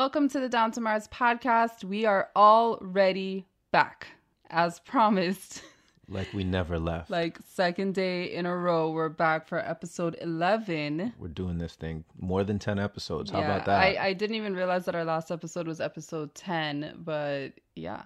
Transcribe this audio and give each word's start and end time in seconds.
Welcome 0.00 0.30
to 0.30 0.40
the 0.40 0.48
Down 0.48 0.72
to 0.72 0.80
Mars 0.80 1.08
podcast. 1.08 1.84
We 1.84 2.06
are 2.06 2.30
already 2.34 3.44
back, 3.70 4.06
as 4.48 4.80
promised. 4.80 5.60
Like 6.08 6.32
we 6.32 6.42
never 6.42 6.78
left. 6.78 7.10
Like 7.10 7.38
second 7.46 7.94
day 7.94 8.24
in 8.24 8.46
a 8.46 8.56
row, 8.56 8.90
we're 8.90 9.10
back 9.10 9.46
for 9.46 9.58
episode 9.58 10.16
eleven. 10.22 11.12
We're 11.18 11.28
doing 11.28 11.58
this 11.58 11.74
thing 11.74 12.04
more 12.18 12.44
than 12.44 12.58
ten 12.58 12.78
episodes. 12.78 13.30
How 13.30 13.40
yeah, 13.40 13.44
about 13.44 13.66
that? 13.66 13.78
I, 13.78 14.06
I 14.06 14.12
didn't 14.14 14.36
even 14.36 14.54
realize 14.54 14.86
that 14.86 14.94
our 14.94 15.04
last 15.04 15.30
episode 15.30 15.68
was 15.68 15.80
episode 15.82 16.34
ten, 16.34 16.94
but 16.96 17.52
yeah, 17.76 18.04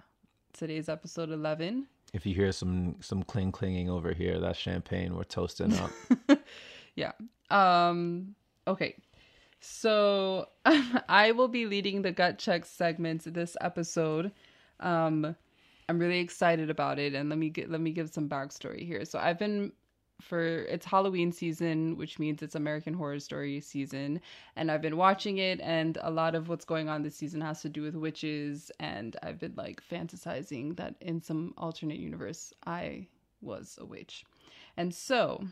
today's 0.51 0.89
episode 0.89 1.31
eleven. 1.31 1.87
if 2.13 2.25
you 2.25 2.35
hear 2.35 2.51
some 2.51 2.97
some 2.99 3.23
cling 3.23 3.53
clinging 3.53 3.89
over 3.89 4.13
here, 4.13 4.39
that's 4.39 4.59
champagne. 4.59 5.15
We're 5.15 5.23
toasting 5.23 5.73
up. 5.79 5.91
Yeah. 6.95 7.13
Um. 7.49 8.35
Okay. 8.67 8.95
So 9.65 10.49
I 11.09 11.31
will 11.31 11.47
be 11.47 11.65
leading 11.65 12.03
the 12.03 12.11
gut 12.11 12.37
check 12.37 12.65
segment 12.65 13.33
this 13.33 13.57
episode. 13.61 14.31
Um, 14.79 15.35
I'm 15.89 15.99
really 15.99 16.19
excited 16.19 16.69
about 16.69 16.99
it, 16.99 17.15
and 17.15 17.29
let 17.29 17.39
me 17.39 17.49
get 17.49 17.71
let 17.71 17.81
me 17.81 17.91
give 17.91 18.09
some 18.09 18.29
backstory 18.29 18.85
here. 18.85 19.05
So 19.05 19.17
I've 19.17 19.39
been 19.39 19.71
for 20.21 20.41
it's 20.41 20.85
Halloween 20.85 21.31
season, 21.31 21.97
which 21.97 22.19
means 22.19 22.43
it's 22.43 22.55
American 22.55 22.93
Horror 22.93 23.19
Story 23.19 23.59
season, 23.59 24.21
and 24.55 24.69
I've 24.69 24.83
been 24.83 24.97
watching 24.97 25.39
it, 25.39 25.59
and 25.61 25.97
a 26.01 26.11
lot 26.11 26.35
of 26.35 26.47
what's 26.47 26.65
going 26.65 26.87
on 26.87 27.01
this 27.01 27.15
season 27.15 27.41
has 27.41 27.61
to 27.63 27.69
do 27.69 27.81
with 27.81 27.95
witches, 27.95 28.71
and 28.79 29.17
I've 29.23 29.39
been 29.39 29.55
like 29.55 29.81
fantasizing 29.91 30.77
that 30.77 30.95
in 31.01 31.21
some 31.21 31.55
alternate 31.57 31.97
universe 31.97 32.53
I 32.67 33.07
was 33.41 33.79
a 33.81 33.85
witch, 33.85 34.25
and 34.77 34.93
so 34.93 35.47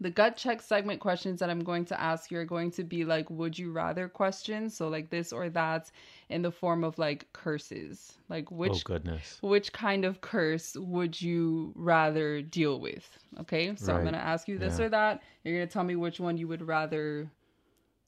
the 0.00 0.10
gut 0.10 0.36
check 0.36 0.60
segment 0.60 1.00
questions 1.00 1.40
that 1.40 1.50
I'm 1.50 1.62
going 1.62 1.84
to 1.86 2.00
ask 2.00 2.30
you 2.30 2.38
are 2.38 2.44
going 2.44 2.70
to 2.72 2.84
be 2.84 3.04
like 3.04 3.30
would 3.30 3.58
you 3.58 3.70
rather 3.72 4.08
questions? 4.08 4.76
So 4.76 4.88
like 4.88 5.10
this 5.10 5.32
or 5.32 5.48
that 5.50 5.90
in 6.28 6.42
the 6.42 6.50
form 6.50 6.82
of 6.84 6.98
like 6.98 7.26
curses. 7.32 8.14
Like 8.28 8.50
oh 8.50 8.56
which 8.56 8.84
goodness. 8.84 9.38
which 9.40 9.72
kind 9.72 10.04
of 10.04 10.20
curse 10.20 10.76
would 10.76 11.20
you 11.20 11.72
rather 11.76 12.42
deal 12.42 12.80
with? 12.80 13.08
Okay 13.40 13.74
so 13.76 13.94
i'm 13.94 14.02
going 14.02 14.14
to 14.14 14.18
ask 14.18 14.48
you 14.48 14.58
this 14.58 14.78
Yeah. 14.78 14.86
or 14.86 14.88
that. 14.90 15.22
You're 15.44 15.56
going 15.56 15.68
to 15.68 15.72
tell 15.72 15.84
me 15.84 15.96
which 15.96 16.18
one 16.20 16.36
you 16.36 16.48
would 16.48 16.62
rather 16.62 17.30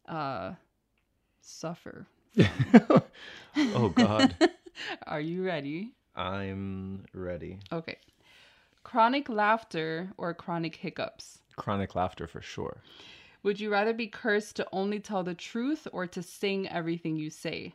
uh 0.09 0.53
suffer 1.41 2.07
oh 3.57 3.89
God. 3.95 4.35
are 5.07 5.21
you 5.21 5.45
ready? 5.45 5.95
I'm 6.15 7.05
ready. 7.15 7.61
okay. 7.73 7.99
Chronic 8.83 9.29
laughter 9.29 10.11
or 10.17 10.33
chronic 10.35 10.77
hiccups 10.77 11.39
Chronic 11.57 11.95
laughter 11.95 12.27
for 12.27 12.41
sure. 12.41 12.83
Would 13.43 13.61
you 13.61 13.71
rather 13.71 13.93
be 13.93 14.09
cursed 14.09 14.57
to 14.57 14.69
only 14.73 14.99
tell 15.01 15.23
the 15.23 15.35
truth 15.35 15.87
or 15.93 16.07
to 16.07 16.23
sing 16.23 16.69
everything 16.69 17.17
you 17.17 17.31
say? 17.31 17.75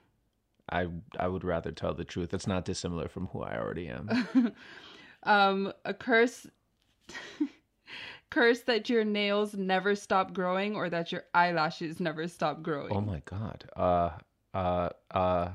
I 0.70 0.88
I 1.20 1.28
would 1.28 1.44
rather 1.44 1.72
tell 1.72 1.94
the 1.94 2.06
truth. 2.06 2.34
It's 2.34 2.48
not 2.48 2.66
dissimilar 2.66 3.08
from 3.08 3.28
who 3.28 3.42
I 3.42 3.58
already 3.58 3.88
am. 3.88 4.54
um, 5.24 5.74
a 5.86 5.94
curse 5.94 6.48
curse 8.30 8.62
that 8.62 8.90
your 8.90 9.04
nails 9.04 9.54
never 9.56 9.96
stop 9.96 10.34
growing 10.34 10.76
or 10.76 10.90
that 10.90 11.12
your 11.12 11.24
eyelashes 11.34 12.00
never 12.00 12.28
stop 12.28 12.62
growing. 12.62 12.94
oh 12.94 13.02
my 13.02 13.22
God. 13.26 13.66
Uh 13.76 14.10
uh 14.54 14.90
uh, 15.12 15.50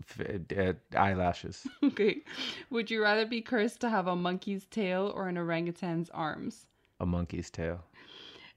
f- 0.00 0.40
uh 0.56 0.72
eyelashes. 0.96 1.66
Okay. 1.82 2.22
Would 2.70 2.90
you 2.90 3.02
rather 3.02 3.26
be 3.26 3.40
cursed 3.40 3.80
to 3.80 3.90
have 3.90 4.06
a 4.06 4.16
monkey's 4.16 4.64
tail 4.64 5.12
or 5.14 5.28
an 5.28 5.36
orangutan's 5.38 6.10
arms? 6.10 6.66
A 7.00 7.06
monkey's 7.06 7.50
tail. 7.50 7.84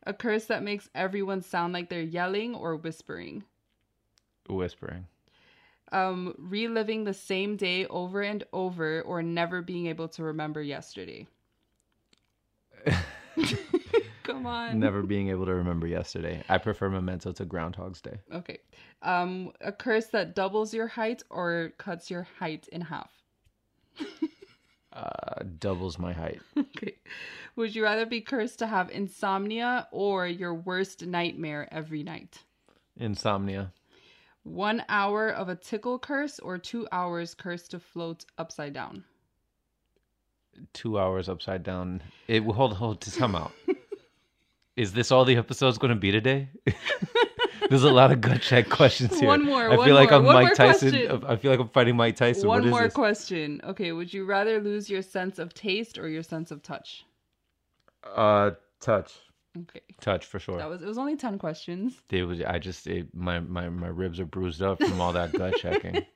A 0.03 0.13
curse 0.13 0.45
that 0.45 0.63
makes 0.63 0.89
everyone 0.95 1.41
sound 1.41 1.73
like 1.73 1.89
they're 1.89 2.01
yelling 2.01 2.55
or 2.55 2.75
whispering. 2.75 3.43
Whispering. 4.47 5.05
Um, 5.91 6.35
reliving 6.37 7.03
the 7.03 7.13
same 7.13 7.57
day 7.57 7.85
over 7.87 8.21
and 8.21 8.43
over 8.53 9.01
or 9.01 9.21
never 9.21 9.61
being 9.61 9.87
able 9.87 10.07
to 10.09 10.23
remember 10.23 10.61
yesterday. 10.61 11.27
Come 14.23 14.45
on. 14.45 14.79
Never 14.79 15.01
being 15.01 15.29
able 15.29 15.45
to 15.45 15.53
remember 15.53 15.87
yesterday. 15.87 16.43
I 16.49 16.59
prefer 16.59 16.89
Memento 16.89 17.31
to 17.33 17.45
Groundhog's 17.45 18.01
Day. 18.01 18.19
Okay. 18.31 18.59
Um, 19.01 19.51
a 19.61 19.71
curse 19.71 20.07
that 20.07 20.35
doubles 20.35 20.73
your 20.73 20.87
height 20.87 21.23
or 21.29 21.73
cuts 21.77 22.11
your 22.11 22.27
height 22.37 22.67
in 22.71 22.81
half. 22.81 23.11
Uh, 24.91 25.43
doubles 25.59 25.99
my 25.99 26.13
height. 26.13 26.41
Okay. 26.57 26.95
Would 27.55 27.75
you 27.75 27.83
rather 27.83 28.05
be 28.05 28.21
cursed 28.21 28.59
to 28.59 28.67
have 28.67 28.89
insomnia 28.89 29.87
or 29.91 30.27
your 30.27 30.53
worst 30.53 31.05
nightmare 31.05 31.67
every 31.71 32.03
night? 32.03 32.43
Insomnia. 32.95 33.73
One 34.43 34.83
hour 34.87 35.29
of 35.29 35.49
a 35.49 35.55
tickle 35.55 35.99
curse 35.99 36.39
or 36.39 36.57
two 36.57 36.87
hours 36.91 37.33
cursed 37.35 37.71
to 37.71 37.79
float 37.79 38.25
upside 38.37 38.73
down? 38.73 39.03
two 40.73 40.99
hours 40.99 41.29
upside 41.29 41.63
down. 41.63 42.01
It 42.27 42.43
hold 42.43 42.73
hold 42.73 43.01
to 43.01 43.11
come 43.11 43.35
out. 43.35 43.51
Is 44.75 44.93
this 44.93 45.11
all 45.11 45.25
the 45.25 45.35
episode's 45.35 45.77
going 45.77 45.93
to 45.93 45.99
be 45.99 46.11
today? 46.11 46.49
There's 47.69 47.83
a 47.83 47.91
lot 47.91 48.11
of 48.11 48.21
gut 48.21 48.41
check 48.41 48.69
questions 48.69 49.19
here. 49.19 49.27
One 49.27 49.45
more, 49.45 49.69
I 49.71 49.75
one 49.75 49.85
feel 49.85 49.95
like 49.95 50.11
more, 50.11 50.19
I'm 50.19 50.25
one 50.25 50.35
Mike 50.35 50.55
Tyson. 50.55 50.91
question. 50.91 51.23
I 51.25 51.35
feel 51.35 51.51
like 51.51 51.59
I'm 51.59 51.69
fighting 51.69 51.95
Mike 51.95 52.15
Tyson. 52.15 52.47
One 52.47 52.59
what 52.59 52.65
is 52.65 52.71
more 52.71 52.83
this? 52.83 52.93
question. 52.93 53.61
Okay. 53.63 53.91
Would 53.91 54.13
you 54.13 54.25
rather 54.25 54.61
lose 54.61 54.89
your 54.89 55.01
sense 55.01 55.39
of 55.39 55.53
taste 55.53 55.97
or 55.97 56.07
your 56.07 56.23
sense 56.23 56.51
of 56.51 56.61
touch? 56.63 57.05
uh, 58.15 58.51
touch, 58.79 59.13
Okay. 59.57 59.81
touch 59.99 60.25
for 60.25 60.39
sure. 60.39 60.57
That 60.57 60.69
was 60.69 60.81
it 60.81 60.87
was 60.87 60.97
only 60.97 61.17
10 61.17 61.37
questions. 61.37 62.01
It 62.09 62.23
was. 62.23 62.41
I 62.41 62.59
just 62.59 62.87
it, 62.87 63.13
my 63.13 63.39
my 63.41 63.67
my 63.69 63.87
ribs 63.87 64.19
are 64.19 64.25
bruised 64.25 64.61
up 64.61 64.81
from 64.81 65.01
all 65.01 65.11
that 65.13 65.33
gut 65.33 65.55
checking. 65.57 66.05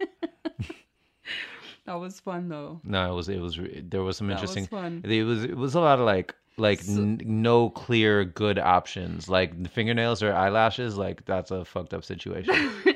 That 1.85 1.95
was 1.95 2.17
fun 2.21 2.47
though. 2.47 2.79
No, 2.85 3.11
it 3.11 3.15
was 3.15 3.27
it 3.27 3.39
was 3.41 3.59
there 3.89 4.01
was 4.03 4.15
some 4.17 4.27
That 4.27 4.41
was 4.41 4.55
interesting. 4.55 4.67
fun. 4.67 5.01
It 5.03 5.23
was 5.23 5.43
it 5.43 5.57
was 5.57 5.75
a 5.75 5.81
lot 5.81 5.99
of 5.99 6.05
like 6.05 6.33
like 6.57 6.81
So- 6.81 7.01
n- 7.01 7.21
no 7.23 7.69
clear 7.69 8.23
good 8.25 8.59
options. 8.59 9.27
Like 9.29 9.69
fingernails 9.69 10.21
or 10.23 10.33
eyelashes. 10.33 10.97
Like 10.97 11.25
that's 11.25 11.51
a 11.51 11.65
fucked 11.65 11.93
up 11.93 12.03
situation. 12.03 12.53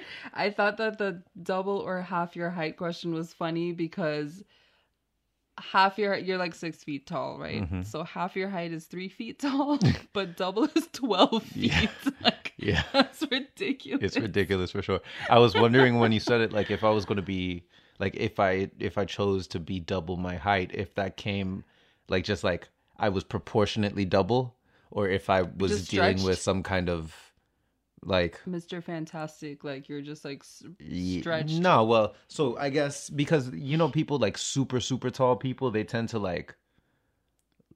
I 0.33 0.49
thought 0.51 0.77
that 0.77 0.97
the 0.97 1.23
double 1.41 1.77
or 1.79 2.01
half 2.01 2.35
your 2.35 2.49
height 2.51 2.77
question 2.77 3.13
was 3.13 3.33
funny 3.33 3.71
because 3.71 4.43
half 5.59 5.97
your 5.97 6.15
you're 6.15 6.37
like 6.37 6.53
six 6.53 6.83
feet 6.83 7.07
tall, 7.07 7.39
right? 7.39 7.67
Mhm. 7.69 7.85
So 7.85 8.03
half 8.03 8.35
your 8.35 8.49
height 8.49 8.71
is 8.71 8.85
three 8.85 9.09
feet 9.09 9.39
tall, 9.39 9.79
but 10.13 10.37
double 10.37 10.65
is 10.75 10.87
twelve 10.93 11.43
feet. 11.53 11.71
Yeah. 11.73 11.87
Like 12.21 12.53
yeah. 12.57 12.83
that's 12.93 13.23
ridiculous. 13.31 14.03
it's 14.03 14.17
ridiculous 14.19 14.71
for 14.71 14.81
sure. 14.81 14.99
I 15.29 15.39
was 15.39 15.55
wondering 15.55 15.97
when 15.99 16.11
you 16.11 16.19
said 16.19 16.41
it, 16.41 16.51
like 16.53 16.69
if 16.71 16.83
I 16.83 16.89
was 16.91 17.05
going 17.05 17.15
to 17.17 17.21
be 17.23 17.63
like 17.99 18.15
if 18.15 18.39
I 18.39 18.69
if 18.79 18.97
I 18.99 19.05
chose 19.05 19.47
to 19.47 19.59
be 19.59 19.79
double 19.79 20.17
my 20.17 20.35
height, 20.35 20.71
if 20.73 20.93
that 20.95 21.17
came 21.17 21.63
like 22.09 22.23
just 22.23 22.43
like 22.43 22.69
I 22.99 23.09
was 23.09 23.23
proportionately 23.23 24.05
double, 24.05 24.55
or 24.91 25.07
if 25.09 25.29
I 25.29 25.43
was 25.43 25.87
dealing 25.87 26.23
with 26.23 26.39
some 26.39 26.63
kind 26.63 26.89
of 26.89 27.15
like 28.03 28.39
Mr. 28.47 28.81
Fantastic, 28.81 29.63
like 29.63 29.89
you're 29.89 30.01
just 30.01 30.23
like 30.23 30.43
stretched. 30.43 31.59
No, 31.59 31.83
well, 31.83 32.15
so 32.27 32.57
I 32.57 32.69
guess 32.69 33.09
because 33.09 33.51
you 33.51 33.77
know 33.77 33.89
people 33.89 34.17
like 34.19 34.37
super 34.37 34.79
super 34.79 35.09
tall 35.09 35.35
people, 35.35 35.71
they 35.71 35.83
tend 35.83 36.09
to 36.09 36.19
like 36.19 36.55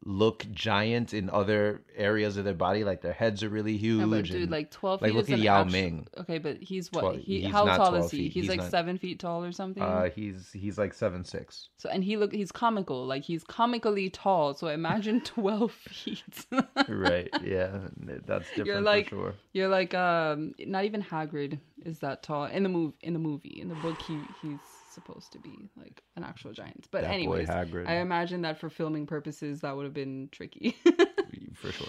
look 0.03 0.45
giant 0.51 1.13
in 1.13 1.29
other 1.29 1.81
areas 1.95 2.35
of 2.37 2.43
their 2.43 2.55
body, 2.55 2.83
like 2.83 3.01
their 3.01 3.13
heads 3.13 3.43
are 3.43 3.49
really 3.49 3.77
huge. 3.77 3.99
No, 4.01 4.07
but 4.09 4.25
dude, 4.25 4.41
and- 4.43 4.51
like 4.51 4.71
twelve 4.71 5.01
like, 5.01 5.11
feet. 5.11 5.17
look 5.17 5.29
is 5.29 5.33
at 5.33 5.39
Yao 5.39 5.61
actu- 5.61 5.71
Ming. 5.71 6.07
Okay, 6.17 6.37
but 6.39 6.57
he's 6.57 6.91
what? 6.91 7.01
Twelve- 7.01 7.17
he 7.17 7.41
he's 7.41 7.51
how 7.51 7.65
tall 7.65 7.89
12 7.89 8.05
is 8.05 8.11
he? 8.11 8.23
He's, 8.23 8.33
He's 8.33 8.49
like 8.49 8.59
not- 8.61 8.71
seven 8.71 8.97
feet 8.97 9.19
tall 9.19 9.43
or 9.43 9.51
something. 9.51 9.83
uh, 9.83 10.09
he's 10.09 10.51
he's 10.53 10.77
like 10.77 10.93
seven 10.93 11.23
six. 11.23 11.69
so 11.77 11.87
and 11.89 12.03
he 12.03 12.17
look 12.17 12.33
he's 12.33 12.51
comical, 12.51 13.05
like 13.05 13.23
he's 13.23 13.43
comically 13.43 14.09
tall. 14.09 14.53
So 14.55 14.67
imagine 14.67 15.21
twelve 15.25 15.71
feet. 15.71 16.23
right? 16.87 17.29
Yeah, 17.43 17.79
that's 18.25 18.47
different 18.55 18.85
like- 18.85 19.09
for 19.09 19.15
sure. 19.15 19.33
You're 19.53 19.69
like 19.69 19.93
um 19.93 20.53
not 20.59 20.85
even 20.85 21.01
Hagrid 21.03 21.59
is 21.85 21.99
that 21.99 22.23
tall 22.23 22.45
in 22.45 22.63
the 22.63 22.69
move 22.69 22.93
in 23.01 23.13
the 23.13 23.19
movie 23.19 23.59
in 23.61 23.67
the 23.69 23.75
book 23.75 24.01
he 24.01 24.17
he's 24.41 24.59
supposed 24.91 25.31
to 25.33 25.39
be 25.39 25.69
like 25.77 26.01
an 26.15 26.23
actual 26.23 26.51
giant. 26.53 26.87
But 26.91 27.01
That 27.03 27.11
anyways, 27.11 27.47
boy 27.47 27.83
I 27.87 27.95
imagine 27.95 28.41
that 28.43 28.59
for 28.59 28.69
filming 28.69 29.05
purposes 29.07 29.61
that 29.61 29.75
would 29.75 29.85
have 29.85 29.93
been 29.93 30.29
tricky. 30.31 30.75
for 31.55 31.71
sure. 31.71 31.87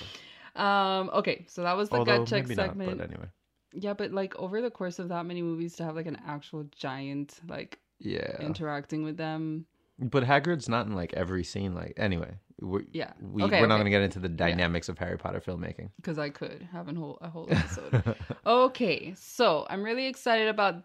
um 0.62 1.10
okay, 1.14 1.44
so 1.49 1.62
that 1.62 1.76
was 1.76 1.88
the 1.88 1.96
Although 1.96 2.19
gut 2.19 2.28
check 2.28 2.46
segment. 2.46 2.78
not, 2.78 2.96
but 2.99 3.04
anyway, 3.04 3.26
Yeah, 3.72 3.94
but 3.94 4.12
like 4.12 4.37
over 4.37 4.60
the 4.60 4.70
course 4.70 4.99
of 4.99 5.08
that 5.08 5.25
many 5.26 5.43
movies 5.43 5.76
to 5.76 5.84
have 5.84 5.96
like 5.96 6.06
an 6.06 6.19
actual 6.26 6.64
giant 6.75 7.40
like 7.49 7.78
yeah. 7.99 8.37
interacting 8.40 9.02
with 9.05 9.16
them. 9.16 9.66
But 9.98 10.25
Hagrid's 10.25 10.69
not 10.69 10.87
in 10.87 10.94
like 10.94 11.12
every 11.14 11.44
scene. 11.44 11.75
Like 11.75 11.93
anyway, 11.96 12.34
we're, 12.60 12.82
Yeah. 12.93 13.12
we, 13.20 13.43
Okay, 13.44 13.60
we're 13.60 13.66
not 13.69 13.76
going 13.76 13.84
to 13.84 13.90
get 13.90 14.02
into 14.02 14.19
the 14.19 14.28
dynamics 14.28 14.88
of 14.88 14.98
Harry 14.98 15.16
Potter 15.16 15.40
filmmaking. 15.40 15.90
because 15.96 16.19
I 16.19 16.31
could 16.31 16.66
have 16.72 16.88
a 16.88 16.94
whole 16.94 17.19
a 17.20 17.28
whole 17.31 17.46
episode. 17.50 18.16
okay, 18.44 19.14
so 19.16 19.66
I'm 19.70 19.82
really 19.82 20.06
excited 20.06 20.48
about. 20.48 20.82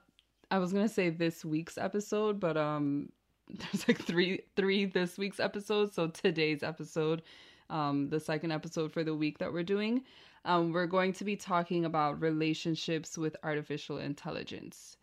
I 0.50 0.60
was 0.60 0.74
gonna 0.74 0.90
say 0.90 1.10
this 1.10 1.44
week's 1.44 1.78
episode, 1.78 2.40
but 2.40 2.58
um, 2.58 3.10
there's 3.50 3.88
like 3.88 4.00
three 4.00 4.42
three 4.56 4.86
this 4.86 5.18
week's 5.18 5.40
episodes. 5.40 5.94
So 5.96 6.08
today's 6.08 6.64
episode, 6.64 7.22
um, 7.70 8.10
the 8.10 8.20
second 8.20 8.52
episode 8.52 8.92
for 8.92 9.04
the 9.04 9.16
week 9.16 9.40
that 9.40 9.52
we're 9.52 9.64
doing, 9.64 10.04
um, 10.46 10.72
we're 10.72 10.88
going 10.88 11.14
to 11.14 11.24
be 11.24 11.36
talking 11.36 11.86
about 11.86 12.22
relationships 12.22 13.18
with 13.18 13.36
artificial 13.44 13.98
intelligence. 13.98 14.98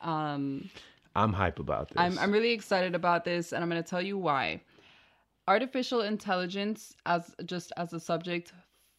Um, 0.00 0.70
I'm 1.14 1.32
hype 1.32 1.58
about 1.58 1.88
this. 1.88 1.96
I'm 1.98 2.18
I'm 2.18 2.32
really 2.32 2.52
excited 2.52 2.94
about 2.94 3.24
this, 3.24 3.52
and 3.52 3.62
I'm 3.62 3.70
going 3.70 3.82
to 3.82 3.88
tell 3.88 4.02
you 4.02 4.18
why. 4.18 4.62
Artificial 5.48 6.00
intelligence, 6.00 6.96
as 7.06 7.34
just 7.44 7.72
as 7.76 7.92
a 7.92 8.00
subject, 8.00 8.52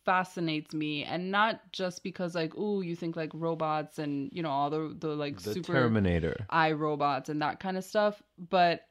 fascinates 0.07 0.73
me, 0.73 1.03
and 1.03 1.29
not 1.31 1.59
just 1.73 2.01
because 2.01 2.33
like, 2.33 2.53
oh, 2.57 2.79
you 2.79 2.95
think 2.95 3.17
like 3.17 3.29
robots 3.33 3.99
and 3.99 4.29
you 4.31 4.41
know 4.41 4.49
all 4.49 4.69
the 4.69 4.95
the 4.97 5.09
like 5.09 5.37
the 5.41 5.53
super 5.53 5.73
Terminator. 5.73 6.45
i 6.49 6.71
robots 6.71 7.27
and 7.27 7.41
that 7.41 7.59
kind 7.59 7.77
of 7.77 7.83
stuff, 7.83 8.23
but 8.37 8.87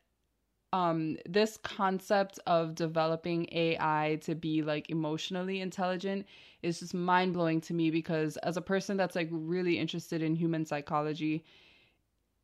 um 0.74 1.16
this 1.26 1.56
concept 1.56 2.38
of 2.46 2.74
developing 2.74 3.48
AI 3.50 4.18
to 4.22 4.34
be 4.34 4.60
like 4.62 4.90
emotionally 4.90 5.60
intelligent 5.60 6.26
is 6.62 6.80
just 6.80 6.92
mind 6.92 7.32
blowing 7.32 7.62
to 7.62 7.72
me 7.72 7.90
because 7.90 8.36
as 8.38 8.58
a 8.58 8.60
person 8.60 8.98
that's 8.98 9.16
like 9.16 9.28
really 9.30 9.78
interested 9.78 10.22
in 10.22 10.34
human 10.34 10.66
psychology, 10.66 11.44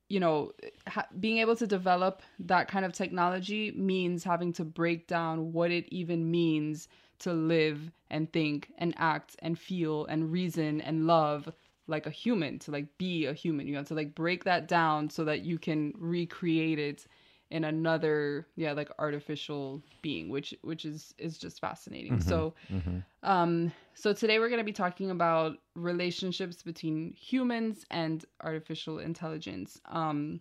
you 0.08 0.18
know, 0.18 0.52
ha- 0.88 1.08
being 1.20 1.38
able 1.38 1.56
to 1.56 1.66
develop 1.66 2.22
that 2.38 2.68
kind 2.68 2.86
of 2.86 2.92
technology 2.94 3.72
means 3.72 4.24
having 4.24 4.52
to 4.54 4.64
break 4.64 5.08
down 5.08 5.52
what 5.52 5.70
it 5.70 5.86
even 5.92 6.30
means 6.30 6.88
to 7.22 7.32
live 7.32 7.90
and 8.10 8.32
think 8.32 8.70
and 8.78 8.94
act 8.98 9.36
and 9.40 9.58
feel 9.58 10.06
and 10.06 10.30
reason 10.30 10.80
and 10.80 11.06
love 11.06 11.48
like 11.86 12.06
a 12.06 12.10
human 12.10 12.58
to 12.58 12.70
like 12.70 12.86
be 12.98 13.26
a 13.26 13.32
human 13.32 13.66
you 13.66 13.76
have 13.76 13.88
to 13.88 13.94
like 13.94 14.14
break 14.14 14.44
that 14.44 14.68
down 14.68 15.10
so 15.10 15.24
that 15.24 15.42
you 15.42 15.58
can 15.58 15.92
recreate 15.98 16.78
it 16.78 17.06
in 17.50 17.64
another 17.64 18.46
yeah 18.56 18.72
like 18.72 18.90
artificial 18.98 19.82
being 20.00 20.30
which 20.30 20.54
which 20.62 20.86
is 20.86 21.14
is 21.18 21.36
just 21.36 21.60
fascinating. 21.60 22.18
So 22.20 22.54
um 23.22 23.70
so 23.94 24.14
today 24.14 24.38
we're 24.38 24.48
going 24.48 24.58
to 24.58 24.64
be 24.64 24.72
talking 24.72 25.10
about 25.10 25.58
relationships 25.74 26.62
between 26.62 27.12
humans 27.12 27.84
and 27.90 28.24
artificial 28.42 28.98
intelligence. 29.00 29.78
Um 29.90 30.40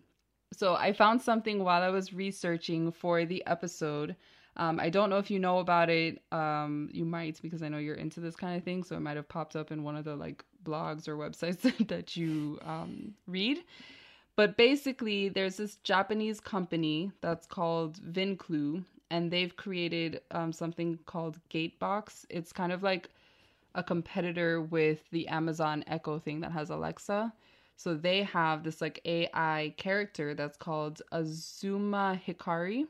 so 0.54 0.74
i 0.74 0.92
found 0.92 1.20
something 1.20 1.64
while 1.64 1.82
i 1.82 1.88
was 1.88 2.12
researching 2.12 2.92
for 2.92 3.24
the 3.24 3.42
episode 3.46 4.14
um, 4.56 4.78
I 4.78 4.90
don't 4.90 5.08
know 5.08 5.18
if 5.18 5.30
you 5.30 5.38
know 5.38 5.58
about 5.58 5.88
it. 5.88 6.20
Um, 6.30 6.90
you 6.92 7.04
might 7.04 7.40
because 7.40 7.62
I 7.62 7.68
know 7.68 7.78
you're 7.78 7.94
into 7.94 8.20
this 8.20 8.36
kind 8.36 8.56
of 8.56 8.64
thing, 8.64 8.82
so 8.84 8.96
it 8.96 9.00
might 9.00 9.16
have 9.16 9.28
popped 9.28 9.56
up 9.56 9.72
in 9.72 9.82
one 9.82 9.96
of 9.96 10.04
the 10.04 10.14
like 10.14 10.44
blogs 10.64 11.08
or 11.08 11.16
websites 11.16 11.62
that 11.88 12.16
you 12.16 12.58
um, 12.62 13.14
read. 13.26 13.58
But 14.36 14.56
basically, 14.56 15.28
there's 15.28 15.56
this 15.56 15.76
Japanese 15.76 16.40
company 16.40 17.12
that's 17.20 17.46
called 17.46 17.98
Vinclu, 18.12 18.84
and 19.10 19.30
they've 19.30 19.56
created 19.56 20.20
um, 20.30 20.52
something 20.52 20.98
called 21.06 21.38
Gatebox. 21.50 22.26
It's 22.28 22.52
kind 22.52 22.72
of 22.72 22.82
like 22.82 23.08
a 23.74 23.82
competitor 23.82 24.60
with 24.60 25.00
the 25.10 25.28
Amazon 25.28 25.82
Echo 25.86 26.18
thing 26.18 26.40
that 26.40 26.52
has 26.52 26.68
Alexa. 26.70 27.32
So 27.76 27.94
they 27.94 28.22
have 28.24 28.64
this 28.64 28.80
like 28.80 29.00
AI 29.06 29.74
character 29.78 30.34
that's 30.34 30.58
called 30.58 31.00
Azuma 31.10 32.20
Hikari 32.26 32.86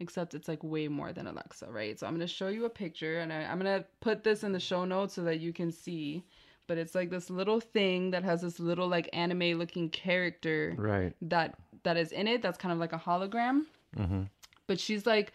except 0.00 0.34
it's 0.34 0.48
like 0.48 0.62
way 0.64 0.88
more 0.88 1.12
than 1.12 1.26
Alexa, 1.26 1.66
right? 1.70 1.98
So 1.98 2.06
I'm 2.06 2.14
gonna 2.14 2.26
show 2.26 2.48
you 2.48 2.64
a 2.64 2.70
picture, 2.70 3.20
and 3.20 3.32
I, 3.32 3.44
I'm 3.44 3.58
gonna 3.58 3.84
put 4.00 4.24
this 4.24 4.42
in 4.42 4.52
the 4.52 4.60
show 4.60 4.84
notes 4.84 5.14
so 5.14 5.22
that 5.22 5.40
you 5.40 5.52
can 5.52 5.70
see. 5.70 6.24
But 6.66 6.78
it's 6.78 6.94
like 6.94 7.10
this 7.10 7.30
little 7.30 7.58
thing 7.60 8.10
that 8.12 8.22
has 8.24 8.42
this 8.42 8.60
little 8.60 8.86
like 8.88 9.08
anime 9.12 9.58
looking 9.58 9.88
character 9.90 10.74
Right. 10.78 11.12
that 11.22 11.56
that 11.82 11.96
is 11.96 12.12
in 12.12 12.28
it. 12.28 12.42
That's 12.42 12.58
kind 12.58 12.72
of 12.72 12.78
like 12.78 12.92
a 12.92 12.98
hologram. 12.98 13.62
Mm-hmm. 13.96 14.22
But 14.66 14.78
she's 14.78 15.04
like 15.06 15.32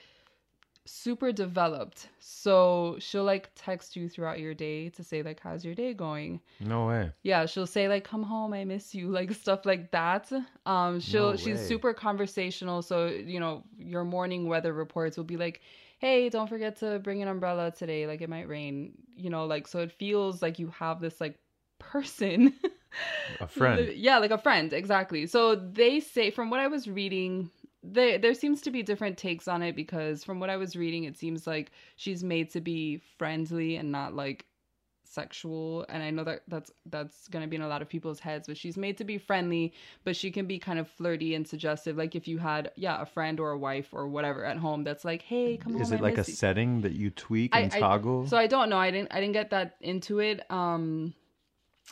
super 0.86 1.32
developed, 1.32 2.10
so 2.20 2.96
she'll 3.00 3.24
like 3.24 3.50
text 3.56 3.96
you 3.96 4.08
throughout 4.08 4.40
your 4.40 4.54
day 4.54 4.90
to 4.90 5.04
say 5.04 5.24
like, 5.24 5.40
"How's 5.40 5.66
your 5.66 5.76
day 5.76 5.94
going?" 5.94 6.42
No 6.60 6.88
way. 6.88 7.12
Yeah, 7.24 7.46
she'll 7.46 7.68
say 7.68 7.88
like 7.88 8.04
come 8.04 8.24
home, 8.24 8.54
I 8.54 8.64
miss 8.66 8.94
you, 8.96 9.10
like 9.20 9.32
stuff 9.34 9.66
like 9.66 9.92
that. 9.92 10.32
Um 10.66 11.00
she'll 11.00 11.32
No 11.32 11.38
she's 11.38 11.60
super 11.68 11.94
conversational, 11.94 12.82
so 12.82 13.08
you 13.08 13.40
know, 13.40 13.64
your 13.78 14.04
morning 14.04 14.48
weather 14.48 14.74
reports 14.74 15.18
will 15.18 15.24
be 15.24 15.38
like, 15.38 15.62
"Hey, 16.00 16.30
don't 16.30 16.48
forget 16.48 16.78
to 16.78 17.00
bring 17.00 17.22
an 17.22 17.28
umbrella 17.28 17.72
today, 17.72 18.08
like 18.08 18.22
it 18.22 18.30
might 18.30 18.48
rain." 18.48 18.94
You 19.16 19.30
know, 19.30 19.46
like 19.46 19.68
so 19.68 19.80
it 19.80 19.92
feels 19.92 20.42
like 20.42 20.60
you 20.60 20.68
have 20.70 21.02
this 21.02 21.20
like 21.20 21.40
person 21.80 22.54
A 23.42 23.48
friend. 23.48 23.92
yeah, 23.96 24.18
like 24.20 24.32
a 24.32 24.38
friend, 24.38 24.72
exactly. 24.74 25.28
So 25.28 25.56
they 25.56 26.00
say 26.00 26.32
from 26.32 26.50
what 26.50 26.60
I 26.60 26.68
was 26.68 26.88
reading, 26.88 27.50
they, 27.92 28.18
there 28.18 28.34
seems 28.34 28.62
to 28.62 28.72
be 28.72 28.84
different 28.84 29.18
takes 29.18 29.48
on 29.48 29.62
it 29.62 29.76
because 29.76 30.24
from 30.24 30.40
what 30.40 30.50
I 30.50 30.58
was 30.58 30.76
reading, 30.76 31.04
it 31.04 31.18
seems 31.18 31.46
like 31.46 31.72
she's 31.96 32.24
made 32.24 32.50
to 32.52 32.62
be 32.62 33.02
friendly 33.18 33.76
and 33.76 33.92
not 33.92 34.14
like 34.16 34.46
sexual 35.08 35.86
and 35.88 36.04
i 36.04 36.10
know 36.10 36.24
that 36.24 36.42
that's 36.48 36.72
that's 36.88 37.28
going 37.30 37.42
to 37.42 37.48
be 37.48 37.56
in 37.56 37.62
a 37.62 37.68
lot 37.68 37.82
of 37.82 37.88
people's 37.88 38.20
heads 38.20 38.48
but 38.48 38.58
she's 38.58 38.76
made 38.76 38.98
to 38.98 39.04
be 39.04 39.18
friendly 39.18 39.74
but 40.04 40.16
she 40.16 40.30
can 40.30 40.46
be 40.46 40.60
kind 40.60 40.78
of 40.80 40.90
flirty 40.90 41.36
and 41.36 41.48
suggestive 41.48 41.96
like 41.96 42.16
if 42.16 42.28
you 42.28 42.38
had 42.38 42.72
yeah 42.76 43.02
a 43.02 43.06
friend 43.06 43.40
or 43.40 43.52
a 43.52 43.58
wife 43.58 43.90
or 43.94 44.08
whatever 44.08 44.44
at 44.44 44.58
home 44.58 44.84
that's 44.84 45.06
like 45.06 45.22
hey 45.22 45.58
come 45.58 45.76
on. 45.76 45.82
Is 45.82 45.90
home 45.90 46.00
it 46.00 46.02
I 46.02 46.04
like 46.04 46.18
a 46.18 46.26
you." 46.28 46.34
setting 46.34 46.82
that 46.82 46.94
you 46.94 47.10
tweak 47.12 47.56
and 47.56 47.74
I- 47.74 47.80
toggle? 47.80 48.28
So 48.28 48.36
I 48.36 48.48
don't 48.48 48.70
know. 48.70 48.78
I 48.78 48.92
didn't 48.92 49.14
I 49.14 49.22
didn't 49.22 49.34
get 49.34 49.52
that 49.52 49.76
into 49.80 50.20
it. 50.20 50.50
Um 50.52 51.14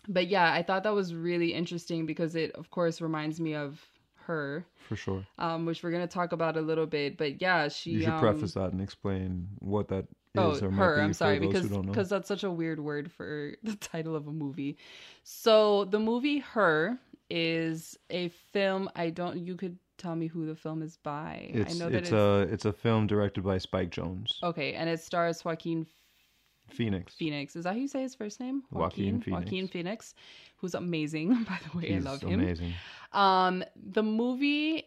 but 0.07 0.28
yeah, 0.28 0.51
I 0.51 0.63
thought 0.63 0.84
that 0.84 0.94
was 0.94 1.13
really 1.13 1.54
interesting 1.54 2.06
because 2.06 2.36
it 2.36 2.51
of 2.54 2.72
course 2.72 3.00
reminds 3.00 3.40
me 3.40 3.56
of 3.56 3.80
her, 4.25 4.65
for 4.87 4.95
sure. 4.95 5.25
um, 5.37 5.65
which 5.65 5.83
we're 5.83 5.91
gonna 5.91 6.07
talk 6.07 6.31
about 6.31 6.57
a 6.57 6.61
little 6.61 6.85
bit. 6.85 7.17
But 7.17 7.41
yeah, 7.41 7.67
she 7.67 7.91
You 7.91 8.01
should 8.01 8.09
um, 8.09 8.19
preface 8.19 8.53
that 8.53 8.71
and 8.71 8.81
explain 8.81 9.47
what 9.59 9.87
that 9.89 10.05
is. 10.35 10.61
Oh, 10.61 10.69
her. 10.71 10.99
I'm 10.99 11.13
sorry 11.13 11.39
because 11.39 11.67
because 11.67 12.09
that's 12.09 12.27
such 12.27 12.43
a 12.43 12.51
weird 12.51 12.79
word 12.79 13.11
for 13.11 13.53
the 13.63 13.75
title 13.75 14.15
of 14.15 14.27
a 14.27 14.31
movie. 14.31 14.77
So 15.23 15.85
the 15.85 15.99
movie 15.99 16.39
Her 16.39 16.97
is 17.29 17.97
a 18.09 18.29
film. 18.51 18.89
I 18.95 19.09
don't. 19.09 19.37
You 19.37 19.55
could 19.55 19.77
tell 19.97 20.15
me 20.15 20.27
who 20.27 20.45
the 20.45 20.55
film 20.55 20.81
is 20.81 20.97
by. 20.97 21.49
it's 21.53 21.75
I 21.75 21.77
know 21.77 21.89
that 21.89 21.99
it's 21.99 22.09
it's, 22.09 22.13
a 22.13 22.47
it's 22.51 22.65
a 22.65 22.73
film 22.73 23.07
directed 23.07 23.43
by 23.43 23.57
Spike 23.57 23.89
Jonze, 23.91 24.41
okay, 24.43 24.73
and 24.73 24.89
it 24.89 24.99
stars 24.99 25.43
Joaquin 25.45 25.85
Phoenix. 26.69 27.13
Phoenix. 27.13 27.56
Is 27.56 27.63
that 27.65 27.74
how 27.74 27.80
you 27.80 27.88
say 27.88 28.01
his 28.01 28.15
first 28.15 28.39
name? 28.39 28.63
Joaquin 28.71 29.21
Phoenix. 29.21 29.44
Joaquin 29.44 29.68
Phoenix, 29.68 30.15
who's 30.57 30.75
amazing, 30.75 31.44
by 31.48 31.60
the 31.71 31.77
way. 31.77 31.94
He's 31.94 32.06
I 32.06 32.10
love 32.10 32.21
him. 32.21 32.39
amazing. 32.39 32.74
Um, 33.12 33.63
the 33.75 34.04
movie, 34.04 34.83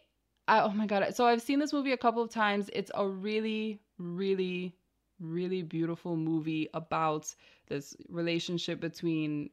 I, 0.47 0.61
oh 0.61 0.69
my 0.69 0.85
god! 0.85 1.15
So 1.15 1.25
I've 1.25 1.41
seen 1.41 1.59
this 1.59 1.73
movie 1.73 1.91
a 1.91 1.97
couple 1.97 2.21
of 2.21 2.29
times. 2.29 2.69
It's 2.73 2.91
a 2.95 3.07
really, 3.07 3.79
really, 3.97 4.75
really 5.19 5.61
beautiful 5.61 6.15
movie 6.15 6.69
about 6.73 7.33
this 7.67 7.95
relationship 8.09 8.79
between 8.79 9.49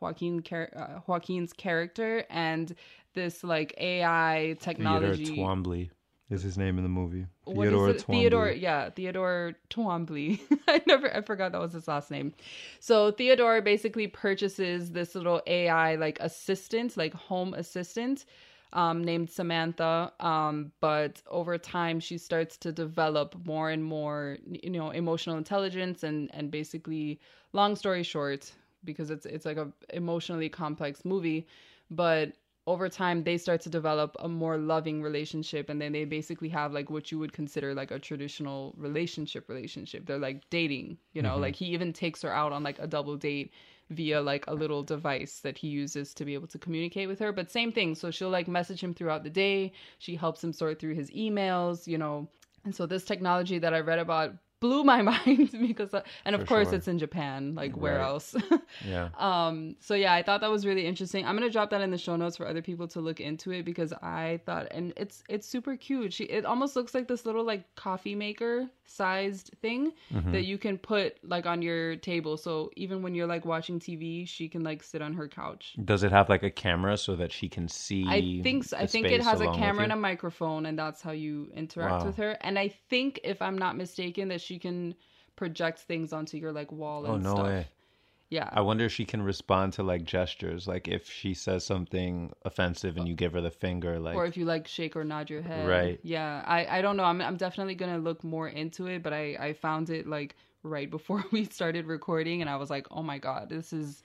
Joaquin, 0.00 0.42
uh, 0.50 1.00
Joaquin's 1.06 1.52
character 1.52 2.24
and 2.30 2.74
this 3.14 3.44
like 3.44 3.74
AI 3.78 4.56
technology. 4.60 5.36
Twombly 5.36 5.90
is 6.32 6.42
his 6.42 6.56
name 6.58 6.78
in 6.78 6.84
the 6.84 6.88
movie. 6.88 7.26
What 7.44 7.68
is 7.68 7.72
Theodore. 7.72 7.92
Theodore, 7.94 8.50
yeah, 8.50 8.90
Theodore 8.90 9.54
Twombly. 9.70 10.40
I 10.68 10.82
never, 10.86 11.14
I 11.14 11.20
forgot 11.20 11.52
that 11.52 11.60
was 11.60 11.74
his 11.74 11.86
last 11.86 12.10
name. 12.10 12.34
So 12.80 13.10
Theodore 13.12 13.60
basically 13.60 14.06
purchases 14.06 14.92
this 14.92 15.14
little 15.14 15.42
AI 15.46 15.96
like 15.96 16.18
assistant, 16.20 16.96
like 16.96 17.12
home 17.12 17.54
assistant, 17.54 18.24
um, 18.72 19.04
named 19.04 19.30
Samantha. 19.30 20.12
Um, 20.20 20.72
but 20.80 21.20
over 21.30 21.58
time, 21.58 22.00
she 22.00 22.16
starts 22.18 22.56
to 22.58 22.72
develop 22.72 23.36
more 23.44 23.70
and 23.70 23.84
more, 23.84 24.38
you 24.46 24.70
know, 24.70 24.90
emotional 24.90 25.36
intelligence, 25.36 26.02
and 26.02 26.30
and 26.32 26.50
basically, 26.50 27.20
long 27.52 27.76
story 27.76 28.02
short, 28.02 28.50
because 28.84 29.10
it's 29.10 29.26
it's 29.26 29.44
like 29.44 29.58
a 29.58 29.70
emotionally 29.92 30.48
complex 30.48 31.04
movie, 31.04 31.46
but 31.90 32.32
over 32.66 32.88
time 32.88 33.24
they 33.24 33.36
start 33.36 33.60
to 33.60 33.68
develop 33.68 34.16
a 34.20 34.28
more 34.28 34.56
loving 34.56 35.02
relationship 35.02 35.68
and 35.68 35.80
then 35.80 35.92
they 35.92 36.04
basically 36.04 36.48
have 36.48 36.72
like 36.72 36.90
what 36.90 37.10
you 37.10 37.18
would 37.18 37.32
consider 37.32 37.74
like 37.74 37.90
a 37.90 37.98
traditional 37.98 38.72
relationship 38.76 39.48
relationship. 39.48 40.06
They're 40.06 40.18
like 40.18 40.48
dating 40.50 40.98
you 41.12 41.22
know? 41.22 41.32
Mm-hmm. 41.32 41.42
Like 41.42 41.56
he 41.56 41.66
even 41.66 41.92
takes 41.92 42.22
her 42.22 42.32
out 42.32 42.52
on 42.52 42.62
like 42.62 42.78
a 42.78 42.86
double 42.86 43.16
date 43.16 43.52
via 43.90 44.20
like 44.20 44.46
a 44.46 44.54
little 44.54 44.82
device 44.82 45.40
that 45.40 45.58
he 45.58 45.68
uses 45.68 46.14
to 46.14 46.24
be 46.24 46.34
able 46.34 46.46
to 46.46 46.58
communicate 46.58 47.08
with 47.08 47.18
her. 47.18 47.32
But 47.32 47.50
same 47.50 47.72
thing 47.72 47.94
so 47.96 48.10
she'll 48.10 48.30
like 48.30 48.46
message 48.46 48.82
him 48.82 48.94
throughout 48.94 49.24
the 49.24 49.30
day. 49.30 49.72
She 49.98 50.14
helps 50.14 50.42
him 50.44 50.52
sort 50.52 50.78
through 50.78 50.94
his 50.94 51.10
emails 51.10 51.86
you 51.88 51.98
know? 51.98 52.28
And 52.64 52.74
so 52.74 52.86
this 52.86 53.04
technology 53.04 53.58
that 53.58 53.74
i 53.74 53.80
read 53.80 53.98
about 53.98 54.34
blew 54.64 54.82
my 54.84 55.00
mind 55.12 55.50
because 55.68 55.92
uh, 55.92 56.02
and 56.24 56.34
of 56.36 56.40
For 56.42 56.46
course 56.52 56.68
sure. 56.68 56.76
it's 56.78 56.88
in 56.92 56.98
japan 57.06 57.54
like 57.62 57.74
where 57.76 57.98
Right. 57.98 58.04
else 58.12 58.28
Yeah. 58.94 59.08
um 59.28 59.76
so 59.80 59.94
yeah 60.04 60.14
i 60.14 60.22
thought 60.22 60.40
that 60.44 60.50
was 60.56 60.64
really 60.70 60.86
interesting 60.86 61.26
i'm 61.26 61.36
gonna 61.36 61.50
drop 61.56 61.70
that 61.74 61.82
in 61.86 61.90
the 61.96 61.98
show 62.06 62.16
notes 62.16 62.36
for 62.38 62.46
other 62.52 62.62
people 62.62 62.86
to 62.94 63.00
look 63.08 63.20
into 63.20 63.50
it 63.58 63.64
because 63.64 63.92
i 64.02 64.40
thought 64.46 64.66
and 64.70 64.92
it's 64.96 65.22
it's 65.28 65.46
super 65.54 65.76
cute 65.76 66.12
she 66.16 66.24
it 66.38 66.44
almost 66.46 66.76
looks 66.76 66.94
like 66.94 67.06
this 67.08 67.26
little 67.26 67.44
like 67.52 67.62
coffee 67.86 68.14
maker 68.14 68.54
sized 68.84 69.50
thing 69.60 69.92
Mm-hmm. 70.14 70.32
that 70.32 70.44
you 70.44 70.58
can 70.58 70.76
put 70.78 71.16
like 71.34 71.46
on 71.46 71.62
your 71.62 71.96
table 71.96 72.36
so 72.36 72.70
even 72.76 73.02
when 73.02 73.14
you're 73.14 73.26
like 73.26 73.44
watching 73.44 73.78
tv 73.80 74.26
she 74.28 74.48
can 74.48 74.62
like 74.62 74.82
sit 74.82 75.00
on 75.02 75.12
her 75.14 75.26
couch 75.28 75.74
Does 75.84 76.02
it 76.02 76.12
have 76.12 76.28
like 76.28 76.42
a 76.42 76.50
camera 76.50 76.96
so 76.96 77.16
that 77.16 77.32
she 77.32 77.48
can 77.48 77.66
see? 77.68 78.04
I 78.08 78.18
think 78.42 78.64
so. 78.64 78.76
I 78.76 78.86
think 78.86 79.06
it 79.06 79.22
has 79.22 79.40
a 79.40 79.50
camera 79.52 79.84
and 79.84 79.92
a 79.92 79.96
microphone, 79.96 80.66
and 80.66 80.78
that's 80.78 81.00
how 81.02 81.12
you 81.12 81.50
interact 81.56 82.00
Wow. 82.00 82.06
with 82.08 82.16
her. 82.16 82.32
And 82.42 82.58
I 82.58 82.68
think, 82.90 83.20
if 83.24 83.40
I'm 83.40 83.56
not 83.56 83.76
mistaken, 83.76 84.28
that 84.28 84.40
she 84.40 84.51
can 84.58 84.94
project 85.36 85.80
things 85.80 86.12
onto 86.12 86.36
your 86.36 86.52
like 86.52 86.70
wall 86.72 87.06
oh, 87.06 87.14
and 87.14 87.26
Oh, 87.26 87.30
no 87.30 87.34
stuff. 87.34 87.46
way. 87.46 87.66
Yeah. 88.30 88.48
I 88.50 88.62
wonder 88.62 88.86
if 88.86 88.92
she 88.92 89.04
can 89.04 89.20
respond 89.20 89.74
to 89.74 89.82
like 89.82 90.04
gestures, 90.04 90.66
like 90.66 90.88
if 90.88 91.10
she 91.10 91.34
says 91.34 91.66
something 91.66 92.32
offensive 92.46 92.96
and 92.96 93.06
you 93.06 93.14
give 93.14 93.34
her 93.34 93.42
the 93.42 93.50
finger, 93.50 93.98
like 93.98 94.16
or 94.16 94.24
if 94.24 94.38
you 94.38 94.46
like 94.46 94.66
shake 94.66 94.96
or 94.96 95.04
nod 95.04 95.28
your 95.28 95.42
head. 95.42 95.68
Right. 95.68 96.00
Yeah. 96.02 96.42
I, 96.46 96.78
I 96.78 96.82
don't 96.82 96.96
know. 96.96 97.04
I'm 97.04 97.20
I'm 97.20 97.36
definitely 97.36 97.74
gonna 97.74 97.98
look 97.98 98.24
more 98.24 98.48
into 98.48 98.86
it, 98.86 99.02
but 99.02 99.12
I, 99.12 99.36
I 99.38 99.52
found 99.52 99.90
it 99.90 100.06
like 100.06 100.34
right 100.62 100.90
before 100.90 101.22
we 101.30 101.44
started 101.44 101.86
recording 101.86 102.40
and 102.40 102.48
I 102.48 102.56
was 102.56 102.70
like, 102.70 102.86
Oh 102.90 103.02
my 103.02 103.18
god, 103.18 103.50
this 103.50 103.70
is 103.72 104.02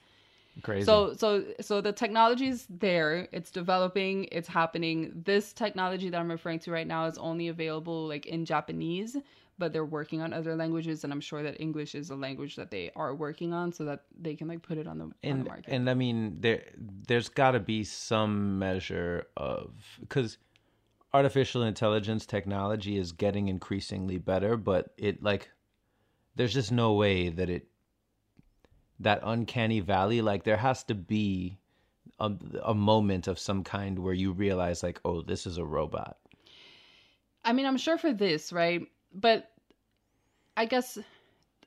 crazy. 0.62 0.84
so 0.84 1.14
so 1.14 1.44
so 1.62 1.80
the 1.80 1.92
technology's 1.92 2.66
there, 2.68 3.28
it's 3.32 3.50
developing, 3.50 4.28
it's 4.30 4.48
happening. 4.48 5.10
This 5.24 5.54
technology 5.54 6.10
that 6.10 6.20
I'm 6.20 6.30
referring 6.30 6.58
to 6.60 6.70
right 6.70 6.86
now 6.86 7.06
is 7.06 7.16
only 7.16 7.48
available 7.48 8.06
like 8.06 8.26
in 8.26 8.44
Japanese, 8.44 9.16
but 9.58 9.72
they're 9.72 9.84
working 9.84 10.20
on 10.20 10.32
other 10.32 10.54
languages 10.54 11.04
and 11.04 11.12
I'm 11.12 11.20
sure 11.20 11.42
that 11.42 11.60
English 11.60 11.94
is 11.94 12.10
a 12.10 12.16
language 12.16 12.56
that 12.56 12.70
they 12.70 12.90
are 12.94 13.14
working 13.14 13.52
on 13.52 13.72
so 13.72 13.84
that 13.84 14.04
they 14.18 14.34
can 14.34 14.48
like 14.48 14.62
put 14.62 14.78
it 14.78 14.86
on 14.86 14.98
the, 14.98 15.04
on 15.30 15.38
the 15.38 15.44
market. 15.44 15.66
and 15.68 15.90
I 15.90 15.94
mean 15.94 16.36
there 16.40 16.62
there's 16.76 17.28
got 17.28 17.52
to 17.52 17.60
be 17.60 17.84
some 17.84 18.58
measure 18.58 19.26
of 19.36 19.72
because 20.00 20.38
artificial 21.12 21.62
intelligence 21.62 22.26
technology 22.26 22.96
is 22.96 23.12
getting 23.12 23.48
increasingly 23.48 24.18
better, 24.18 24.56
but 24.56 24.92
it 24.96 25.22
like 25.22 25.50
there's 26.36 26.54
just 26.54 26.70
no 26.70 26.92
way 26.94 27.28
that 27.28 27.50
it 27.50 27.68
that 29.00 29.20
uncanny 29.22 29.80
valley 29.80 30.20
like 30.20 30.44
there 30.44 30.56
has 30.56 30.82
to 30.84 30.94
be 30.94 31.58
a, 32.20 32.32
a 32.64 32.74
moment 32.74 33.28
of 33.28 33.38
some 33.38 33.62
kind 33.62 33.98
where 33.98 34.14
you 34.14 34.32
realize 34.32 34.82
like 34.82 35.00
oh 35.04 35.22
this 35.22 35.46
is 35.46 35.56
a 35.56 35.64
robot 35.64 36.18
I 37.44 37.52
mean, 37.52 37.64
I'm 37.64 37.78
sure 37.78 37.96
for 37.96 38.12
this, 38.12 38.52
right? 38.52 38.82
But 39.12 39.50
I 40.56 40.64
guess, 40.64 40.98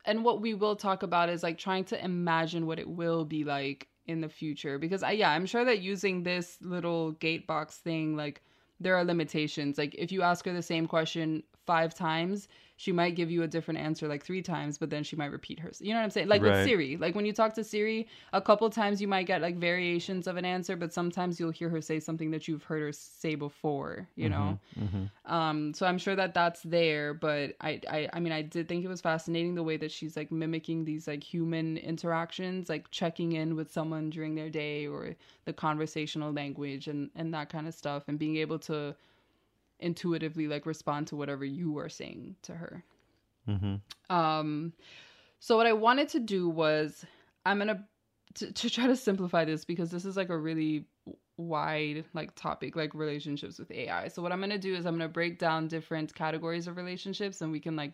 and 0.06 0.24
what 0.24 0.42
we 0.42 0.54
will 0.54 0.76
talk 0.76 1.04
about 1.04 1.30
is 1.30 1.44
like 1.44 1.58
trying 1.58 1.86
to 1.86 2.04
imagine 2.04 2.66
what 2.66 2.80
it 2.80 2.90
will 2.90 3.26
be 3.26 3.44
like 3.44 3.88
in 4.06 4.22
the 4.22 4.30
future. 4.30 4.78
Because 4.78 5.04
I, 5.04 5.12
yeah, 5.12 5.32
I'm 5.32 5.46
sure 5.46 5.66
that 5.66 5.82
using 5.82 6.24
this 6.24 6.58
little 6.62 7.14
Gatebox 7.14 7.76
thing, 7.76 8.16
like 8.16 8.42
there 8.80 8.96
are 8.96 9.04
limitations. 9.04 9.78
Like 9.78 9.96
if 9.96 10.12
you 10.12 10.22
ask 10.22 10.46
her 10.46 10.54
the 10.54 10.62
same 10.62 10.88
question 10.88 11.44
five 11.66 11.94
times, 11.94 12.48
she 12.82 12.92
might 12.92 13.16
give 13.16 13.30
you 13.30 13.44
a 13.44 13.48
different 13.48 13.80
answer 13.80 14.08
like 14.08 14.26
three 14.26 14.42
times, 14.42 14.80
but 14.80 14.90
then 14.90 15.04
she 15.04 15.16
might 15.16 15.32
repeat 15.32 15.60
hers. 15.60 15.80
You 15.84 15.94
know 15.94 16.00
what 16.00 16.06
I'm 16.06 16.10
saying? 16.10 16.30
Like 16.30 16.42
with 16.42 16.66
Siri, 16.66 16.98
like 16.98 17.14
when 17.14 17.28
you 17.28 17.32
talk 17.32 17.54
to 17.54 17.64
Siri, 17.64 18.08
a 18.34 18.42
couple 18.42 18.68
times 18.72 19.00
you 19.00 19.08
might 19.08 19.28
get 19.28 19.40
like 19.40 19.56
variations 19.58 20.26
of 20.26 20.36
an 20.36 20.46
answer, 20.46 20.76
but 20.76 20.92
sometimes 20.92 21.40
you'll 21.40 21.52
hear 21.52 21.70
her 21.70 21.80
say 21.80 22.00
something 22.00 22.32
that 22.32 22.48
you've 22.48 22.64
heard 22.64 22.82
her 22.82 22.92
say 22.92 23.36
before. 23.36 24.08
You 24.16 24.30
know. 24.30 24.60
Um, 25.28 25.76
so 25.76 25.86
I'm 25.86 26.00
sure 26.00 26.16
that 26.16 26.34
that's 26.34 26.64
there, 26.64 27.14
but 27.14 27.54
I, 27.62 27.82
I, 27.88 28.10
I 28.14 28.20
mean, 28.20 28.34
I 28.34 28.42
did 28.42 28.68
think 28.68 28.84
it 28.84 28.88
was 28.88 29.00
fascinating 29.00 29.54
the 29.54 29.62
way 29.62 29.78
that 29.78 29.92
she's 29.92 30.18
like 30.18 30.32
mimicking 30.32 30.84
these 30.84 31.08
like 31.08 31.24
human 31.24 31.78
interactions, 31.78 32.68
like 32.68 32.90
checking 32.90 33.34
in 33.34 33.56
with 33.56 33.72
someone 33.72 34.10
during 34.10 34.34
their 34.34 34.50
day 34.50 34.88
or 34.88 35.16
the 35.46 35.54
conversational 35.54 36.32
language 36.34 36.88
and 36.88 37.12
and 37.16 37.32
that 37.36 37.50
kind 37.50 37.68
of 37.68 37.76
stuff, 37.76 38.06
and 38.08 38.18
being 38.18 38.38
able 38.38 38.58
to 38.58 38.96
intuitively 39.82 40.48
like 40.48 40.66
respond 40.66 41.08
to 41.08 41.16
whatever 41.16 41.46
you 41.46 41.78
are 41.78 41.90
saying 41.90 42.36
to 42.44 42.54
her. 42.54 42.84
Um, 44.10 44.74
so 45.40 45.58
what 45.58 45.68
I 45.68 45.74
wanted 45.74 46.10
to 46.10 46.20
do 46.20 46.48
was 46.50 47.06
I'm 47.46 47.58
gonna 47.58 47.86
to, 48.36 48.52
to 48.52 48.70
try 48.70 48.88
to 48.88 48.96
simplify 48.96 49.46
this 49.46 49.66
because 49.66 49.92
this 49.92 50.06
is 50.06 50.16
like 50.16 50.30
a 50.30 50.38
really 50.38 50.86
wide 51.38 52.06
like 52.14 52.36
topic 52.36 52.76
like 52.76 52.94
relationships 52.94 53.58
with 53.58 53.72
AI. 53.72 54.08
So 54.08 54.22
what 54.22 54.32
I'm 54.32 54.40
going 54.40 54.52
to 54.52 54.58
do 54.58 54.76
is 54.76 54.86
I'm 54.86 54.98
going 54.98 55.10
to 55.10 55.14
break 55.14 55.40
down 55.40 55.68
different 55.68 56.14
categories 56.14 56.68
of 56.68 56.78
relationships 56.78 57.42
and 57.42 57.52
we 57.52 57.60
can 57.60 57.76
like 57.76 57.94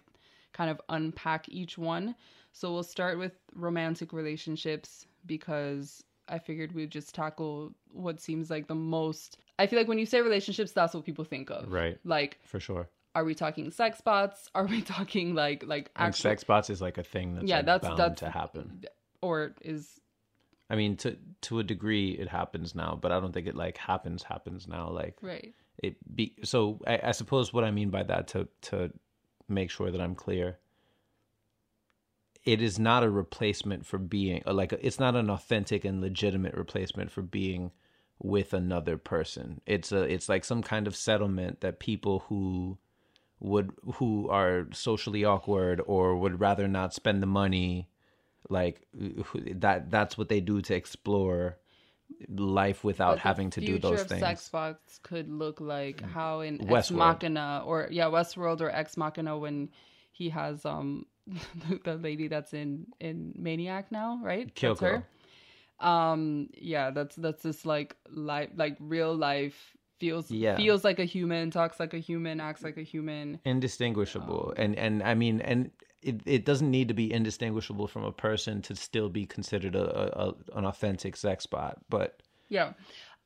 kind 0.53 0.69
of 0.69 0.81
unpack 0.89 1.47
each 1.49 1.77
one. 1.77 2.15
So 2.51 2.73
we'll 2.73 2.83
start 2.83 3.17
with 3.17 3.33
romantic 3.55 4.13
relationships 4.13 5.05
because 5.25 6.03
I 6.27 6.39
figured 6.39 6.73
we'd 6.73 6.91
just 6.91 7.15
tackle 7.15 7.73
what 7.91 8.19
seems 8.19 8.49
like 8.49 8.67
the 8.67 8.75
most 8.75 9.37
I 9.59 9.67
feel 9.67 9.79
like 9.79 9.87
when 9.87 9.99
you 9.99 10.05
say 10.05 10.21
relationships 10.21 10.71
that's 10.71 10.93
what 10.93 11.05
people 11.05 11.25
think 11.25 11.49
of. 11.49 11.71
Right. 11.71 11.99
Like 12.03 12.39
for 12.43 12.59
sure 12.59 12.89
are 13.15 13.23
we 13.23 13.33
talking 13.33 13.71
sex 13.71 13.99
bots? 14.01 14.49
Are 14.53 14.65
we 14.65 14.81
talking 14.95 15.33
like 15.33 15.63
like 15.65 15.91
and 15.95 16.13
sex 16.13 16.43
bots 16.43 16.69
is 16.69 16.81
like 16.81 16.97
a 16.97 17.03
thing 17.03 17.35
that's 17.35 17.47
Yeah, 17.47 17.57
like, 17.57 17.65
that's- 17.65 17.89
bound 17.89 17.99
that's- 17.99 18.19
to 18.19 18.29
happen 18.29 18.85
or 19.21 19.55
is 19.61 19.99
I 20.69 20.75
mean, 20.75 20.97
to 20.97 21.17
to 21.43 21.59
a 21.59 21.63
degree, 21.63 22.11
it 22.11 22.27
happens 22.27 22.75
now, 22.75 22.97
but 23.01 23.11
I 23.11 23.19
don't 23.19 23.31
think 23.31 23.47
it 23.47 23.55
like 23.55 23.77
happens 23.77 24.23
happens 24.23 24.67
now. 24.67 24.89
Like 24.89 25.17
right. 25.21 25.53
it 25.81 25.95
be 26.13 26.33
so. 26.43 26.79
I, 26.85 26.99
I 27.05 27.11
suppose 27.11 27.53
what 27.53 27.63
I 27.63 27.71
mean 27.71 27.89
by 27.89 28.03
that 28.03 28.27
to 28.29 28.49
to 28.63 28.91
make 29.47 29.71
sure 29.71 29.91
that 29.91 30.01
I'm 30.01 30.13
clear, 30.13 30.57
it 32.43 32.61
is 32.61 32.77
not 32.77 33.03
a 33.03 33.09
replacement 33.09 33.85
for 33.85 33.97
being 33.97 34.43
like 34.45 34.73
it's 34.73 34.99
not 34.99 35.15
an 35.15 35.29
authentic 35.29 35.85
and 35.85 36.01
legitimate 36.01 36.53
replacement 36.53 37.11
for 37.11 37.21
being 37.21 37.71
with 38.19 38.53
another 38.53 38.97
person. 38.97 39.61
It's 39.65 39.91
a 39.91 40.01
it's 40.01 40.29
like 40.29 40.43
some 40.43 40.63
kind 40.63 40.87
of 40.87 40.95
settlement 40.95 41.61
that 41.61 41.79
people 41.79 42.25
who 42.27 42.77
would 43.39 43.71
who 43.95 44.29
are 44.29 44.67
socially 44.71 45.23
awkward 45.23 45.81
or 45.85 46.17
would 46.17 46.39
rather 46.39 46.67
not 46.67 46.93
spend 46.93 47.21
the 47.21 47.27
money 47.27 47.87
like 48.49 48.81
that 48.93 49.91
that's 49.91 50.17
what 50.17 50.29
they 50.29 50.39
do 50.39 50.61
to 50.61 50.73
explore 50.73 51.57
life 52.29 52.83
without 52.83 53.15
But 53.15 53.19
having 53.19 53.49
to 53.51 53.61
do 53.61 53.77
those 53.77 54.01
of 54.01 54.07
things 54.07 54.21
sex 54.21 54.49
bots 54.49 54.99
could 55.03 55.29
look 55.29 55.59
like 55.59 56.01
how 56.01 56.39
in 56.39 56.71
Ex 56.71 56.89
Machina 56.89 57.63
or 57.65 57.89
yeah 57.91 58.05
Westworld 58.05 58.61
or 58.61 58.69
Ex 58.69 58.97
Machina 58.97 59.37
when 59.37 59.69
he 60.11 60.29
has 60.29 60.65
um 60.65 61.05
the 61.83 61.95
lady 61.95 62.27
that's 62.27 62.53
in 62.53 62.87
in 62.99 63.33
Maniac 63.37 63.91
now 63.91 64.19
right 64.23 64.47
that's 64.55 64.79
Kyoko. 64.79 65.03
Um 65.79 66.49
yeah 66.53 66.89
that's 66.89 67.15
that's 67.17 67.43
this 67.43 67.65
like 67.65 67.95
life 68.09 68.49
like 68.55 68.75
real 68.79 69.15
life 69.15 69.75
feels 69.99 70.29
Yeah. 70.31 70.55
feels 70.55 70.83
like 70.83 70.99
a 70.99 71.05
human 71.05 71.51
talks 71.51 71.79
like 71.79 71.93
a 71.93 71.99
human 71.99 72.39
acts 72.39 72.63
like 72.63 72.77
a 72.77 72.83
human 72.83 73.39
indistinguishable 73.45 74.53
Um, 74.57 74.63
and 74.63 74.75
and 74.75 75.03
i 75.03 75.13
mean 75.13 75.41
and 75.41 75.71
it, 76.01 76.21
it 76.25 76.45
doesn't 76.45 76.69
need 76.69 76.87
to 76.87 76.93
be 76.93 77.11
indistinguishable 77.11 77.87
from 77.87 78.03
a 78.03 78.11
person 78.11 78.61
to 78.63 78.75
still 78.75 79.09
be 79.09 79.25
considered 79.25 79.75
a, 79.75 80.19
a, 80.19 80.29
a 80.29 80.57
an 80.57 80.65
authentic 80.65 81.15
sex 81.17 81.45
bot 81.45 81.77
but 81.89 82.21
Yeah. 82.49 82.73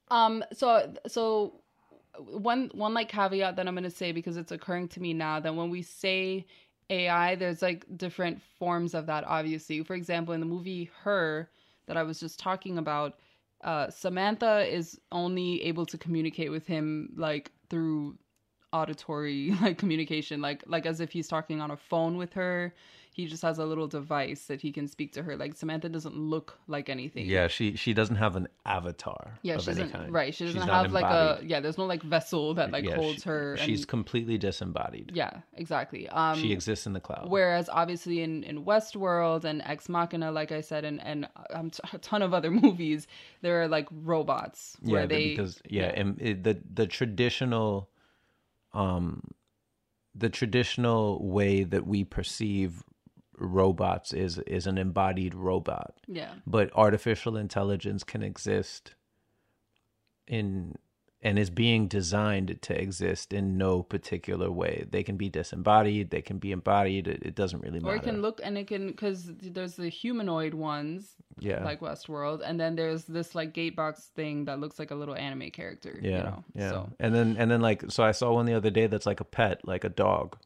Um 0.09 0.43
so 0.51 0.93
so 1.07 1.61
one 2.17 2.69
one 2.73 2.93
like 2.93 3.09
caveat 3.09 3.55
that 3.55 3.67
I'm 3.67 3.73
going 3.73 3.83
to 3.83 3.89
say 3.89 4.11
because 4.11 4.35
it's 4.37 4.51
occurring 4.51 4.89
to 4.89 4.99
me 5.01 5.13
now 5.13 5.39
that 5.39 5.55
when 5.55 5.69
we 5.69 5.81
say 5.81 6.45
AI 6.89 7.35
there's 7.35 7.61
like 7.61 7.85
different 7.97 8.41
forms 8.59 8.93
of 8.93 9.05
that 9.05 9.23
obviously. 9.25 9.83
For 9.83 9.93
example, 9.95 10.33
in 10.33 10.39
the 10.39 10.45
movie 10.45 10.89
Her 11.03 11.49
that 11.91 11.97
I 11.97 12.03
was 12.03 12.21
just 12.21 12.39
talking 12.39 12.77
about, 12.77 13.19
uh 13.63 13.89
Samantha 13.89 14.65
is 14.65 14.99
only 15.11 15.61
able 15.63 15.85
to 15.85 15.97
communicate 15.97 16.51
with 16.51 16.65
him 16.65 17.09
like 17.17 17.51
through 17.69 18.17
auditory 18.73 19.51
like 19.61 19.77
communication 19.77 20.41
like 20.41 20.63
like 20.67 20.85
as 20.85 20.99
if 20.99 21.11
he's 21.11 21.27
talking 21.27 21.61
on 21.61 21.71
a 21.71 21.77
phone 21.77 22.17
with 22.17 22.33
her. 22.33 22.73
He 23.13 23.25
just 23.25 23.41
has 23.41 23.59
a 23.59 23.65
little 23.65 23.87
device 23.89 24.45
that 24.45 24.61
he 24.61 24.71
can 24.71 24.87
speak 24.87 25.11
to 25.15 25.23
her. 25.23 25.35
Like 25.35 25.57
Samantha 25.57 25.89
doesn't 25.89 26.15
look 26.15 26.57
like 26.69 26.87
anything. 26.87 27.25
yeah 27.25 27.49
she 27.49 27.75
she 27.75 27.93
doesn't 27.93 28.15
have 28.15 28.37
an 28.37 28.47
avatar 28.65 29.37
Yeah, 29.41 29.55
of 29.55 29.63
she 29.63 29.71
doesn't. 29.71 29.91
kind 29.91 30.13
Right, 30.13 30.33
she 30.33 30.45
doesn't 30.45 30.65
not 30.65 30.69
have 30.85 30.93
like 30.93 31.03
a 31.03 31.41
yeah. 31.43 31.59
There's 31.59 31.77
no 31.77 31.85
like 31.85 32.01
vessel 32.03 32.53
that 32.53 32.71
like 32.71 32.85
Yeah, 32.85 32.95
holds 32.95 33.23
she- 33.23 33.29
her. 33.29 33.55
And, 33.55 33.59
she's 33.61 33.83
completely 33.83 34.37
disembodied 34.37 35.11
yeah, 35.13 35.41
exactly. 35.55 36.07
Um, 36.07 36.37
she 36.39 36.53
exists 36.53 36.87
in 36.87 36.93
the 36.93 37.01
cloud 37.01 37.29
whereas 37.29 37.67
obviously 37.67 38.21
in 38.21 38.43
in 38.45 38.63
Westworld 38.63 39.43
and 39.43 39.61
Ex 39.65 39.89
Machina, 39.89 40.31
like 40.31 40.53
I 40.53 40.61
said, 40.61 40.85
and 40.85 41.01
and 41.03 41.27
um, 41.49 41.69
t- 41.69 41.83
a 41.91 41.97
ton 41.97 42.21
of 42.21 42.33
other 42.33 42.49
movies, 42.65 43.07
there 43.41 43.61
are 43.61 43.67
like 43.67 43.89
robots 43.91 44.77
where 44.83 45.01
yeah 45.01 45.05
they 45.07 45.29
because 45.31 45.61
yeah, 45.67 45.91
And 45.99 46.17
it, 46.21 46.43
the 46.45 46.57
the 46.73 46.87
traditional 46.87 47.89
um 48.73 49.21
the 50.13 50.29
traditional 50.29 51.25
way 51.25 51.63
that 51.63 51.87
we 51.87 52.03
perceive 52.03 52.83
robots 53.37 54.13
is 54.13 54.37
is 54.39 54.67
an 54.67 54.77
embodied 54.77 55.33
robot. 55.33 55.95
Yeah. 56.07 56.33
But 56.45 56.71
artificial 56.75 57.37
intelligence 57.37 58.03
can 58.03 58.21
exist 58.23 58.95
in 60.27 60.75
and 61.23 61.37
is 61.37 61.51
being 61.51 61.87
designed 61.87 62.59
to 62.63 62.79
exist 62.81 63.31
in 63.31 63.57
no 63.57 63.83
particular 63.83 64.49
way. 64.49 64.85
They 64.89 65.03
can 65.03 65.17
be 65.17 65.29
disembodied, 65.29 66.09
they 66.09 66.21
can 66.21 66.39
be 66.39 66.51
embodied. 66.51 67.07
It, 67.07 67.23
it 67.23 67.35
doesn't 67.35 67.61
really 67.61 67.79
matter. 67.79 67.93
or 67.93 67.95
it 67.95 68.03
can 68.03 68.21
look 68.21 68.41
and 68.43 68.57
it 68.57 68.67
can 68.67 68.87
because 68.87 69.31
there's 69.41 69.75
the 69.75 69.89
humanoid 69.89 70.53
ones 70.53 71.15
yeah, 71.39 71.63
like 71.63 71.79
Westworld, 71.79 72.41
and 72.43 72.59
then 72.59 72.75
there's 72.75 73.05
this 73.05 73.33
like 73.35 73.53
gatebox 73.53 74.09
thing 74.09 74.45
that 74.45 74.59
looks 74.59 74.77
like 74.79 74.91
a 74.91 74.95
little 74.95 75.15
anime 75.15 75.49
character. 75.51 75.99
yeah, 76.01 76.09
you 76.09 76.23
know? 76.23 76.43
yeah. 76.53 76.69
So 76.69 76.89
And 76.99 77.15
then 77.15 77.35
and 77.37 77.49
then 77.49 77.61
like 77.61 77.83
so 77.89 78.03
I 78.03 78.11
saw 78.11 78.33
one 78.33 78.45
the 78.45 78.53
other 78.53 78.69
day 78.69 78.87
that's 78.87 79.05
like 79.05 79.19
a 79.19 79.25
pet, 79.25 79.61
like 79.65 79.83
a 79.83 79.89
dog. 79.89 80.37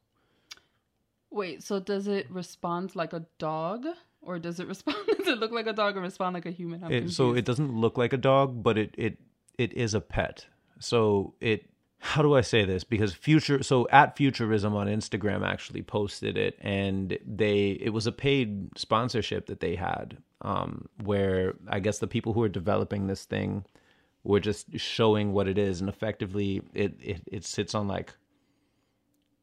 wait, 1.32 1.64
so 1.64 1.80
does 1.80 2.08
it 2.08 2.30
respond 2.30 2.96
like 2.96 3.14
a 3.14 3.26
dog? 3.40 3.86
Or 4.22 4.40
does 4.40 4.60
it 4.60 4.68
respond? 4.74 4.98
Does 5.18 5.28
it 5.28 5.40
look 5.40 5.52
like 5.52 5.68
a 5.68 5.74
dog 5.74 5.98
or 5.98 6.02
respond 6.02 6.34
like 6.34 6.46
a 6.46 6.52
human? 6.52 6.92
It, 6.92 7.12
so 7.12 7.34
it 7.34 7.46
doesn't 7.46 7.74
look 7.74 7.98
like 7.98 8.12
a 8.12 8.18
dog, 8.18 8.64
but 8.64 8.78
it 8.78 8.96
it 8.98 9.18
it 9.58 9.74
is 9.74 9.94
a 9.94 10.02
pet. 10.02 10.48
So 10.86 11.36
it 11.42 11.68
how 12.00 12.22
do 12.24 12.36
I 12.36 12.42
say 12.42 12.66
this? 12.66 12.84
Because 12.86 13.14
future 13.14 13.64
so 13.64 13.88
at 13.92 14.18
Futurism 14.18 14.76
on 14.76 14.88
Instagram 14.88 15.46
actually 15.48 15.84
posted 15.84 16.38
it 16.38 16.58
and 16.62 17.18
they 17.28 17.72
it 17.82 17.92
was 17.92 18.08
a 18.08 18.14
paid 18.14 18.70
sponsorship 18.78 19.48
that 19.48 19.62
they 19.62 19.76
had. 19.78 20.18
um, 20.42 20.88
where 21.04 21.56
I 21.70 21.80
guess 21.82 22.00
the 22.00 22.08
people 22.08 22.34
who 22.34 22.44
are 22.44 22.50
developing 22.50 23.08
this 23.08 23.26
thing 23.26 23.66
were 24.24 24.42
just 24.42 24.80
showing 24.80 25.34
what 25.34 25.48
it 25.48 25.58
is, 25.58 25.82
and 25.82 25.90
effectively 25.90 26.62
it 26.74 26.96
it, 27.02 27.22
it 27.28 27.46
sits 27.46 27.76
on 27.76 27.88
like 27.88 28.14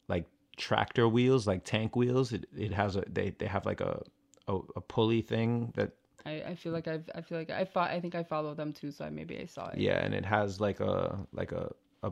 like 0.09 0.27
tractor 0.57 1.07
wheels, 1.09 1.47
like 1.47 1.63
tank 1.65 1.95
wheels. 1.95 2.33
It 2.33 2.47
it 2.57 2.73
has 2.73 2.95
a 2.97 3.03
they 3.11 3.31
they 3.39 3.47
have 3.47 3.65
like 3.65 3.81
a 3.81 4.01
a, 4.47 4.59
a 4.77 4.81
pulley 4.81 5.21
thing 5.21 5.73
that 5.75 5.93
I, 6.25 6.31
I 6.31 6.55
feel 6.55 6.71
like 6.71 6.87
I've 6.87 7.09
I 7.15 7.21
feel 7.21 7.37
like 7.37 7.49
I 7.49 7.67
I 7.75 7.99
think 7.99 8.15
I 8.15 8.23
follow 8.23 8.53
them 8.53 8.73
too, 8.73 8.91
so 8.91 9.05
I, 9.05 9.09
maybe 9.09 9.37
I 9.39 9.45
saw 9.45 9.69
it. 9.69 9.79
yeah, 9.79 10.03
and 10.03 10.13
it 10.13 10.25
has 10.25 10.59
like 10.59 10.79
a 10.79 11.17
like 11.31 11.51
a 11.51 11.71
a, 12.03 12.11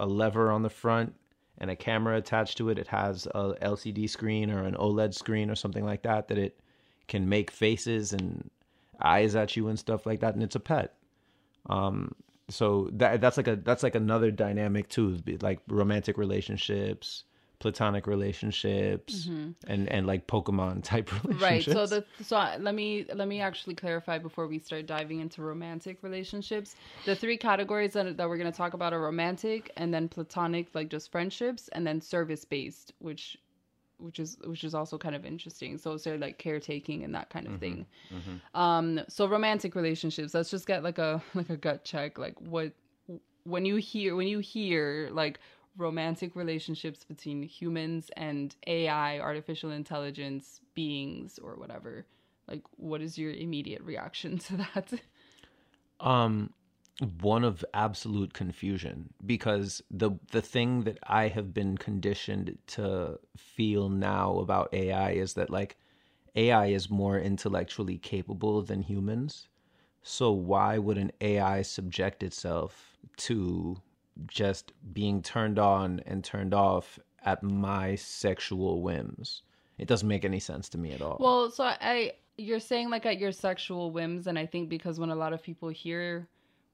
a 0.00 0.06
lever 0.06 0.50
on 0.50 0.62
the 0.62 0.70
front 0.70 1.14
and 1.58 1.70
a 1.70 1.76
camera 1.76 2.16
attached 2.16 2.58
to 2.58 2.68
it. 2.68 2.78
It 2.78 2.88
has 2.88 3.26
a 3.26 3.54
LCD 3.62 4.08
screen 4.08 4.50
or 4.50 4.64
an 4.64 4.74
OLED 4.74 5.14
screen 5.14 5.50
or 5.50 5.54
something 5.54 5.84
like 5.84 6.02
that 6.02 6.28
that 6.28 6.38
it 6.38 6.60
can 7.08 7.28
make 7.28 7.50
faces 7.50 8.12
and 8.12 8.50
eyes 9.00 9.34
at 9.36 9.56
you 9.56 9.68
and 9.68 9.78
stuff 9.78 10.06
like 10.06 10.20
that, 10.20 10.34
and 10.34 10.42
it's 10.42 10.56
a 10.56 10.60
pet. 10.60 10.94
Um, 11.68 12.14
so 12.48 12.90
that 12.92 13.20
that's 13.20 13.36
like 13.36 13.48
a 13.48 13.56
that's 13.56 13.82
like 13.82 13.94
another 13.94 14.30
dynamic 14.30 14.88
too, 14.88 15.18
like 15.40 15.60
romantic 15.66 16.18
relationships, 16.18 17.24
platonic 17.58 18.06
relationships, 18.06 19.26
mm-hmm. 19.26 19.50
and 19.66 19.88
and 19.88 20.06
like 20.06 20.26
Pokemon 20.26 20.82
type 20.84 21.10
relationships. 21.24 21.42
Right. 21.42 21.64
So 21.64 21.86
the 21.86 22.04
so 22.22 22.36
let 22.60 22.74
me 22.74 23.06
let 23.14 23.28
me 23.28 23.40
actually 23.40 23.74
clarify 23.74 24.18
before 24.18 24.46
we 24.46 24.58
start 24.58 24.86
diving 24.86 25.20
into 25.20 25.42
romantic 25.42 26.02
relationships. 26.02 26.76
The 27.04 27.14
three 27.14 27.36
categories 27.36 27.92
that 27.94 28.16
that 28.16 28.28
we're 28.28 28.38
going 28.38 28.50
to 28.50 28.56
talk 28.56 28.74
about 28.74 28.92
are 28.92 29.00
romantic 29.00 29.70
and 29.76 29.92
then 29.92 30.08
platonic 30.08 30.68
like 30.74 30.88
just 30.88 31.10
friendships 31.10 31.68
and 31.68 31.86
then 31.86 32.00
service 32.00 32.44
based 32.44 32.92
which 32.98 33.38
which 33.98 34.18
is 34.18 34.36
which 34.44 34.64
is 34.64 34.74
also 34.74 34.98
kind 34.98 35.14
of 35.14 35.24
interesting. 35.24 35.78
So 35.78 35.92
it's 35.92 36.06
like 36.06 36.38
caretaking 36.38 37.04
and 37.04 37.14
that 37.14 37.30
kind 37.30 37.46
of 37.46 37.54
mm-hmm, 37.54 37.60
thing. 37.60 37.86
Mm-hmm. 38.12 38.60
Um 38.60 39.00
so 39.08 39.26
romantic 39.26 39.74
relationships, 39.74 40.34
let's 40.34 40.50
just 40.50 40.66
get 40.66 40.82
like 40.82 40.98
a 40.98 41.22
like 41.34 41.50
a 41.50 41.56
gut 41.56 41.84
check 41.84 42.18
like 42.18 42.38
what 42.40 42.72
when 43.44 43.64
you 43.64 43.76
hear 43.76 44.16
when 44.16 44.26
you 44.26 44.40
hear 44.40 45.08
like 45.12 45.38
romantic 45.76 46.34
relationships 46.36 47.04
between 47.04 47.42
humans 47.42 48.10
and 48.16 48.54
AI, 48.66 49.18
artificial 49.18 49.70
intelligence 49.70 50.60
beings 50.74 51.38
or 51.38 51.56
whatever, 51.56 52.06
like 52.48 52.62
what 52.76 53.00
is 53.02 53.18
your 53.18 53.32
immediate 53.32 53.82
reaction 53.82 54.38
to 54.38 54.56
that? 54.56 54.92
um 56.00 56.52
one 57.20 57.44
of 57.44 57.64
absolute 57.74 58.32
confusion 58.32 59.12
because 59.24 59.82
the 59.90 60.12
the 60.32 60.40
thing 60.40 60.84
that 60.84 60.98
I 61.06 61.28
have 61.28 61.52
been 61.52 61.76
conditioned 61.76 62.56
to 62.68 63.18
feel 63.36 63.90
now 63.90 64.38
about 64.38 64.72
AI 64.72 65.10
is 65.10 65.34
that 65.34 65.50
like 65.50 65.76
AI 66.34 66.66
is 66.66 66.88
more 66.88 67.18
intellectually 67.18 67.98
capable 67.98 68.62
than 68.62 68.82
humans. 68.82 69.48
So 70.02 70.30
why 70.32 70.78
would 70.78 70.96
an 70.98 71.12
AI 71.20 71.62
subject 71.62 72.22
itself 72.22 72.96
to 73.18 73.82
just 74.26 74.72
being 74.92 75.22
turned 75.22 75.58
on 75.58 76.00
and 76.06 76.24
turned 76.24 76.54
off 76.54 76.98
at 77.24 77.42
my 77.42 77.94
sexual 77.94 78.82
whims? 78.82 79.42
It 79.78 79.88
doesn't 79.88 80.08
make 80.08 80.24
any 80.24 80.40
sense 80.40 80.68
to 80.70 80.78
me 80.78 80.92
at 80.92 81.02
all. 81.02 81.18
Well, 81.20 81.50
so 81.50 81.64
I, 81.64 82.12
you're 82.38 82.60
saying 82.60 82.90
like 82.90 83.06
at 83.06 83.18
your 83.18 83.32
sexual 83.32 83.90
whims, 83.90 84.26
and 84.26 84.38
I 84.38 84.46
think 84.46 84.68
because 84.68 84.98
when 84.98 85.10
a 85.10 85.14
lot 85.14 85.32
of 85.32 85.42
people 85.42 85.68
hear 85.68 86.28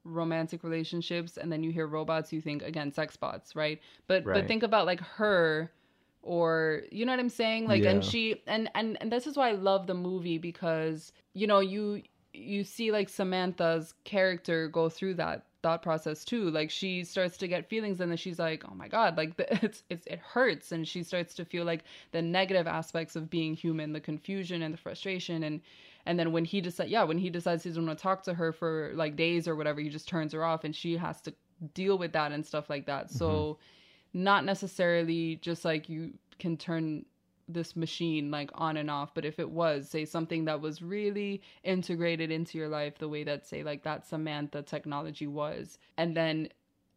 romantic 0.05 0.63
relationships 0.63 1.37
and 1.37 1.51
then 1.51 1.63
you 1.63 1.71
hear 1.71 1.87
robots, 1.87 2.31
you 2.31 2.41
think 2.41 2.61
again 2.61 2.91
sex 2.91 3.15
bots, 3.15 3.55
right? 3.55 3.81
But 4.07 4.23
but 4.23 4.47
think 4.47 4.63
about 4.63 4.85
like 4.85 5.01
her 5.01 5.71
or 6.21 6.83
you 6.91 7.05
know 7.05 7.11
what 7.11 7.19
I'm 7.19 7.29
saying? 7.29 7.67
Like 7.67 7.83
and 7.83 8.03
she 8.03 8.41
and, 8.47 8.69
and 8.75 8.97
and 9.01 9.11
this 9.11 9.27
is 9.27 9.37
why 9.37 9.49
I 9.49 9.53
love 9.53 9.87
the 9.87 9.93
movie 9.93 10.37
because 10.37 11.11
you 11.33 11.47
know 11.47 11.59
you 11.59 12.01
you 12.33 12.63
see 12.63 12.91
like 12.91 13.09
Samantha's 13.09 13.93
character 14.05 14.67
go 14.67 14.89
through 14.89 15.15
that 15.15 15.45
thought 15.63 15.81
process 15.81 16.23
too. 16.23 16.51
Like 16.51 16.69
she 16.69 17.03
starts 17.03 17.37
to 17.37 17.47
get 17.47 17.69
feelings 17.69 18.01
and 18.01 18.11
then 18.11 18.17
she's 18.17 18.37
like 18.37 18.63
oh 18.69 18.75
my 18.75 18.87
god 18.87 19.17
like 19.17 19.33
it's, 19.39 19.83
it's 19.89 20.05
it 20.05 20.19
hurts. 20.19 20.71
And 20.71 20.87
she 20.87 21.01
starts 21.01 21.33
to 21.35 21.45
feel 21.45 21.65
like 21.65 21.83
the 22.11 22.21
negative 22.21 22.67
aspects 22.67 23.15
of 23.15 23.29
being 23.29 23.55
human 23.55 23.93
the 23.93 23.99
confusion 23.99 24.61
and 24.61 24.73
the 24.73 24.77
frustration. 24.77 25.43
And 25.43 25.61
and 26.05 26.19
then 26.19 26.31
when 26.31 26.45
he 26.45 26.61
decides 26.61 26.91
yeah 26.91 27.03
when 27.03 27.17
he 27.17 27.29
decides 27.29 27.63
he 27.63 27.69
doesn't 27.69 27.85
want 27.85 27.97
to 27.97 28.03
talk 28.03 28.23
to 28.23 28.33
her 28.33 28.51
for 28.51 28.91
like 28.93 29.15
days 29.15 29.47
or 29.47 29.55
whatever 29.55 29.79
he 29.79 29.89
just 29.89 30.07
turns 30.07 30.33
her 30.33 30.43
off 30.43 30.65
and 30.65 30.75
she 30.75 30.97
has 30.97 31.21
to 31.21 31.33
deal 31.73 31.97
with 31.97 32.11
that 32.13 32.31
and 32.31 32.45
stuff 32.45 32.69
like 32.69 32.85
that. 32.85 33.09
So 33.09 33.29
mm-hmm. 33.29 34.23
not 34.23 34.45
necessarily 34.45 35.37
just 35.37 35.65
like 35.65 35.89
you 35.89 36.13
can 36.39 36.57
turn 36.57 37.05
this 37.47 37.75
machine 37.75 38.31
like 38.31 38.51
on 38.55 38.77
and 38.77 38.89
off. 38.89 39.13
But 39.13 39.25
if 39.25 39.39
it 39.39 39.49
was 39.49 39.89
say 39.89 40.05
something 40.05 40.45
that 40.45 40.61
was 40.61 40.81
really 40.81 41.41
integrated 41.63 42.31
into 42.31 42.57
your 42.57 42.69
life 42.69 42.97
the 42.97 43.09
way 43.09 43.23
that 43.23 43.45
say 43.45 43.63
like 43.63 43.83
that 43.83 44.05
samantha 44.07 44.61
technology 44.61 45.27
was 45.27 45.77
and 45.97 46.15
then 46.15 46.49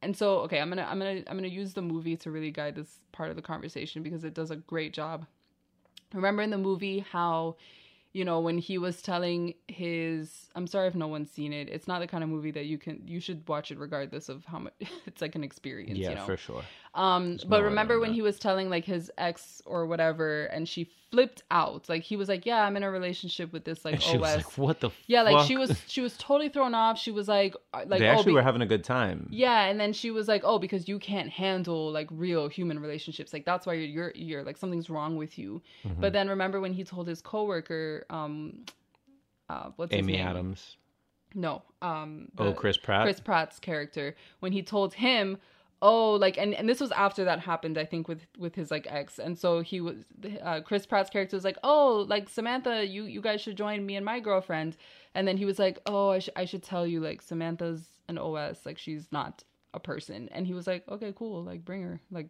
and 0.03 0.17
so 0.17 0.39
okay 0.41 0.61
i'm 0.61 0.69
gonna 0.69 0.87
i'm 0.89 0.99
gonna 0.99 1.23
i'm 1.27 1.37
gonna 1.37 1.49
use 1.49 1.73
the 1.75 1.83
movie 1.83 2.17
to 2.17 2.31
really 2.31 2.51
guide 2.51 2.75
this 2.75 3.01
part 3.13 3.31
of 3.31 3.37
the 3.37 3.43
conversation 3.43 4.03
because 4.03 4.25
it 4.25 4.35
does 4.35 4.51
a 4.51 4.57
great 4.57 4.93
job. 4.93 5.27
Remember 6.13 6.43
in 6.43 6.51
the 6.51 6.59
movie 6.59 7.01
how 7.01 7.57
you 8.17 8.25
know 8.25 8.41
when 8.41 8.57
he 8.57 8.79
was 8.79 9.03
telling 9.03 9.53
his 9.69 10.49
i'm 10.55 10.67
sorry 10.67 10.89
if 10.89 10.95
no 10.95 11.07
one's 11.07 11.31
seen 11.31 11.53
it 11.53 11.69
it's 11.69 11.87
not 11.87 12.01
the 12.01 12.07
kind 12.07 12.25
of 12.25 12.31
movie 12.31 12.51
that 12.51 12.65
you 12.65 12.79
can 12.79 13.03
you 13.07 13.21
should 13.21 13.47
watch 13.47 13.71
it 13.71 13.79
regardless 13.79 14.31
of 14.31 14.43
how 14.47 14.59
much 14.59 14.73
it's 15.07 15.21
like 15.21 15.35
an 15.35 15.45
experience 15.45 15.99
yeah, 15.99 16.09
you 16.09 16.15
know 16.15 16.25
for 16.25 16.37
sure. 16.39 16.63
um, 16.95 17.39
but 17.47 17.63
remember 17.63 18.01
when 18.01 18.11
that. 18.11 18.15
he 18.15 18.23
was 18.23 18.39
telling 18.39 18.71
like 18.71 18.87
his 18.87 19.11
ex 19.19 19.61
or 19.67 19.85
whatever, 19.87 20.47
and 20.47 20.67
she 20.67 20.89
flipped 21.11 21.43
out. 21.51 21.89
Like 21.89 22.03
he 22.03 22.17
was 22.17 22.29
like, 22.29 22.47
"Yeah, 22.47 22.63
I'm 22.63 22.77
in 22.77 22.83
a 22.83 22.91
relationship 22.91 23.53
with 23.53 23.65
this 23.65 23.85
like 23.85 23.95
And 23.95 24.03
she 24.03 24.17
OS." 24.17 24.21
was 24.21 24.37
like, 24.37 24.59
"What 24.59 24.81
the? 24.81 24.91
yeah, 25.07 25.23
like 25.23 25.47
she 25.47 25.57
was 25.57 25.81
she 25.87 26.01
was 26.01 26.17
totally 26.17 26.49
thrown 26.49 26.75
off. 26.75 26.99
She 26.99 27.11
was 27.11 27.29
like, 27.29 27.55
uh, 27.73 27.85
like 27.87 28.01
they 28.01 28.09
oh, 28.09 28.13
actually 28.13 28.33
be- 28.33 28.35
were 28.35 28.43
having 28.43 28.63
a 28.63 28.67
good 28.67 28.85
time. 28.85 29.29
yeah, 29.31 29.67
and 29.67 29.79
then 29.79 29.93
she 29.93 30.11
was 30.11 30.29
like, 30.29 30.43
"Oh, 30.45 30.59
because 30.59 30.89
you 30.89 30.99
can't 30.99 31.31
handle 31.31 31.91
like 31.91 32.09
real 32.11 32.49
human 32.49 32.79
relationships. 32.79 33.33
Like 33.33 33.45
that's 33.45 33.67
why 33.67 33.75
you're 33.75 33.87
you're, 33.87 34.13
you're 34.15 34.45
like 34.45 34.57
something's 34.57 34.91
wrong 34.91 35.17
with 35.17 35.39
you." 35.39 35.63
Mm-hmm. 35.85 36.01
But 36.01 36.13
then 36.13 36.29
remember 36.29 36.61
when 36.61 36.73
he 36.73 36.85
told 36.85 37.09
his 37.09 37.21
coworker, 37.21 38.06
um, 38.11 38.65
uh, 39.49 39.71
what's 39.77 39.93
Amy? 39.93 40.19
Adams. 40.19 40.77
No, 41.35 41.63
um, 41.83 42.29
Oh, 42.39 42.53
Chris 42.53 42.77
Pratt. 42.77 43.03
Chris 43.05 43.21
Pratt's 43.21 43.59
character 43.59 44.15
when 44.41 44.53
he 44.53 44.63
told 44.63 44.95
him, 44.95 45.37
"Oh, 45.83 46.13
like," 46.15 46.39
and 46.39 46.55
and 46.55 46.69
this 46.69 46.81
was 46.81 46.91
after 46.93 47.25
that 47.25 47.41
happened, 47.41 47.77
I 47.77 47.85
think, 47.85 48.09
with 48.09 48.27
with 48.39 48.55
his 48.55 48.71
like 48.71 48.87
ex, 48.89 49.19
and 49.19 49.39
so 49.39 49.61
he 49.61 49.81
was 49.81 49.97
uh, 50.43 50.61
Chris 50.63 50.87
Pratt's 50.87 51.11
character 51.11 51.37
was 51.37 51.45
like, 51.45 51.59
"Oh, 51.63 52.07
like 52.09 52.29
Samantha, 52.29 52.87
you 52.87 53.05
you 53.05 53.21
guys 53.21 53.41
should 53.41 53.57
join 53.57 53.85
me 53.85 53.97
and 53.97 54.05
my 54.07 54.19
girlfriend," 54.21 54.77
and 55.15 55.29
then 55.29 55.37
he 55.37 55.45
was 55.45 55.59
like, 55.59 55.79
"Oh, 55.87 56.11
I 56.11 56.21
should 56.21 56.35
I 56.37 56.45
should 56.47 56.63
tell 56.63 56.87
you, 56.87 57.01
like 57.01 57.21
Samantha's 57.21 57.87
an 58.09 58.17
OS, 58.19 58.65
like 58.65 58.79
she's 58.79 59.09
not 59.13 59.45
a 59.75 59.81
person," 59.81 60.29
and 60.33 60.47
he 60.47 60.55
was 60.55 60.67
like, 60.67 60.89
"Okay, 60.89 61.13
cool, 61.15 61.43
like 61.45 61.65
bring 61.65 61.83
her, 61.83 62.01
like." 62.11 62.29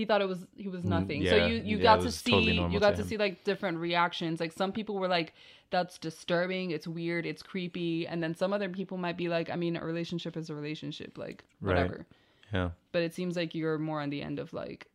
He 0.00 0.06
thought 0.06 0.22
it 0.26 0.28
was 0.34 0.42
he 0.56 0.68
was 0.76 0.84
nothing. 0.96 1.20
so 1.26 1.36
Mm, 1.38 1.48
you 1.48 1.54
you 1.70 1.76
yeah, 1.76 1.82
got 1.88 2.00
to 2.06 2.10
see 2.10 2.30
totally 2.32 2.56
you 2.72 2.80
got 2.80 2.96
to 2.96 3.02
to 3.02 3.08
see 3.10 3.18
like 3.24 3.44
different 3.50 3.76
reactions. 3.78 4.40
Like 4.44 4.52
some 4.62 4.72
people 4.78 4.94
were 5.02 5.08
like, 5.18 5.34
"That's 5.74 5.98
disturbing. 5.98 6.66
It's 6.76 6.88
weird. 7.00 7.24
It's 7.32 7.42
creepy," 7.52 8.06
and 8.10 8.18
then 8.22 8.32
some 8.34 8.50
other 8.56 8.70
people 8.80 8.96
might 9.06 9.18
be 9.24 9.28
like, 9.36 9.50
"I 9.54 9.56
mean, 9.56 9.76
a 9.76 9.84
relationship 9.92 10.36
is 10.40 10.48
a 10.48 10.54
relationship. 10.54 11.18
Like 11.24 11.38
Right. 11.60 11.68
whatever." 11.76 12.06
Yeah. 12.56 12.70
But 12.92 13.02
it 13.02 13.12
seems 13.14 13.36
like 13.36 13.54
you're 13.54 13.78
more 13.78 14.00
on 14.00 14.10
the 14.10 14.22
end 14.28 14.38
of 14.38 14.52
like, 14.62 14.86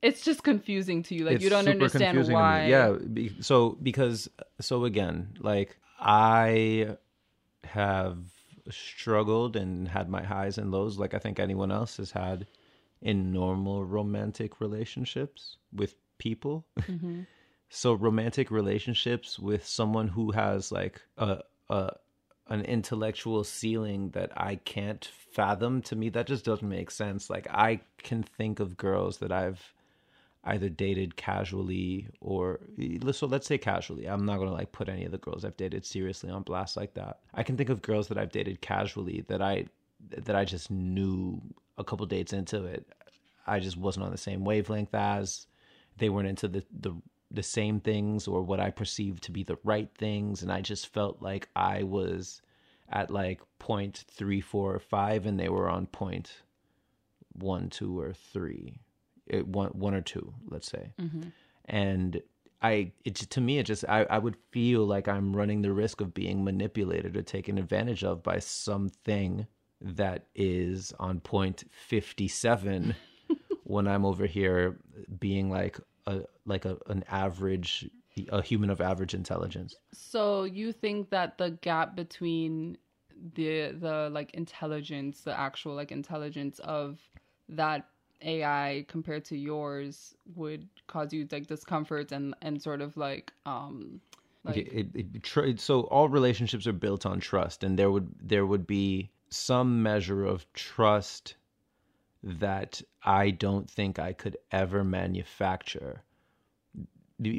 it's 0.00 0.22
just 0.28 0.40
confusing 0.50 1.02
to 1.08 1.14
you. 1.16 1.24
Like 1.26 1.34
It's 1.36 1.44
you 1.44 1.50
don't 1.50 1.66
understand 1.68 2.14
confusing 2.14 2.36
to 2.36 2.38
me. 2.38 2.50
why. 2.50 2.66
Yeah. 2.74 3.42
So 3.50 3.76
because 3.82 4.30
so 4.60 4.84
again, 4.84 5.16
like 5.52 5.76
I 5.98 6.96
have 7.64 8.18
struggled 8.70 9.56
and 9.56 9.88
had 9.88 10.08
my 10.08 10.22
highs 10.22 10.58
and 10.58 10.70
lows, 10.70 10.98
like 10.98 11.14
I 11.14 11.18
think 11.18 11.38
anyone 11.38 11.70
else 11.70 11.96
has 11.98 12.10
had 12.12 12.46
in 13.02 13.32
normal 13.32 13.84
romantic 13.84 14.60
relationships 14.60 15.56
with 15.72 15.94
people. 16.18 16.66
Mm-hmm. 16.80 17.22
so 17.68 17.94
romantic 17.94 18.50
relationships 18.50 19.38
with 19.38 19.66
someone 19.66 20.08
who 20.08 20.30
has 20.30 20.70
like 20.70 21.00
a 21.18 21.40
a 21.68 21.90
an 22.48 22.60
intellectual 22.62 23.42
ceiling 23.42 24.10
that 24.10 24.30
I 24.36 24.56
can't 24.56 25.04
fathom 25.32 25.82
to 25.82 25.96
me 25.96 26.08
that 26.10 26.28
just 26.28 26.44
doesn't 26.44 26.68
make 26.68 26.90
sense 26.90 27.28
like 27.28 27.48
I 27.50 27.80
can 27.98 28.22
think 28.22 28.60
of 28.60 28.76
girls 28.76 29.18
that 29.18 29.32
I've 29.32 29.72
either 30.44 30.68
dated 30.68 31.16
casually 31.16 32.06
or 32.20 32.60
so 33.10 33.26
let's 33.26 33.48
say 33.48 33.58
casually 33.58 34.06
I'm 34.06 34.24
not 34.24 34.36
going 34.36 34.48
to 34.48 34.54
like 34.54 34.70
put 34.70 34.88
any 34.88 35.04
of 35.04 35.10
the 35.10 35.18
girls 35.18 35.44
I've 35.44 35.56
dated 35.56 35.84
seriously 35.84 36.30
on 36.30 36.42
blast 36.42 36.76
like 36.76 36.94
that 36.94 37.18
I 37.34 37.42
can 37.42 37.56
think 37.56 37.68
of 37.68 37.82
girls 37.82 38.06
that 38.08 38.18
I've 38.18 38.32
dated 38.32 38.60
casually 38.60 39.24
that 39.26 39.42
I 39.42 39.66
that 40.08 40.36
I 40.36 40.44
just 40.44 40.70
knew 40.70 41.42
a 41.78 41.84
couple 41.84 42.06
dates 42.06 42.32
into 42.32 42.64
it 42.64 42.86
I 43.46 43.60
just 43.60 43.76
wasn't 43.76 44.06
on 44.06 44.12
the 44.12 44.18
same 44.18 44.44
wavelength 44.44 44.94
as 44.94 45.46
they 45.98 46.08
weren't 46.08 46.28
into 46.28 46.48
the 46.48 46.64
the 46.78 46.94
the 47.30 47.42
same 47.42 47.80
things 47.80 48.28
or 48.28 48.42
what 48.42 48.60
I 48.60 48.70
perceived 48.70 49.24
to 49.24 49.32
be 49.32 49.42
the 49.42 49.58
right 49.64 49.88
things, 49.96 50.42
and 50.42 50.52
I 50.52 50.60
just 50.60 50.92
felt 50.92 51.20
like 51.20 51.48
I 51.56 51.82
was 51.82 52.40
at 52.88 53.10
like 53.10 53.40
point 53.58 54.04
three, 54.08 54.40
four, 54.40 54.74
or 54.74 54.78
five, 54.78 55.26
and 55.26 55.38
they 55.38 55.48
were 55.48 55.68
on 55.68 55.86
point 55.86 56.42
one, 57.32 57.68
two, 57.68 57.98
or 58.00 58.12
three, 58.12 58.80
it, 59.26 59.46
one, 59.46 59.70
one 59.70 59.94
or 59.94 60.00
two, 60.00 60.32
let's 60.48 60.70
say, 60.70 60.92
mm-hmm. 61.00 61.28
and 61.66 62.22
I 62.62 62.92
it 63.04 63.16
to 63.16 63.40
me 63.40 63.58
it 63.58 63.64
just 63.64 63.84
I, 63.88 64.06
I 64.08 64.18
would 64.18 64.36
feel 64.50 64.86
like 64.86 65.08
I'm 65.08 65.36
running 65.36 65.62
the 65.62 65.72
risk 65.72 66.00
of 66.00 66.14
being 66.14 66.42
manipulated 66.42 67.16
or 67.16 67.22
taken 67.22 67.58
advantage 67.58 68.02
of 68.02 68.22
by 68.22 68.38
something 68.38 69.46
that 69.80 70.26
is 70.34 70.92
on 70.98 71.20
point 71.20 71.64
57 71.70 72.94
when 73.64 73.86
I'm 73.86 74.04
over 74.04 74.26
here 74.26 74.78
being 75.18 75.50
like 75.50 75.78
a 76.06 76.22
like 76.44 76.64
a 76.64 76.78
an 76.86 77.04
average 77.08 77.88
a 78.30 78.40
human 78.40 78.70
of 78.70 78.80
average 78.80 79.14
intelligence. 79.14 79.76
So 79.92 80.44
you 80.44 80.72
think 80.72 81.10
that 81.10 81.36
the 81.38 81.50
gap 81.50 81.94
between 81.94 82.78
the 83.34 83.72
the 83.72 84.08
like 84.12 84.32
intelligence, 84.34 85.22
the 85.22 85.38
actual 85.38 85.74
like 85.74 85.92
intelligence 85.92 86.58
of 86.60 86.98
that 87.48 87.88
AI 88.22 88.84
compared 88.88 89.24
to 89.26 89.36
yours 89.36 90.14
would 90.34 90.68
cause 90.86 91.12
you 91.12 91.26
like 91.30 91.46
discomfort 91.46 92.12
and 92.12 92.34
and 92.42 92.60
sort 92.62 92.80
of 92.80 92.96
like 92.96 93.32
um 93.44 94.00
like 94.44 94.56
it, 94.58 94.88
it, 94.94 95.06
it, 95.36 95.60
so 95.60 95.82
all 95.82 96.08
relationships 96.08 96.66
are 96.66 96.72
built 96.72 97.04
on 97.04 97.20
trust 97.20 97.64
and 97.64 97.78
there 97.78 97.90
would 97.90 98.08
there 98.22 98.46
would 98.46 98.66
be 98.66 99.10
some 99.28 99.82
measure 99.82 100.24
of 100.24 100.50
trust 100.52 101.36
that 102.22 102.82
I 103.02 103.30
don't 103.30 103.70
think 103.70 103.98
I 103.98 104.12
could 104.12 104.36
ever 104.50 104.82
manufacture. 104.84 106.02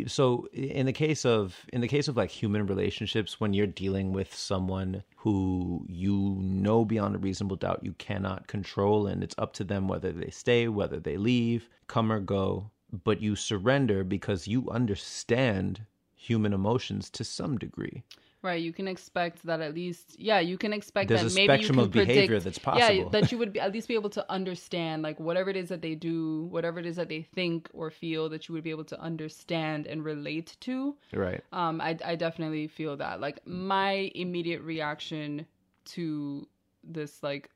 So 0.07 0.47
in 0.53 0.87
the 0.87 0.93
case 0.93 1.23
of 1.23 1.55
in 1.71 1.81
the 1.81 1.87
case 1.87 2.07
of 2.07 2.17
like 2.17 2.31
human 2.31 2.65
relationships 2.65 3.39
when 3.39 3.53
you're 3.53 3.67
dealing 3.67 4.11
with 4.11 4.33
someone 4.33 5.03
who 5.17 5.85
you 5.87 6.37
know 6.39 6.83
beyond 6.83 7.15
a 7.15 7.19
reasonable 7.19 7.57
doubt 7.57 7.83
you 7.83 7.93
cannot 7.93 8.47
control 8.47 9.05
and 9.05 9.23
it's 9.23 9.35
up 9.37 9.53
to 9.53 9.63
them 9.63 9.87
whether 9.87 10.11
they 10.11 10.31
stay 10.31 10.67
whether 10.67 10.99
they 10.99 11.15
leave 11.15 11.69
come 11.85 12.11
or 12.11 12.19
go 12.19 12.71
but 13.03 13.21
you 13.21 13.35
surrender 13.35 14.03
because 14.03 14.47
you 14.47 14.67
understand 14.71 15.81
human 16.15 16.53
emotions 16.53 17.07
to 17.11 17.23
some 17.23 17.55
degree 17.59 18.01
Right, 18.43 18.61
you 18.61 18.71
can 18.71 18.87
expect 18.87 19.43
that 19.47 19.61
at 19.61 19.73
least, 19.73 20.15
yeah, 20.19 20.39
you 20.39 20.59
can 20.59 20.71
expect 20.71 21.09
There's 21.09 21.23
that 21.23 21.33
maybe 21.33 21.63
spectrum 21.63 21.77
you 21.77 21.81
can 21.81 21.85
of 21.85 21.91
behavior 21.91 22.27
predict, 22.27 22.43
that's 22.43 22.59
possible. 22.59 22.95
Yeah, 22.95 23.09
that 23.09 23.31
you 23.31 23.37
would 23.39 23.51
be, 23.51 23.59
at 23.59 23.73
least 23.73 23.87
be 23.87 23.95
able 23.95 24.11
to 24.11 24.31
understand, 24.31 25.01
like 25.01 25.19
whatever 25.19 25.49
it 25.49 25.55
is 25.55 25.69
that 25.69 25.81
they 25.81 25.95
do, 25.95 26.43
whatever 26.51 26.79
it 26.79 26.85
is 26.85 26.97
that 26.97 27.09
they 27.09 27.23
think 27.23 27.67
or 27.73 27.89
feel, 27.89 28.29
that 28.29 28.47
you 28.47 28.53
would 28.53 28.63
be 28.63 28.69
able 28.69 28.83
to 28.85 29.01
understand 29.01 29.87
and 29.87 30.05
relate 30.05 30.55
to. 30.61 30.95
right 31.13 31.43
Um, 31.51 31.81
I 31.81 31.97
I 32.05 32.15
definitely 32.15 32.67
feel 32.67 32.95
that. 32.97 33.19
Like 33.19 33.45
my 33.47 34.11
immediate 34.13 34.61
reaction 34.61 35.47
to 35.85 36.47
this, 36.83 37.23
like 37.23 37.49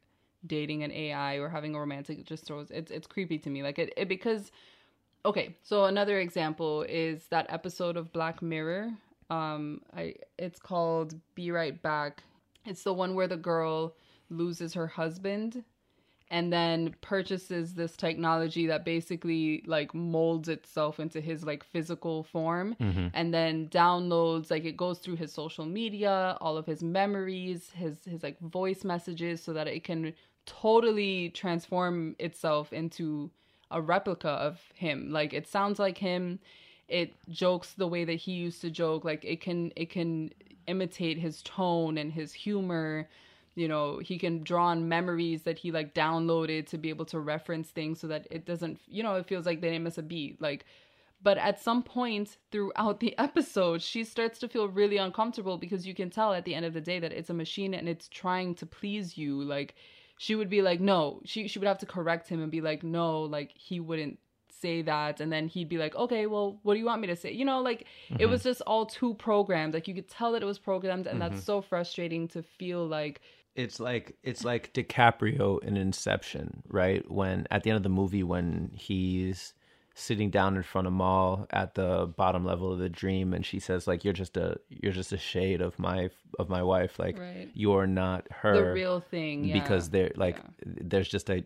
dating 0.48 0.82
an 0.82 0.91
AI 0.91 1.36
or 1.36 1.48
having 1.48 1.76
a 1.76 1.80
romantic, 1.80 2.26
just 2.26 2.46
throws 2.46 2.72
it's 2.72 2.89
it's 2.89 3.06
creepy 3.06 3.38
to 3.38 3.52
me. 3.52 3.62
Like 3.62 3.78
it, 3.78 3.94
it 3.96 4.10
because 4.10 4.52
okay 5.24 5.56
so 5.62 5.86
another 5.86 6.20
example 6.20 6.82
is 6.89 7.28
that 7.28 7.46
episode 7.50 7.96
of 7.96 8.12
black 8.12 8.41
mirror 8.41 8.91
um 9.32 9.82
i 9.96 10.13
it's 10.38 10.60
called 10.60 11.10
be 11.36 11.52
right 11.52 11.82
back. 11.82 12.24
It's 12.65 12.84
the 12.84 12.94
one 12.94 13.15
where 13.15 13.28
the 13.28 13.38
girl 13.38 13.96
loses 14.30 14.74
her 14.76 14.88
husband 14.88 15.63
and 16.30 16.54
then 16.54 16.96
purchases 17.02 17.74
this 17.74 17.98
technology 17.98 18.67
that 18.67 18.86
basically 18.86 19.63
like 19.65 19.94
molds 19.94 20.48
itself 20.48 21.00
into 21.00 21.20
his 21.20 21.44
like 21.44 21.63
physical 21.63 22.24
form 22.24 22.76
and 23.13 23.34
then 23.34 23.67
downloads 23.70 24.50
like 24.52 24.63
it 24.63 24.78
goes 24.78 25.00
through 25.00 25.17
his 25.17 25.34
social 25.34 25.65
media 25.65 26.38
all 26.39 26.56
of 26.58 26.65
his 26.65 26.82
memories 26.82 27.72
his 27.76 27.98
his 28.06 28.24
like 28.24 28.39
voice 28.39 28.84
messages 28.84 29.44
so 29.44 29.52
that 29.54 29.67
it 29.67 29.84
can 29.84 30.13
totally 30.46 31.30
transform 31.30 32.15
itself 32.20 32.72
into 32.74 33.30
a 33.72 33.82
replica 33.82 34.30
of 34.30 34.60
him. 34.76 35.12
Like 35.12 35.34
it 35.34 35.48
sounds 35.48 35.80
like 35.80 35.98
him 35.98 36.39
it 36.91 37.13
jokes 37.30 37.73
the 37.73 37.88
way 37.88 38.04
that 38.04 38.15
he 38.15 38.34
used 38.34 38.62
to 38.62 38.69
joke 38.69 39.06
like 39.06 39.23
it 39.23 39.41
can 39.41 39.71
it 39.75 39.89
can 39.89 40.32
imitate 40.67 41.17
his 41.17 41.41
tone 41.41 41.97
and 41.97 42.12
his 42.12 42.34
humor. 42.34 43.10
You 43.56 43.67
know 43.67 43.97
he 43.97 44.17
can 44.17 44.43
draw 44.43 44.67
on 44.67 44.88
memories 44.88 45.43
that 45.43 45.58
he 45.58 45.71
like 45.71 45.93
downloaded 45.93 46.67
to 46.67 46.77
be 46.77 46.89
able 46.89 47.06
to 47.06 47.19
reference 47.19 47.69
things 47.69 47.99
so 47.99 48.08
that 48.08 48.27
it 48.30 48.45
doesn't 48.45 48.80
you 48.88 49.04
know 49.04 49.15
it 49.15 49.27
feels 49.27 49.45
like 49.45 49.62
they 49.62 49.69
didn't 49.69 49.84
miss 49.84 49.97
a 49.97 50.04
beat 50.04 50.41
like. 50.41 50.65
But 51.23 51.38
at 51.38 51.62
some 51.62 51.84
point 51.84 52.38
throughout 52.51 52.99
the 52.99 53.15
episode 53.27 53.82
she 53.82 54.04
starts 54.04 54.39
to 54.39 54.47
feel 54.47 54.67
really 54.67 54.97
uncomfortable 54.97 55.58
because 55.58 55.86
you 55.86 55.93
can 55.93 56.10
tell 56.10 56.34
at 56.34 56.45
the 56.45 56.56
end 56.56 56.65
of 56.65 56.73
the 56.73 56.82
day 56.82 56.99
that 56.99 57.13
it's 57.13 57.30
a 57.30 57.34
machine 57.34 57.73
and 57.73 57.88
it's 57.88 58.08
trying 58.08 58.56
to 58.56 58.65
please 58.65 59.17
you. 59.17 59.43
Like 59.43 59.75
she 60.17 60.36
would 60.36 60.49
be 60.49 60.62
like 60.62 60.80
no 60.80 61.21
she 61.25 61.47
she 61.47 61.60
would 61.60 61.67
have 61.67 61.80
to 61.80 61.86
correct 61.86 62.27
him 62.27 62.41
and 62.41 62.51
be 62.51 62.62
like 62.62 62.84
no 62.84 63.21
like 63.21 63.51
he 63.56 63.80
wouldn't 63.80 64.19
say 64.62 64.82
that 64.82 65.19
and 65.19 65.32
then 65.32 65.47
he'd 65.47 65.69
be 65.69 65.78
like 65.78 65.95
okay 65.95 66.26
well 66.26 66.60
what 66.63 66.74
do 66.74 66.80
you 66.80 66.86
want 66.86 67.02
me 67.02 67.08
to 67.08 67.15
say? 67.15 67.32
You 67.32 67.45
know 67.45 67.62
like 67.62 67.82
it 67.82 68.13
mm-hmm. 68.13 68.32
was 68.32 68.43
just 68.43 68.62
all 68.62 68.86
too 68.86 69.13
programmed. 69.15 69.74
Like 69.74 69.88
you 69.88 69.95
could 69.95 70.10
tell 70.10 70.32
that 70.34 70.41
it 70.41 70.45
was 70.45 70.60
programmed 70.60 71.08
and 71.08 71.21
that's 71.21 71.36
mm-hmm. 71.36 71.41
so 71.41 71.62
frustrating 71.62 72.28
to 72.30 72.43
feel 72.43 72.86
like 72.86 73.21
it's 73.56 73.80
like 73.80 74.15
it's 74.24 74.45
like 74.45 74.74
DiCaprio 74.74 75.62
in 75.63 75.76
Inception, 75.76 76.63
right? 76.69 77.10
When 77.12 77.47
at 77.52 77.63
the 77.63 77.71
end 77.71 77.78
of 77.78 77.84
the 77.84 77.89
movie 77.89 78.24
when 78.24 78.71
he's 78.74 79.54
sitting 79.93 80.30
down 80.30 80.56
in 80.56 80.63
front 80.63 80.88
of 80.88 80.93
Mal 80.93 81.47
at 81.50 81.76
the 81.76 82.08
bottom 82.15 82.45
level 82.45 82.71
of 82.71 82.80
the 82.80 82.88
dream 82.88 83.34
and 83.34 83.45
she 83.45 83.60
says 83.60 83.88
like 83.88 84.06
you're 84.06 84.13
just 84.13 84.38
a 84.38 84.58
you're 84.69 84.93
just 84.93 85.12
a 85.12 85.17
shade 85.17 85.62
of 85.62 85.78
my 85.78 86.10
of 86.39 86.50
my 86.50 86.63
wife. 86.63 86.97
Like 86.97 87.19
Right. 87.19 87.50
you're 87.54 87.88
not 87.88 88.28
her. 88.32 88.54
The 88.54 88.71
real 88.71 89.02
thing 89.02 89.43
yeah. 89.43 89.54
because 89.54 89.89
they're 89.89 90.12
like 90.15 90.38
there's 90.65 91.10
just 91.10 91.30
a 91.30 91.43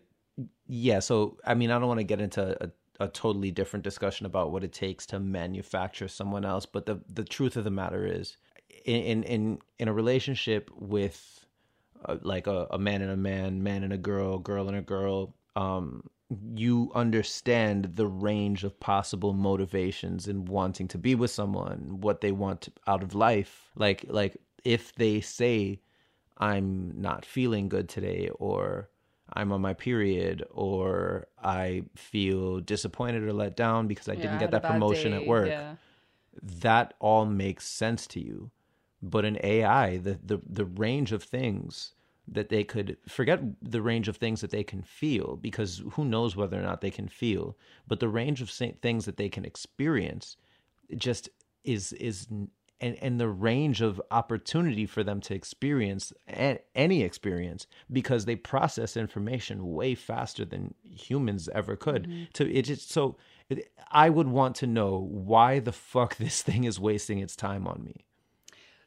yeah 0.66 0.98
so 0.98 1.38
i 1.46 1.54
mean 1.54 1.70
i 1.70 1.78
don't 1.78 1.88
want 1.88 1.98
to 1.98 2.04
get 2.04 2.20
into 2.20 2.62
a, 2.62 2.70
a 3.00 3.08
totally 3.08 3.50
different 3.50 3.82
discussion 3.82 4.26
about 4.26 4.50
what 4.50 4.64
it 4.64 4.72
takes 4.72 5.06
to 5.06 5.18
manufacture 5.18 6.08
someone 6.08 6.44
else 6.44 6.66
but 6.66 6.86
the 6.86 7.00
the 7.08 7.24
truth 7.24 7.56
of 7.56 7.64
the 7.64 7.70
matter 7.70 8.06
is 8.06 8.36
in 8.84 9.22
in 9.24 9.58
in, 9.78 9.88
a 9.88 9.92
relationship 9.92 10.70
with 10.76 11.44
uh, 12.04 12.16
like 12.22 12.46
a, 12.46 12.66
a 12.70 12.78
man 12.78 13.02
and 13.02 13.10
a 13.10 13.16
man 13.16 13.62
man 13.62 13.82
and 13.82 13.92
a 13.92 13.98
girl 13.98 14.38
girl 14.38 14.68
and 14.68 14.76
a 14.76 14.82
girl 14.82 15.34
um 15.56 16.02
you 16.54 16.90
understand 16.94 17.92
the 17.94 18.06
range 18.06 18.64
of 18.64 18.78
possible 18.80 19.32
motivations 19.32 20.26
in 20.26 20.44
wanting 20.44 20.88
to 20.88 20.98
be 20.98 21.14
with 21.14 21.30
someone 21.30 22.00
what 22.00 22.20
they 22.20 22.32
want 22.32 22.68
out 22.86 23.02
of 23.02 23.14
life. 23.14 23.70
Like 23.76 24.04
like 24.08 24.36
if 24.64 24.94
they 24.94 25.20
say 25.20 25.80
I'm 26.38 27.00
not 27.00 27.24
feeling 27.24 27.68
good 27.68 27.88
today, 27.88 28.30
or 28.38 28.90
I'm 29.36 29.52
on 29.52 29.60
my 29.60 29.74
period, 29.74 30.44
or 30.50 31.26
I 31.42 31.82
feel 31.94 32.60
disappointed 32.60 33.22
or 33.22 33.32
let 33.32 33.56
down 33.56 33.86
because 33.86 34.08
I 34.08 34.14
Yeah, 34.14 34.22
didn't 34.22 34.38
get 34.38 34.50
that 34.52 34.64
promotion 34.64 35.12
day, 35.12 35.18
at 35.18 35.26
work. 35.26 35.50
yeah. 35.50 35.76
That 36.42 36.94
all 36.98 37.26
makes 37.26 37.66
sense 37.68 38.06
to 38.08 38.20
you. 38.20 38.50
But 39.02 39.24
in 39.24 39.38
AI, 39.44 39.98
the, 39.98 40.18
the, 40.24 40.40
the 40.48 40.64
range 40.64 41.12
of 41.12 41.22
things 41.22 41.92
that 42.28 42.48
they 42.48 42.64
could 42.64 42.96
forget 43.08 43.40
the 43.62 43.82
range 43.82 44.08
of 44.08 44.16
things 44.16 44.40
that 44.40 44.50
they 44.50 44.64
can 44.64 44.82
feel 44.82 45.36
because 45.36 45.82
who 45.92 46.04
knows 46.04 46.34
whether 46.34 46.58
or 46.58 46.62
not 46.62 46.80
they 46.80 46.90
can 46.90 47.08
feel, 47.08 47.56
but 47.86 48.00
the 48.00 48.08
range 48.08 48.40
of 48.42 48.50
things 48.50 49.04
that 49.04 49.16
they 49.16 49.28
can 49.28 49.44
experience 49.44 50.36
just 50.96 51.28
is 51.62 51.92
is 51.94 52.26
and 52.80 52.96
and 53.00 53.20
the 53.20 53.28
range 53.28 53.80
of 53.80 54.00
opportunity 54.10 54.86
for 54.86 55.02
them 55.02 55.20
to 55.22 55.34
experience 55.34 56.12
any 56.74 57.02
experience 57.02 57.66
because 57.90 58.24
they 58.24 58.36
process 58.36 58.96
information 58.96 59.72
way 59.72 59.94
faster 59.94 60.44
than 60.44 60.74
humans 60.82 61.48
ever 61.54 61.76
could. 61.76 62.04
Mm-hmm. 62.06 62.24
To 62.34 62.52
it 62.52 62.62
just 62.62 62.90
so 62.90 63.16
it, 63.48 63.70
i 63.90 64.10
would 64.10 64.28
want 64.28 64.56
to 64.56 64.66
know 64.66 65.06
why 65.10 65.60
the 65.60 65.72
fuck 65.72 66.16
this 66.18 66.42
thing 66.42 66.64
is 66.64 66.78
wasting 66.78 67.18
its 67.18 67.36
time 67.36 67.66
on 67.66 67.82
me. 67.84 68.04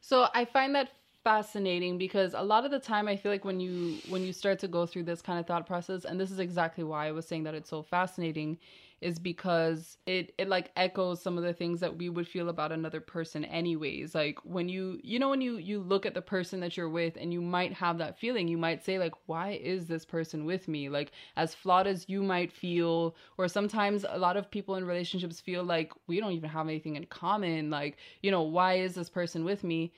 So 0.00 0.28
I 0.34 0.44
find 0.44 0.74
that 0.74 0.90
fascinating 1.22 1.98
because 1.98 2.32
a 2.32 2.42
lot 2.42 2.64
of 2.64 2.70
the 2.70 2.78
time 2.78 3.06
I 3.06 3.16
feel 3.16 3.30
like 3.30 3.44
when 3.44 3.60
you 3.60 3.98
when 4.08 4.22
you 4.22 4.32
start 4.32 4.58
to 4.60 4.68
go 4.68 4.86
through 4.86 5.02
this 5.02 5.20
kind 5.20 5.38
of 5.38 5.46
thought 5.46 5.66
process 5.66 6.04
and 6.04 6.18
this 6.18 6.30
is 6.30 6.38
exactly 6.38 6.84
why 6.84 7.08
I 7.08 7.12
was 7.12 7.26
saying 7.26 7.42
that 7.44 7.54
it's 7.54 7.68
so 7.68 7.82
fascinating 7.82 8.58
is 9.00 9.18
because 9.18 9.96
it 10.06 10.34
it 10.38 10.48
like 10.48 10.70
echoes 10.76 11.22
some 11.22 11.38
of 11.38 11.44
the 11.44 11.52
things 11.52 11.80
that 11.80 11.96
we 11.96 12.08
would 12.08 12.28
feel 12.28 12.48
about 12.48 12.72
another 12.72 13.00
person 13.00 13.44
anyways. 13.46 14.14
Like 14.14 14.38
when 14.44 14.68
you 14.68 15.00
you 15.02 15.18
know 15.18 15.30
when 15.30 15.40
you 15.40 15.56
you 15.56 15.80
look 15.80 16.04
at 16.04 16.14
the 16.14 16.22
person 16.22 16.60
that 16.60 16.76
you're 16.76 16.88
with 16.88 17.16
and 17.16 17.32
you 17.32 17.40
might 17.40 17.72
have 17.72 17.98
that 17.98 18.18
feeling 18.18 18.48
you 18.48 18.58
might 18.58 18.84
say 18.84 18.98
like 18.98 19.14
why 19.26 19.52
is 19.52 19.86
this 19.86 20.04
person 20.04 20.44
with 20.44 20.68
me? 20.68 20.88
Like 20.88 21.12
as 21.36 21.54
flawed 21.54 21.86
as 21.86 22.08
you 22.08 22.22
might 22.22 22.52
feel 22.52 23.16
or 23.38 23.48
sometimes 23.48 24.04
a 24.08 24.18
lot 24.18 24.36
of 24.36 24.50
people 24.50 24.74
in 24.76 24.84
relationships 24.84 25.40
feel 25.40 25.64
like 25.64 25.92
we 26.06 26.20
don't 26.20 26.32
even 26.32 26.50
have 26.50 26.68
anything 26.68 26.96
in 26.96 27.06
common. 27.06 27.70
Like 27.70 27.96
you 28.22 28.30
know 28.30 28.42
why 28.42 28.74
is 28.74 28.94
this 28.94 29.08
person 29.08 29.44
with 29.44 29.64
me? 29.64 29.92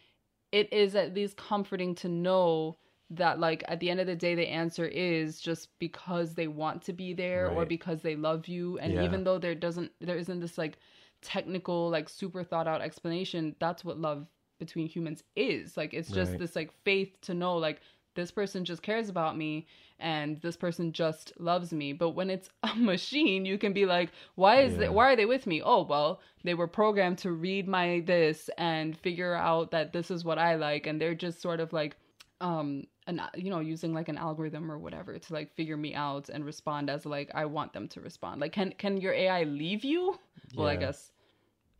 It 0.52 0.72
is 0.72 0.94
at 0.94 1.14
least 1.14 1.36
comforting 1.36 1.94
to 1.96 2.08
know 2.08 2.76
that 3.16 3.38
like 3.38 3.62
at 3.68 3.80
the 3.80 3.90
end 3.90 4.00
of 4.00 4.06
the 4.06 4.16
day 4.16 4.34
the 4.34 4.46
answer 4.48 4.86
is 4.86 5.40
just 5.40 5.68
because 5.78 6.34
they 6.34 6.48
want 6.48 6.82
to 6.82 6.92
be 6.92 7.12
there 7.12 7.48
or 7.48 7.64
because 7.66 8.02
they 8.02 8.16
love 8.16 8.48
you 8.48 8.78
and 8.78 8.94
Yeah. 8.94 9.02
even 9.02 9.24
though 9.24 9.38
there 9.38 9.54
doesn't 9.54 9.92
there 10.00 10.16
isn't 10.16 10.40
this 10.40 10.58
like 10.58 10.78
technical 11.20 11.90
like 11.90 12.08
super 12.08 12.42
thought 12.42 12.66
out 12.66 12.80
explanation 12.82 13.54
that's 13.60 13.84
what 13.84 13.98
love 13.98 14.26
between 14.58 14.86
humans 14.88 15.22
is 15.36 15.76
like 15.76 15.92
it's 15.94 16.10
just 16.10 16.32
Right. 16.32 16.38
this 16.38 16.56
like 16.56 16.72
faith 16.84 17.20
to 17.20 17.34
know 17.34 17.56
like 17.56 17.80
this 18.14 18.30
person 18.30 18.64
just 18.64 18.82
cares 18.82 19.08
about 19.08 19.36
me 19.36 19.66
and 19.98 20.40
this 20.42 20.56
person 20.56 20.92
just 20.92 21.32
loves 21.38 21.72
me. 21.72 21.92
But 21.92 22.10
when 22.10 22.28
it's 22.30 22.50
a 22.62 22.74
machine, 22.74 23.44
you 23.46 23.56
can 23.58 23.72
be 23.72 23.86
like, 23.86 24.10
why 24.34 24.60
is 24.60 24.78
Yeah. 24.78 24.84
it 24.84 24.92
why 24.92 25.12
are 25.12 25.16
they 25.16 25.26
with 25.26 25.46
me? 25.46 25.62
Oh, 25.64 25.82
well, 25.84 26.20
they 26.44 26.54
were 26.54 26.66
programmed 26.66 27.18
to 27.18 27.32
read 27.32 27.66
my 27.68 28.02
this 28.06 28.50
and 28.58 28.96
figure 28.98 29.34
out 29.34 29.70
that 29.70 29.92
this 29.92 30.10
is 30.10 30.24
what 30.24 30.38
I 30.38 30.56
like 30.56 30.86
and 30.86 31.00
they're 31.00 31.14
just 31.14 31.40
sort 31.40 31.60
of 31.60 31.72
like 31.72 31.96
um 32.40 32.84
an 33.06 33.20
you 33.34 33.50
know 33.50 33.60
using 33.60 33.92
like 33.92 34.08
an 34.08 34.16
algorithm 34.16 34.70
or 34.70 34.78
whatever 34.78 35.18
to 35.18 35.32
like 35.32 35.54
figure 35.54 35.76
me 35.76 35.94
out 35.94 36.28
and 36.28 36.44
respond 36.44 36.88
as 36.88 37.04
like 37.04 37.30
I 37.34 37.46
want 37.46 37.72
them 37.72 37.88
to 37.88 38.00
respond. 38.00 38.40
Like 38.40 38.52
can 38.52 38.72
can 38.72 38.98
your 38.98 39.12
AI 39.12 39.44
leave 39.44 39.84
you? 39.84 40.18
Well, 40.54 40.68
I 40.68 40.76
guess 40.76 41.10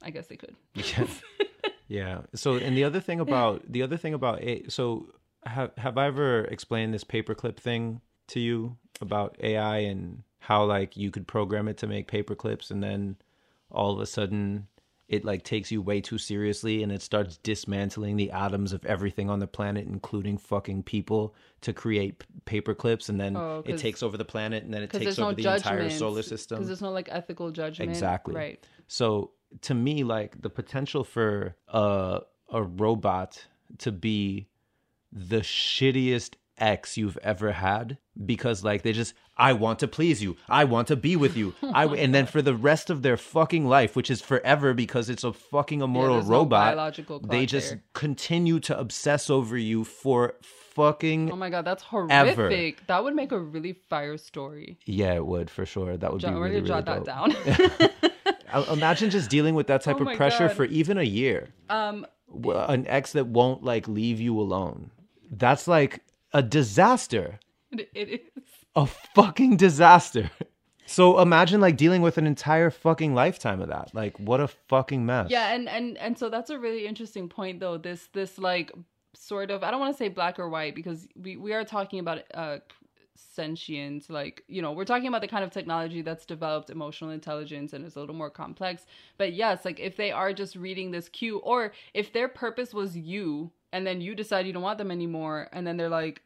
I 0.02 0.11
guess 0.11 0.26
they 0.26 0.37
could. 0.37 0.56
Yeah. 0.74 1.06
yeah. 1.88 2.20
So, 2.35 2.56
and 2.56 2.76
the 2.76 2.85
other 2.85 3.00
thing 3.00 3.20
about 3.20 3.70
the 3.70 3.82
other 3.82 3.96
thing 3.96 4.14
about 4.14 4.42
a 4.42 4.64
so 4.68 5.06
have 5.44 5.72
have 5.76 5.96
I 5.98 6.06
ever 6.06 6.44
explained 6.44 6.94
this 6.94 7.04
paperclip 7.04 7.56
thing 7.56 8.00
to 8.28 8.40
you 8.40 8.76
about 9.00 9.37
AI 9.42 9.78
and 9.78 10.22
how 10.40 10.64
like 10.64 10.96
you 10.96 11.11
could 11.11 11.26
program 11.26 11.68
it 11.68 11.78
to 11.78 11.87
make 11.87 12.11
paperclips 12.11 12.70
and 12.70 12.82
then 12.82 13.16
all 13.70 13.92
of 13.92 14.00
a 14.00 14.06
sudden 14.06 14.66
it 15.12 15.25
like 15.25 15.42
takes 15.44 15.70
you 15.70 15.83
way 15.83 16.01
too 16.01 16.16
seriously 16.18 16.83
and 16.83 16.90
it 16.90 17.03
starts 17.03 17.37
dismantling 17.37 18.16
the 18.16 18.31
atoms 18.31 18.72
of 18.72 18.85
everything 18.87 19.29
on 19.29 19.38
the 19.38 19.46
planet 19.46 19.87
including 19.87 20.38
fucking 20.38 20.83
people 20.83 21.35
to 21.61 21.72
create 21.72 22.25
p- 22.46 22.61
paperclips 22.61 23.09
and 23.11 23.20
then 23.20 23.37
Oh, 23.37 23.62
it 23.66 23.77
takes 23.77 24.03
over 24.03 24.16
the 24.16 24.25
planet 24.25 24.64
and 24.64 24.72
then 24.72 24.83
it 24.83 24.90
takes 24.90 25.05
there's 25.05 25.18
no 25.18 25.27
over 25.27 25.35
the 25.35 25.55
entire 25.55 25.90
solar 25.90 26.22
system 26.22 26.57
Because 26.57 26.68
there's 26.68 26.83
no 26.83 26.90
like 26.90 27.09
ethical 27.12 27.51
judgment. 27.51 27.90
Exactly. 27.90 28.35
Right. 28.35 28.66
So 28.88 29.33
to 29.61 29.75
me, 29.75 30.03
like 30.03 30.40
the 30.40 30.51
potential 30.51 31.05
for 31.05 31.57
a 31.68 32.20
a 32.48 32.62
robot 32.62 33.46
to 33.79 33.92
be 33.92 34.48
the 35.12 35.40
shittiest 35.40 36.35
ex 36.58 36.96
you've 36.96 37.18
ever 37.22 37.52
had 37.52 37.98
because 38.26 38.62
like 38.62 38.82
they 38.82 38.92
just 38.92 39.14
I 39.36 39.54
want 39.54 39.78
to 39.78 39.88
please 39.88 40.22
you. 40.22 40.36
I 40.48 40.64
want 40.64 40.88
to 40.88 40.96
be 40.96 41.16
with 41.16 41.36
you. 41.36 41.54
I 41.74 41.86
and 41.86 42.14
then 42.14 42.26
for 42.26 42.42
the 42.42 42.54
rest 42.54 42.90
of 42.90 43.02
their 43.02 43.16
fucking 43.16 43.66
life, 43.66 43.96
which 43.96 44.10
is 44.10 44.20
forever 44.20 44.74
because 44.74 45.08
it's 45.08 45.24
a 45.24 45.32
fucking 45.32 45.80
immortal 45.80 46.22
no 46.22 46.28
robot, 46.28 46.74
biological 46.76 47.18
they 47.20 47.46
just 47.46 47.70
there. 47.70 47.82
continue 47.94 48.60
to 48.60 48.78
obsess 48.78 49.30
over 49.30 49.56
you 49.56 49.84
for 49.84 50.34
fucking 50.42 51.32
Oh 51.32 51.36
my 51.36 51.48
god, 51.50 51.64
that's 51.64 51.82
Ever. 52.10 52.34
horrific. 52.34 52.86
That 52.86 53.02
would 53.04 53.14
make 53.14 53.32
a 53.32 53.38
really 53.38 53.72
fire 53.72 54.18
story. 54.18 54.78
yeah, 54.84 55.14
it 55.14 55.26
would 55.26 55.48
for 55.50 55.64
sure. 55.66 55.96
That 55.96 56.12
would 56.12 56.20
Jo- 56.20 56.28
be 56.30 56.34
really, 56.34 56.54
really 56.56 56.68
jot 56.68 56.84
dope. 56.84 57.04
that 57.06 57.90
down. 57.98 57.98
Imagine 58.72 59.08
just 59.10 59.30
dealing 59.30 59.54
with 59.54 59.66
that 59.68 59.82
type 59.86 59.96
Oh 60.00 60.06
of 60.06 60.16
pressure 60.16 60.48
God. 60.48 60.56
for 60.56 60.64
even 60.66 60.98
a 60.98 61.02
year. 61.02 61.48
um, 61.70 62.06
an 62.44 62.86
ex 62.86 63.12
that 63.12 63.26
won't 63.26 63.62
like 63.64 63.88
leave 63.88 64.20
you 64.20 64.38
alone. 64.38 64.90
That's 65.30 65.66
like 65.68 66.00
a 66.32 66.42
disaster. 66.42 67.40
it, 67.72 67.90
is. 67.94 68.20
A 68.74 68.86
fucking 68.86 69.56
disaster. 69.56 70.30
So 70.86 71.20
imagine 71.20 71.60
like 71.60 71.76
dealing 71.76 72.02
with 72.02 72.18
an 72.18 72.26
entire 72.26 72.70
fucking 72.70 73.14
lifetime 73.14 73.60
of 73.60 73.68
that. 73.68 73.94
Like 73.94 74.18
what 74.18 74.40
a 74.40 74.48
fucking 74.48 75.06
mess. 75.06 75.30
Yeah, 75.30 75.52
and 75.54 75.68
and 75.68 75.96
and 75.98 76.18
so 76.18 76.28
that's 76.28 76.50
a 76.50 76.58
really 76.58 76.86
interesting 76.86 77.28
point 77.28 77.60
though. 77.60 77.78
This 77.78 78.08
this 78.12 78.38
like 78.38 78.72
sort 79.14 79.50
of 79.50 79.62
I 79.62 79.70
don't 79.70 79.80
want 79.80 79.94
to 79.94 79.98
say 79.98 80.08
black 80.08 80.38
or 80.38 80.48
white 80.48 80.74
because 80.74 81.08
we 81.16 81.36
we 81.36 81.52
are 81.52 81.64
talking 81.64 81.98
about 81.98 82.20
uh 82.34 82.58
sentient 83.14 84.08
like 84.10 84.42
you 84.48 84.60
know 84.62 84.72
we're 84.72 84.84
talking 84.84 85.06
about 85.06 85.20
the 85.20 85.28
kind 85.28 85.44
of 85.44 85.50
technology 85.50 86.02
that's 86.02 86.26
developed 86.26 86.70
emotional 86.70 87.10
intelligence 87.10 87.72
and 87.72 87.84
is 87.84 87.96
a 87.96 88.00
little 88.00 88.14
more 88.14 88.30
complex 88.30 88.86
but 89.18 89.32
yes 89.32 89.64
like 89.64 89.78
if 89.78 89.96
they 89.96 90.10
are 90.10 90.32
just 90.32 90.56
reading 90.56 90.90
this 90.90 91.08
cue 91.08 91.38
or 91.38 91.72
if 91.94 92.12
their 92.12 92.28
purpose 92.28 92.72
was 92.72 92.96
you 92.96 93.50
and 93.72 93.87
then 93.87 94.00
you 94.00 94.14
decide 94.14 94.46
you 94.46 94.52
don't 94.52 94.62
want 94.62 94.78
them 94.78 94.90
anymore 94.90 95.48
and 95.52 95.66
then 95.66 95.76
they're 95.76 95.88
like 95.88 96.22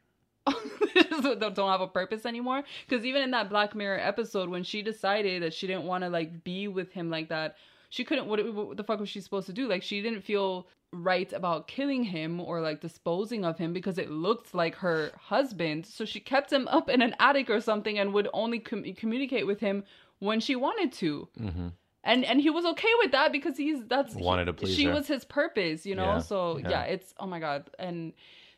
they 0.47 1.03
don't 1.51 1.71
have 1.71 1.81
a 1.81 1.89
purpose 1.89 2.25
anymore? 2.25 2.63
Because 2.89 3.05
even 3.05 3.23
in 3.23 3.31
that 3.33 3.49
black 3.51 3.75
mirror 3.75 3.99
episode 3.99 4.49
when 4.49 4.63
she 4.63 4.83
decided 4.83 5.43
that 5.43 5.55
she 5.55 5.67
didn't 5.67 5.85
want 5.85 6.05
to 6.05 6.11
like 6.11 6.45
be 6.45 6.69
with 6.69 6.93
him 6.93 7.11
like 7.11 7.29
that 7.29 7.57
she 7.89 8.05
couldn't 8.05 8.27
what, 8.27 8.45
what 8.55 8.77
the 8.77 8.85
fuck 8.85 9.01
was 9.01 9.09
she 9.09 9.21
supposed 9.21 9.47
to 9.47 9.53
do? 9.53 9.69
Like 9.69 9.83
she 9.83 10.03
didn't 10.03 10.23
feel 10.23 10.67
right 10.93 11.33
about 11.33 11.67
killing 11.69 12.05
him 12.05 12.41
or 12.41 12.61
like 12.61 12.81
disposing 12.81 13.45
of 13.45 13.59
him 13.59 13.73
because 13.73 13.99
it 13.99 14.11
looked 14.11 14.55
like 14.55 14.75
her 14.77 15.13
husband. 15.19 15.87
So 15.87 16.05
she 16.05 16.21
kept 16.21 16.53
him 16.53 16.69
up 16.69 16.89
in 16.89 17.03
an 17.03 17.15
attic 17.21 17.51
or 17.51 17.61
something 17.61 17.99
and 17.99 18.13
would 18.13 18.29
only 18.33 18.59
com- 18.61 18.85
communicate 18.95 19.47
with 19.47 19.61
him 19.61 19.85
when 20.21 20.41
she 20.41 20.57
wanted 20.57 20.93
to. 20.95 21.29
Mhm. 21.39 21.73
And 22.07 22.25
and 22.25 22.41
he 22.41 22.49
was 22.51 22.65
okay 22.65 22.89
with 23.01 23.13
that 23.13 23.33
because 23.33 23.57
he's 23.57 23.85
that's 23.87 24.15
Wanted 24.15 24.47
to 24.47 24.53
please 24.55 24.75
she 24.75 24.85
her. 24.85 24.95
was 24.95 25.07
his 25.07 25.25
purpose 25.25 25.85
you 25.85 25.95
know 25.95 26.05
Yeah, 26.15 26.19
so 26.21 26.57
yeah. 26.59 26.71
yeah 26.71 26.83
it's 26.85 27.13
oh 27.19 27.27
my 27.27 27.41
god 27.41 27.69
and 27.79 28.13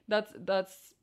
that's 0.07 0.31
that's 0.45 0.95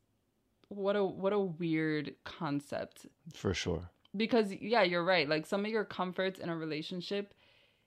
what 0.68 0.96
a 0.96 1.04
what 1.04 1.32
a 1.32 1.38
weird 1.38 2.14
concept 2.24 3.06
For 3.34 3.52
sure. 3.54 3.90
because 4.16 4.52
yeah 4.52 4.82
you're 4.82 5.04
right 5.04 5.28
like 5.28 5.44
some 5.46 5.64
of 5.64 5.70
your 5.70 5.84
comforts 5.84 6.38
in 6.40 6.48
a 6.48 6.56
relationship 6.56 7.34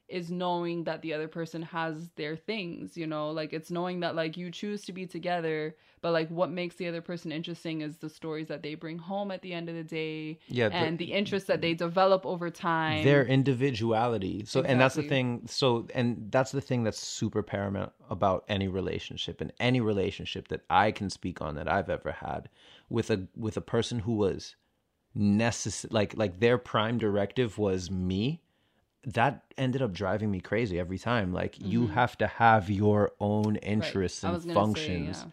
is 0.10 0.32
knowing 0.32 0.84
that 0.86 1.02
the 1.02 1.14
other 1.14 1.28
person 1.28 1.62
has 1.62 2.10
their 2.16 2.36
things 2.36 2.98
you 2.98 3.08
know? 3.08 3.32
Like 3.32 3.54
it's 3.54 3.72
knowing 3.72 4.00
that 4.02 4.16
like 4.16 4.38
you 4.38 4.52
choose 4.52 4.84
to 4.86 4.94
be 4.94 5.06
together 5.06 5.76
but 6.02 6.12
like 6.12 6.30
what 6.30 6.50
makes 6.50 6.76
the 6.76 6.88
other 6.88 7.02
person 7.02 7.32
interesting 7.32 7.82
is 7.82 7.98
the 7.98 8.10
stories 8.10 8.48
that 8.48 8.64
they 8.64 8.76
bring 8.76 8.98
home 8.98 9.32
at 9.32 9.42
the 9.42 9.54
end 9.54 9.70
of 9.70 9.76
the 9.76 9.84
day 9.84 10.40
Yeah, 10.48 10.70
and 10.72 10.98
the 10.98 11.14
interests 11.14 11.48
that 11.48 11.62
they 11.62 11.74
develop 11.74 12.26
over 12.26 12.50
time. 12.50 13.04
Their 13.04 13.26
individuality. 13.26 14.46
So 14.46 14.62
and 14.62 14.80
that's 14.80 14.96
the 14.96 15.04
thing 15.04 15.44
so 15.46 15.88
and 15.94 16.32
that's 16.32 16.52
the 16.52 16.62
thing 16.62 16.84
that's 16.84 17.00
super 17.00 17.44
paramount 17.44 17.92
about 18.10 18.46
any 18.48 18.68
relationship 18.68 19.42
and 19.42 19.52
any 19.60 19.82
relationship 19.82 20.48
that 20.50 20.62
I 20.70 20.92
can 20.92 21.10
speak 21.10 21.42
on 21.42 21.56
that 21.56 21.68
I've 21.68 21.90
ever 21.90 22.12
had 22.12 22.50
with 22.90 23.10
a 23.10 23.28
with 23.36 23.58
a 23.58 23.62
person 23.62 24.00
who 24.00 24.14
was 24.14 24.56
necessary 25.16 25.90
like 25.92 26.18
like 26.18 26.40
their 26.40 26.58
prime 26.58 26.98
directive 26.98 27.58
was 27.58 27.90
me 27.92 28.42
that 29.06 29.44
ended 29.58 29.82
up 29.82 29.94
driving 29.94 30.30
me 30.32 30.40
crazy 30.42 30.78
every 30.80 30.98
time 30.98 31.32
like 31.34 31.56
you 31.60 31.88
have 31.88 32.18
to 32.18 32.28
have 32.28 32.70
your 32.70 33.12
own 33.20 33.56
interests 33.58 34.24
Mm-hmm. 34.24 34.28
And 34.36 34.44
gonna 34.46 34.54
say, 34.54 34.54
functions 34.54 35.18
yeah. 35.26 35.32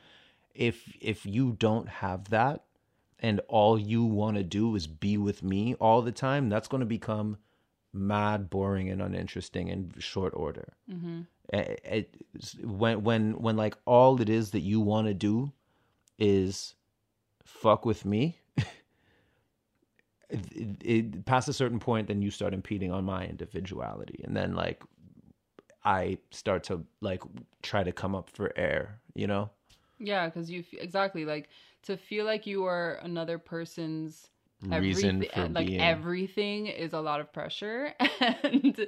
if 0.54 0.92
if 1.00 1.26
you 1.26 1.52
don't 1.58 1.88
have 1.88 2.28
that 2.30 2.62
and 3.18 3.40
all 3.48 3.78
you 3.78 4.04
want 4.04 4.36
to 4.36 4.42
do 4.44 4.74
is 4.76 4.86
be 4.86 5.16
with 5.16 5.42
me 5.42 5.74
all 5.74 6.02
the 6.02 6.12
time 6.12 6.48
that's 6.48 6.68
going 6.68 6.80
to 6.80 6.86
become 6.86 7.38
mad 7.92 8.50
boring 8.50 8.88
and 8.90 9.00
uninteresting 9.02 9.68
in 9.68 9.92
short 9.98 10.32
order 10.36 10.72
Mm-hmm. 10.90 11.20
it, 11.52 11.80
it- 11.84 12.16
when 12.64 13.02
when 13.02 13.22
when 13.40 13.56
like 13.56 13.76
all 13.84 14.20
it 14.20 14.28
is 14.28 14.50
that 14.52 14.60
you 14.60 14.80
want 14.80 15.06
to 15.08 15.14
do 15.14 15.50
is 16.18 16.74
fuck 17.44 17.84
with 17.84 18.04
me 18.04 18.38
it, 20.30 20.76
it, 20.80 21.24
past 21.24 21.48
a 21.48 21.52
certain 21.52 21.78
point 21.78 22.08
then 22.08 22.22
you 22.22 22.30
start 22.30 22.54
impeding 22.54 22.92
on 22.92 23.04
my 23.04 23.26
individuality. 23.26 24.20
And 24.24 24.36
then 24.36 24.54
like 24.54 24.82
i 25.84 26.18
start 26.32 26.64
to 26.64 26.82
like 27.00 27.22
try 27.62 27.84
to 27.84 27.92
come 27.92 28.14
up 28.14 28.28
for 28.30 28.52
air 28.56 29.00
you 29.14 29.26
know? 29.26 29.50
Yeah, 29.98 30.26
because 30.26 30.50
you 30.50 30.60
f- 30.60 30.78
exactly 30.78 31.24
like 31.24 31.48
to 31.84 31.96
feel 31.96 32.24
like 32.24 32.46
you 32.46 32.64
are 32.64 33.00
another 33.02 33.38
person's 33.38 34.28
reason 34.68 35.24
for 35.32 35.48
like 35.48 35.66
being. 35.66 35.80
everything 35.80 36.66
is 36.66 36.92
a 36.92 37.00
lot 37.00 37.20
of 37.20 37.32
pressure, 37.32 37.94
and 38.42 38.86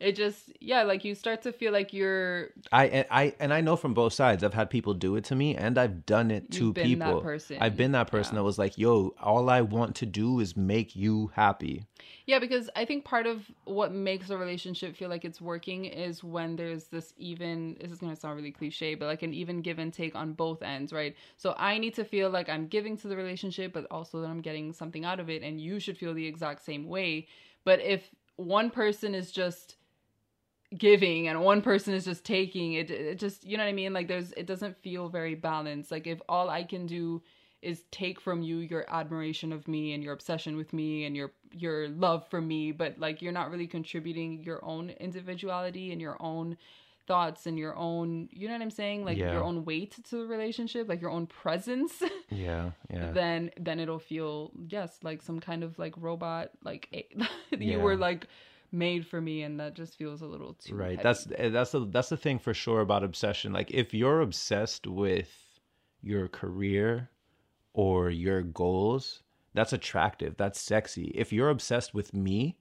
it 0.00 0.16
just 0.16 0.50
yeah, 0.60 0.82
like 0.82 1.04
you 1.04 1.14
start 1.14 1.42
to 1.42 1.52
feel 1.52 1.72
like 1.72 1.92
you're 1.92 2.48
I 2.72 2.86
and 2.86 3.06
I 3.10 3.34
and 3.38 3.52
I 3.52 3.60
know 3.60 3.76
from 3.76 3.92
both 3.92 4.14
sides. 4.14 4.42
I've 4.42 4.54
had 4.54 4.70
people 4.70 4.94
do 4.94 5.14
it 5.16 5.24
to 5.24 5.36
me, 5.36 5.54
and 5.54 5.76
I've 5.76 6.06
done 6.06 6.30
it 6.30 6.50
to 6.52 6.72
people. 6.72 7.20
person. 7.20 7.58
I've 7.60 7.76
been 7.76 7.92
that 7.92 8.10
person 8.10 8.34
Yeah. 8.34 8.40
that 8.40 8.44
was 8.44 8.58
like, 8.58 8.78
"Yo, 8.78 9.14
all 9.20 9.50
I 9.50 9.60
want 9.60 9.96
to 9.96 10.06
do 10.06 10.40
is 10.40 10.56
make 10.56 10.96
you 10.96 11.30
happy." 11.34 11.84
yeah. 12.26 12.38
Because 12.38 12.70
I 12.74 12.86
think 12.86 13.04
part 13.04 13.26
of 13.26 13.50
what 13.64 13.92
makes 13.92 14.30
a 14.30 14.38
relationship 14.38 14.96
feel 14.96 15.10
like 15.10 15.24
it's 15.26 15.40
working 15.40 15.84
is 15.84 16.24
when 16.24 16.56
there's 16.56 16.84
this 16.84 17.12
even. 17.18 17.76
This 17.78 17.92
is 17.92 17.98
gonna 17.98 18.16
sound 18.16 18.36
really 18.36 18.52
cliche, 18.52 18.94
but 18.94 19.04
like 19.04 19.22
an 19.22 19.34
even 19.34 19.60
give 19.60 19.78
and 19.78 19.92
take 19.92 20.14
on 20.14 20.32
both 20.32 20.62
ends, 20.62 20.94
right? 20.94 21.14
So 21.36 21.54
I 21.58 21.76
need 21.76 21.94
to 21.96 22.04
feel 22.04 22.30
like 22.30 22.48
I'm 22.48 22.68
giving 22.68 22.96
to 22.98 23.08
the 23.08 23.16
relationship, 23.16 23.74
but 23.74 23.86
also 23.90 24.22
that 24.22 24.28
I'm 24.28 24.40
getting 24.40 24.72
something 24.72 25.04
out 25.04 25.20
of 25.20 25.28
it, 25.28 25.42
and 25.42 25.60
you 25.60 25.78
should 25.78 25.98
feel 25.98 26.14
the 26.14 26.26
exact 26.26 26.64
same 26.64 26.88
way. 26.88 27.28
But 27.64 27.80
if 27.82 28.10
one 28.36 28.70
person 28.70 29.14
is 29.14 29.30
just 29.30 29.76
giving 30.78 31.26
and 31.28 31.40
one 31.42 31.60
person 31.62 31.92
is 31.94 32.04
just 32.04 32.24
taking 32.24 32.74
it 32.74 32.90
it 32.90 33.18
just 33.18 33.44
you 33.44 33.56
know 33.56 33.64
what 33.64 33.68
i 33.70 33.72
mean 33.72 33.92
like 33.92 34.06
there's 34.06 34.30
it 34.32 34.46
doesn't 34.46 34.76
feel 34.82 35.08
very 35.08 35.34
balanced 35.34 35.90
like 35.90 36.06
if 36.06 36.20
all 36.28 36.48
i 36.48 36.62
can 36.62 36.86
do 36.86 37.20
is 37.60 37.82
take 37.90 38.20
from 38.20 38.40
you 38.40 38.58
your 38.58 38.84
admiration 38.88 39.52
of 39.52 39.66
me 39.66 39.92
and 39.92 40.04
your 40.04 40.12
obsession 40.12 40.56
with 40.56 40.72
me 40.72 41.04
and 41.04 41.16
your 41.16 41.32
your 41.52 41.88
love 41.88 42.24
for 42.28 42.40
me 42.40 42.70
but 42.70 42.98
like 43.00 43.20
you're 43.20 43.32
not 43.32 43.50
really 43.50 43.66
contributing 43.66 44.42
your 44.44 44.64
own 44.64 44.90
individuality 45.00 45.90
and 45.90 46.00
your 46.00 46.16
own 46.20 46.56
thoughts 47.06 47.46
and 47.46 47.58
your 47.58 47.74
own 47.76 48.28
you 48.30 48.46
know 48.46 48.54
what 48.54 48.62
i'm 48.62 48.70
saying 48.70 49.04
like 49.04 49.18
Yeah. 49.18 49.32
your 49.32 49.42
own 49.42 49.64
weight 49.64 49.96
to 50.10 50.16
the 50.18 50.24
relationship 50.26 50.88
like 50.88 51.00
your 51.00 51.10
own 51.10 51.26
presence 51.26 52.00
Yeah, 52.30 52.70
yeah. 52.88 53.10
then 53.10 53.50
then 53.58 53.80
it'll 53.80 53.98
feel 53.98 54.52
yes 54.68 55.00
like 55.02 55.20
some 55.20 55.40
kind 55.40 55.64
of 55.64 55.76
like 55.80 55.94
robot 55.96 56.50
like 56.62 56.88
a- 56.94 57.08
you 57.58 57.78
Yeah. 57.78 57.82
were 57.82 57.96
like 57.96 58.28
made 58.72 59.06
for 59.06 59.20
me 59.20 59.42
and 59.42 59.58
that 59.60 59.74
just 59.74 59.96
feels 59.96 60.22
a 60.22 60.26
little 60.26 60.54
too 60.54 60.74
right. 60.74 60.98
heavy. 60.98 61.02
That's 61.02 61.28
eh, 61.36 61.48
that's 61.48 61.72
the 61.72 61.86
that's 61.86 62.08
the 62.08 62.16
thing 62.16 62.38
for 62.38 62.54
sure 62.54 62.80
about 62.80 63.04
obsession. 63.04 63.52
Like 63.52 63.70
if 63.70 63.94
you're 63.94 64.20
obsessed 64.20 64.86
with 64.86 65.30
your 66.02 66.28
career 66.28 67.10
or 67.72 68.10
your 68.10 68.42
goals, 68.42 69.22
that's 69.54 69.72
attractive. 69.72 70.36
That's 70.36 70.60
sexy. 70.60 71.12
If 71.14 71.32
you're 71.32 71.50
obsessed 71.50 71.94
with 71.94 72.14
me, 72.14 72.56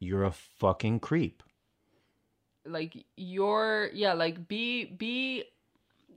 you're 0.00 0.24
a 0.24 0.32
fucking 0.32 1.00
creep. 1.00 1.42
like 2.66 3.04
you're 3.16 3.90
yeah 3.92 4.12
like 4.12 4.48
be 4.48 4.84
be 4.84 5.44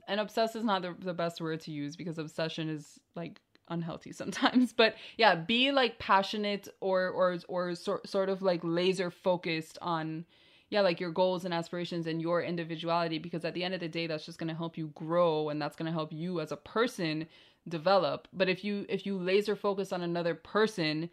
and 0.08 0.20
obsessed 0.20 0.56
is 0.56 0.64
not 0.64 0.82
the, 0.82 0.94
the 0.98 1.14
best 1.14 1.40
word 1.40 1.60
to 1.60 1.70
use 1.70 1.96
because 1.96 2.18
obsession 2.18 2.68
is 2.68 2.98
like 3.14 3.40
unhealthy 3.72 4.12
sometimes 4.12 4.72
but 4.76 4.94
yeah 5.16 5.34
be 5.34 5.72
like 5.72 5.98
passionate 5.98 6.68
or 6.80 7.08
or 7.08 7.38
or 7.48 7.74
sort, 7.74 8.08
sort 8.08 8.28
of 8.28 8.42
like 8.42 8.60
laser 8.62 9.10
focused 9.10 9.78
on 9.82 10.24
yeah 10.70 10.80
like 10.80 11.00
your 11.00 11.10
goals 11.10 11.44
and 11.44 11.52
aspirations 11.52 12.06
and 12.06 12.22
your 12.22 12.42
individuality 12.42 13.18
because 13.18 13.44
at 13.44 13.54
the 13.54 13.62
end 13.62 13.74
of 13.74 13.80
the 13.80 13.88
day 13.88 14.06
that's 14.06 14.24
just 14.24 14.38
going 14.38 14.48
to 14.48 14.54
help 14.54 14.78
you 14.78 14.88
grow 14.94 15.50
and 15.50 15.60
that's 15.60 15.76
going 15.76 15.86
to 15.86 15.92
help 15.92 16.12
you 16.12 16.40
as 16.40 16.50
a 16.50 16.56
person 16.56 17.26
develop. 17.68 18.26
But 18.32 18.48
if 18.48 18.64
you 18.64 18.86
if 18.88 19.06
you 19.06 19.18
laser 19.18 19.54
focus 19.54 19.92
on 19.92 20.02
another 20.02 20.34
person 20.34 21.10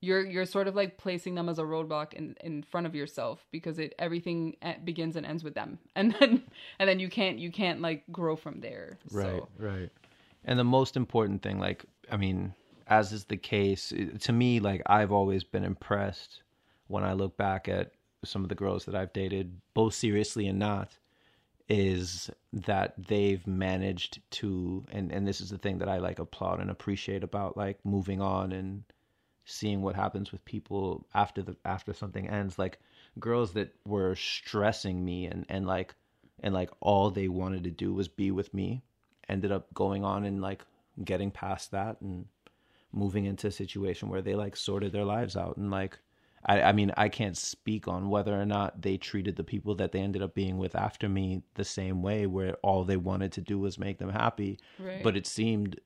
you're 0.00 0.24
you're 0.24 0.46
sort 0.46 0.68
of 0.68 0.74
like 0.74 0.98
placing 0.98 1.34
them 1.34 1.48
as 1.48 1.58
a 1.58 1.62
roadblock 1.62 2.12
in 2.14 2.36
in 2.42 2.62
front 2.62 2.86
of 2.86 2.94
yourself 2.94 3.46
because 3.50 3.78
it 3.78 3.94
everything 3.98 4.56
begins 4.84 5.16
and 5.16 5.26
ends 5.26 5.44
with 5.44 5.54
them. 5.54 5.78
And 5.96 6.14
then 6.18 6.42
and 6.78 6.88
then 6.88 6.98
you 6.98 7.08
can't 7.08 7.38
you 7.38 7.50
can't 7.50 7.80
like 7.80 8.04
grow 8.10 8.36
from 8.36 8.60
there. 8.60 8.98
So 9.08 9.48
right. 9.58 9.90
And 10.44 10.58
the 10.58 10.64
most 10.64 10.96
important 10.96 11.42
thing, 11.42 11.60
like, 11.60 11.84
I 12.12 12.18
mean, 12.18 12.54
as 12.86 13.10
is 13.10 13.24
the 13.24 13.38
case, 13.38 13.92
to 14.20 14.32
me, 14.32 14.60
like, 14.60 14.82
I've 14.86 15.12
always 15.12 15.44
been 15.44 15.64
impressed 15.64 16.42
when 16.86 17.04
I 17.04 17.14
look 17.14 17.38
back 17.38 17.68
at 17.68 17.92
some 18.22 18.42
of 18.42 18.50
the 18.50 18.54
girls 18.54 18.84
that 18.84 18.94
I've 18.94 19.14
dated, 19.14 19.56
both 19.72 19.94
seriously 19.94 20.46
and 20.46 20.58
not, 20.58 20.98
is 21.70 22.30
that 22.52 22.94
they've 22.98 23.44
managed 23.46 24.20
to, 24.32 24.84
and, 24.92 25.10
and 25.10 25.26
this 25.26 25.40
is 25.40 25.48
the 25.48 25.56
thing 25.56 25.78
that 25.78 25.88
I 25.88 25.96
like 25.98 26.18
applaud 26.18 26.60
and 26.60 26.70
appreciate 26.70 27.24
about 27.24 27.56
like 27.56 27.78
moving 27.82 28.20
on 28.20 28.52
and 28.52 28.84
seeing 29.46 29.80
what 29.80 29.96
happens 29.96 30.32
with 30.32 30.44
people 30.44 31.06
after 31.14 31.40
the 31.40 31.56
after 31.64 31.94
something 31.94 32.28
ends. 32.28 32.58
Like 32.58 32.78
girls 33.18 33.54
that 33.54 33.74
were 33.86 34.14
stressing 34.14 35.02
me 35.04 35.26
and 35.26 35.46
and 35.48 35.66
like 35.66 35.94
and 36.40 36.52
like 36.52 36.70
all 36.80 37.10
they 37.10 37.28
wanted 37.28 37.64
to 37.64 37.70
do 37.70 37.94
was 37.94 38.06
be 38.06 38.30
with 38.30 38.52
me 38.52 38.82
ended 39.28 39.50
up 39.50 39.72
going 39.72 40.04
on 40.04 40.24
and 40.24 40.42
like 40.42 40.62
getting 41.04 41.30
past 41.30 41.70
that 41.70 42.00
and 42.00 42.26
moving 42.92 43.24
into 43.24 43.46
a 43.46 43.50
situation 43.52 44.08
where 44.08 44.22
they 44.22 44.34
like 44.34 44.56
sorted 44.56 44.92
their 44.92 45.04
lives 45.04 45.36
out 45.36 45.56
and 45.56 45.70
like 45.70 45.98
I, 46.44 46.60
I 46.62 46.72
mean 46.72 46.92
I 46.96 47.08
can't 47.08 47.36
speak 47.36 47.88
on 47.88 48.10
whether 48.10 48.38
or 48.38 48.44
not 48.44 48.82
they 48.82 48.96
treated 48.98 49.36
the 49.36 49.44
people 49.44 49.74
that 49.76 49.92
they 49.92 50.00
ended 50.00 50.22
up 50.22 50.34
being 50.34 50.58
with 50.58 50.74
after 50.74 51.08
me 51.08 51.42
the 51.54 51.64
same 51.64 52.02
way 52.02 52.26
where 52.26 52.54
all 52.62 52.84
they 52.84 52.96
wanted 52.98 53.32
to 53.32 53.40
do 53.40 53.58
was 53.58 53.78
make 53.78 53.98
them 53.98 54.10
happy 54.10 54.58
Right. 54.78 55.02
but 55.02 55.16
it 55.16 55.26
seemed 55.26 55.80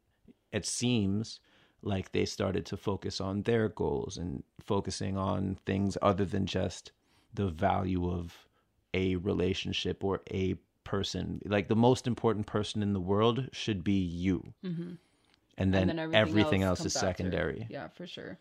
it 0.52 0.66
seems 0.66 1.40
like 1.82 2.10
they 2.10 2.24
started 2.24 2.66
to 2.66 2.76
focus 2.76 3.20
on 3.20 3.42
their 3.42 3.68
goals 3.68 4.16
and 4.16 4.42
focusing 4.60 5.16
on 5.16 5.58
things 5.66 5.96
other 6.02 6.24
than 6.24 6.46
just 6.46 6.90
the 7.34 7.48
value 7.48 8.10
of 8.10 8.34
a 8.94 9.14
relationship 9.16 10.02
or 10.02 10.22
a 10.32 10.56
person 10.86 11.40
like 11.44 11.68
the 11.68 11.76
most 11.76 12.06
important 12.06 12.46
person 12.46 12.82
in 12.82 12.92
the 12.94 13.00
world 13.00 13.48
should 13.52 13.84
be 13.84 13.92
you 13.92 14.54
and 15.58 15.72
then, 15.74 15.88
Mm-hmm. 15.88 15.90
and 15.90 16.00
everything, 16.00 16.62
else, 16.62 16.78
is 16.80 16.84
comes 16.84 16.96
after. 16.96 17.08
secondary 17.08 17.66
yeah 17.68 17.88
for 17.88 18.06
sure 18.06 18.38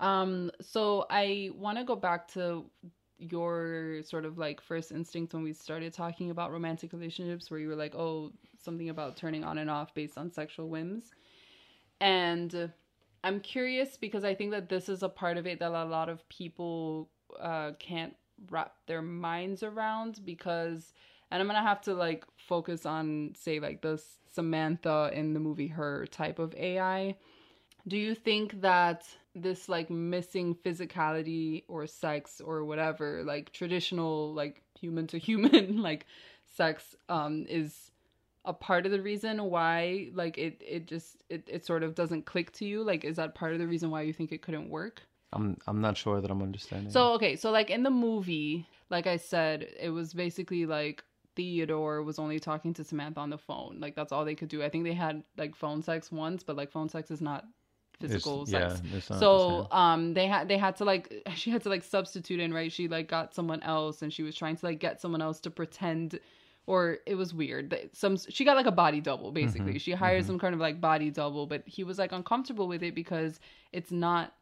um 0.00 0.50
so 0.60 1.06
i 1.10 1.50
want 1.56 1.78
to 1.78 1.84
go 1.84 1.96
back 1.96 2.28
to 2.28 2.64
your 3.18 4.02
sort 4.04 4.24
of 4.26 4.36
like 4.36 4.60
first 4.60 4.92
instinct 4.92 5.32
when 5.32 5.42
we 5.42 5.52
started 5.54 5.92
talking 5.92 6.30
about 6.30 6.52
romantic 6.52 6.92
relationships 6.92 7.50
where 7.50 7.58
you 7.60 7.68
were 7.68 7.76
like 7.76 7.94
oh 7.94 8.30
something 8.62 8.90
about 8.90 9.16
turning 9.16 9.42
on 9.44 9.56
and 9.58 9.70
off 9.70 9.94
based 9.94 10.18
on 10.18 10.30
sexual 10.30 10.68
whims 10.68 11.12
and 12.00 12.70
i'm 13.24 13.40
curious 13.40 13.96
because 13.96 14.24
i 14.24 14.34
think 14.34 14.50
that 14.50 14.68
this 14.68 14.88
is 14.88 15.02
a 15.02 15.08
part 15.08 15.36
of 15.38 15.46
it 15.46 15.58
that 15.60 15.70
a 15.72 15.84
lot 15.84 16.08
of 16.08 16.28
people 16.28 17.08
uh, 17.40 17.72
can't 17.78 18.14
wrap 18.50 18.74
their 18.86 19.02
minds 19.02 19.62
around 19.62 20.20
because 20.24 20.92
and 21.30 21.40
i'm 21.40 21.46
gonna 21.46 21.62
have 21.62 21.80
to 21.80 21.94
like 21.94 22.24
focus 22.36 22.86
on 22.86 23.32
say 23.36 23.60
like 23.60 23.82
the 23.82 24.00
samantha 24.32 25.10
in 25.12 25.34
the 25.34 25.40
movie 25.40 25.68
her 25.68 26.06
type 26.06 26.38
of 26.38 26.54
ai 26.54 27.16
do 27.88 27.96
you 27.96 28.14
think 28.14 28.60
that 28.60 29.06
this 29.34 29.68
like 29.68 29.90
missing 29.90 30.54
physicality 30.54 31.64
or 31.68 31.86
sex 31.86 32.40
or 32.40 32.64
whatever 32.64 33.22
like 33.24 33.52
traditional 33.52 34.32
like 34.34 34.62
human 34.78 35.06
to 35.06 35.18
human 35.28 35.82
like 35.82 36.06
sex 36.56 36.96
um 37.08 37.46
is 37.48 37.90
a 38.46 38.52
part 38.52 38.86
of 38.86 38.92
the 38.92 39.02
reason 39.02 39.42
why 39.44 40.08
like 40.14 40.38
it 40.38 40.62
it 40.66 40.86
just 40.86 41.22
it, 41.28 41.42
it 41.48 41.66
sort 41.66 41.82
of 41.82 41.94
doesn't 41.94 42.24
click 42.24 42.52
to 42.52 42.64
you? 42.64 42.82
Like 42.82 43.04
is 43.04 43.16
that 43.16 43.34
part 43.34 43.52
of 43.52 43.58
the 43.58 43.66
reason 43.66 43.90
why 43.90 44.02
you 44.02 44.12
think 44.12 44.32
it 44.32 44.40
couldn't 44.40 44.70
work? 44.70 45.02
I'm 45.32 45.58
i'm 45.66 45.80
not 45.80 45.96
sure 45.96 46.20
that 46.20 46.30
i'm 46.30 46.40
understanding. 46.40 46.90
So 46.90 47.12
okay, 47.14 47.36
so 47.36 47.50
like 47.50 47.70
in 47.70 47.82
the 47.82 47.90
movie, 47.90 48.66
like 48.88 49.06
I 49.06 49.16
said, 49.16 49.66
it 49.78 49.90
was 49.90 50.14
basically 50.14 50.64
like 50.64 51.04
Theodore 51.36 52.02
was 52.02 52.18
only 52.18 52.40
talking 52.40 52.74
to 52.74 52.82
Samantha 52.84 53.20
on 53.20 53.30
the 53.30 53.38
phone. 53.38 53.78
Like 53.80 53.94
that's 53.94 54.10
all 54.12 54.24
they 54.24 54.34
could 54.34 54.48
do. 54.48 54.62
I 54.62 54.68
think 54.68 54.84
they 54.84 54.94
had 54.94 55.22
like 55.36 55.54
phone 55.54 55.82
sex 55.82 56.10
once, 56.10 56.42
but 56.42 56.56
like 56.56 56.72
phone 56.72 56.88
sex 56.88 57.10
is 57.10 57.20
not 57.20 57.44
physical 58.00 58.42
It's- 58.42 58.50
sex. 58.78 58.82
yeah, 58.84 58.90
not 58.92 59.08
the 59.08 59.18
so 59.18 59.68
um 59.70 60.14
they 60.14 60.26
had 60.26 60.48
they 60.48 60.58
had 60.58 60.76
to 60.76 60.84
like 60.84 61.12
she 61.34 61.50
had 61.50 61.62
to 61.62 61.68
like 61.68 61.84
substitute 61.84 62.40
in, 62.40 62.52
right? 62.52 62.72
She 62.72 62.88
like 62.88 63.08
got 63.08 63.34
someone 63.34 63.62
else 63.62 64.02
and 64.02 64.12
she 64.12 64.22
was 64.22 64.34
trying 64.34 64.56
to 64.56 64.66
like 64.66 64.80
get 64.80 65.00
someone 65.00 65.22
else 65.22 65.40
to 65.40 65.50
pretend 65.50 66.18
or 66.66 66.98
it 67.06 67.14
was 67.14 67.32
weird. 67.32 67.70
that 67.70 67.94
Some 67.96 68.16
she 68.16 68.44
got 68.44 68.56
like 68.56 68.66
a 68.66 68.72
body 68.72 69.00
double 69.00 69.30
basically. 69.30 69.72
Mm-hmm, 69.74 69.78
She 69.78 69.92
hired 69.92 70.24
some 70.26 70.38
kind 70.38 70.52
of 70.54 70.60
like 70.60 70.80
body 70.80 71.10
double, 71.10 71.46
but 71.46 71.62
he 71.66 71.84
was 71.84 71.98
like 71.98 72.12
uncomfortable 72.12 72.66
with 72.66 72.82
it 72.82 72.94
because 72.94 73.38
it's 73.72 73.92
not 73.92 74.32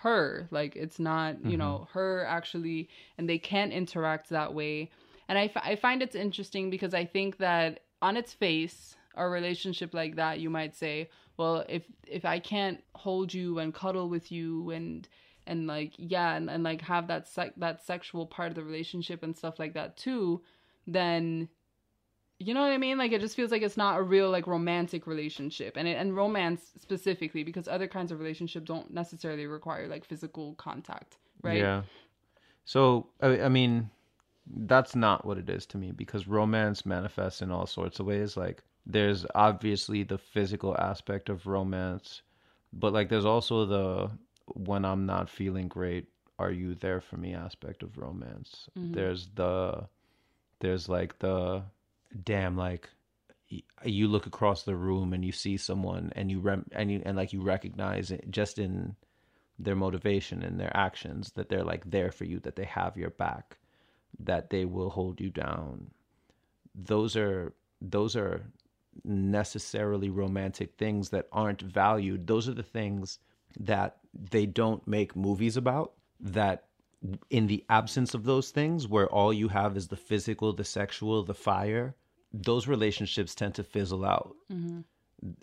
her 0.00 0.46
like 0.50 0.76
it's 0.76 0.98
not 0.98 1.42
you 1.46 1.56
know 1.56 1.88
her 1.92 2.26
actually 2.26 2.88
and 3.16 3.26
they 3.28 3.38
can't 3.38 3.72
interact 3.72 4.28
that 4.28 4.52
way 4.52 4.90
and 5.28 5.38
I, 5.38 5.50
I 5.56 5.76
find 5.76 6.02
it's 6.02 6.14
interesting 6.14 6.70
because 6.70 6.94
i 6.94 7.04
think 7.04 7.38
that 7.38 7.80
on 8.02 8.16
its 8.16 8.32
face 8.32 8.96
a 9.16 9.28
relationship 9.28 9.94
like 9.94 10.16
that 10.16 10.40
you 10.40 10.50
might 10.50 10.74
say 10.74 11.08
well 11.36 11.64
if 11.68 11.84
if 12.06 12.24
i 12.24 12.38
can't 12.38 12.82
hold 12.94 13.32
you 13.32 13.58
and 13.58 13.74
cuddle 13.74 14.08
with 14.08 14.30
you 14.32 14.70
and 14.70 15.08
and 15.46 15.66
like 15.66 15.92
yeah 15.96 16.34
and, 16.34 16.48
and 16.50 16.64
like 16.64 16.80
have 16.82 17.08
that 17.08 17.28
sec- 17.28 17.54
that 17.56 17.84
sexual 17.84 18.26
part 18.26 18.48
of 18.48 18.54
the 18.54 18.64
relationship 18.64 19.22
and 19.22 19.36
stuff 19.36 19.58
like 19.58 19.74
that 19.74 19.96
too 19.96 20.42
then 20.86 21.48
you 22.38 22.52
know 22.52 22.62
what 22.62 22.72
I 22.72 22.78
mean? 22.78 22.98
Like 22.98 23.12
it 23.12 23.20
just 23.20 23.36
feels 23.36 23.50
like 23.50 23.62
it's 23.62 23.76
not 23.76 23.98
a 23.98 24.02
real 24.02 24.30
like 24.30 24.46
romantic 24.46 25.06
relationship, 25.06 25.76
and 25.76 25.86
it, 25.86 25.96
and 25.96 26.16
romance 26.16 26.72
specifically 26.80 27.44
because 27.44 27.68
other 27.68 27.86
kinds 27.86 28.10
of 28.10 28.18
relationships 28.18 28.66
don't 28.66 28.92
necessarily 28.92 29.46
require 29.46 29.86
like 29.86 30.04
physical 30.04 30.54
contact, 30.54 31.16
right? 31.42 31.58
Yeah. 31.58 31.82
So 32.64 33.06
I, 33.20 33.42
I 33.42 33.48
mean, 33.48 33.90
that's 34.46 34.94
not 34.94 35.24
what 35.24 35.38
it 35.38 35.48
is 35.48 35.66
to 35.66 35.78
me 35.78 35.90
because 35.92 36.28
romance 36.28 36.84
manifests 36.84 37.42
in 37.42 37.50
all 37.50 37.66
sorts 37.66 37.98
of 38.00 38.06
ways. 38.06 38.36
Like 38.36 38.62
there's 38.86 39.24
obviously 39.34 40.02
the 40.02 40.18
physical 40.18 40.76
aspect 40.76 41.28
of 41.28 41.46
romance, 41.46 42.22
but 42.72 42.92
like 42.92 43.08
there's 43.08 43.24
also 43.24 43.64
the 43.64 44.10
when 44.46 44.84
I'm 44.84 45.06
not 45.06 45.30
feeling 45.30 45.68
great, 45.68 46.06
are 46.38 46.50
you 46.50 46.74
there 46.74 47.00
for 47.00 47.16
me 47.16 47.34
aspect 47.34 47.82
of 47.82 47.96
romance. 47.96 48.68
Mm-hmm. 48.78 48.92
There's 48.92 49.28
the 49.34 49.88
there's 50.60 50.88
like 50.88 51.18
the 51.18 51.62
damn 52.22 52.56
like 52.56 52.88
you 53.84 54.08
look 54.08 54.26
across 54.26 54.62
the 54.64 54.74
room 54.74 55.12
and 55.12 55.24
you 55.24 55.32
see 55.32 55.56
someone 55.56 56.12
and 56.16 56.30
you 56.30 56.40
rem- 56.40 56.66
and 56.72 56.90
you 56.90 57.02
and 57.04 57.16
like 57.16 57.32
you 57.32 57.40
recognize 57.40 58.10
it 58.10 58.30
just 58.30 58.58
in 58.58 58.96
their 59.58 59.76
motivation 59.76 60.42
and 60.42 60.58
their 60.58 60.76
actions 60.76 61.32
that 61.32 61.48
they're 61.48 61.64
like 61.64 61.88
there 61.88 62.10
for 62.10 62.24
you 62.24 62.40
that 62.40 62.56
they 62.56 62.64
have 62.64 62.96
your 62.96 63.10
back 63.10 63.56
that 64.18 64.50
they 64.50 64.64
will 64.64 64.90
hold 64.90 65.20
you 65.20 65.30
down. 65.30 65.90
Those 66.74 67.16
are 67.16 67.52
those 67.80 68.16
are 68.16 68.44
necessarily 69.04 70.08
romantic 70.08 70.74
things 70.76 71.10
that 71.10 71.28
aren't 71.32 71.60
valued. 71.62 72.26
Those 72.26 72.48
are 72.48 72.54
the 72.54 72.62
things 72.62 73.18
that 73.58 73.96
they 74.12 74.46
don't 74.46 74.86
make 74.86 75.16
movies 75.16 75.56
about 75.56 75.92
that 76.20 76.64
in 77.28 77.46
the 77.48 77.64
absence 77.68 78.14
of 78.14 78.24
those 78.24 78.50
things 78.50 78.88
where 78.88 79.08
all 79.08 79.32
you 79.32 79.48
have 79.48 79.76
is 79.76 79.88
the 79.88 79.96
physical 79.96 80.52
the 80.52 80.64
sexual 80.64 81.22
the 81.22 81.34
fire 81.34 81.94
those 82.32 82.66
relationships 82.66 83.34
tend 83.34 83.54
to 83.54 83.62
fizzle 83.62 84.04
out. 84.04 84.34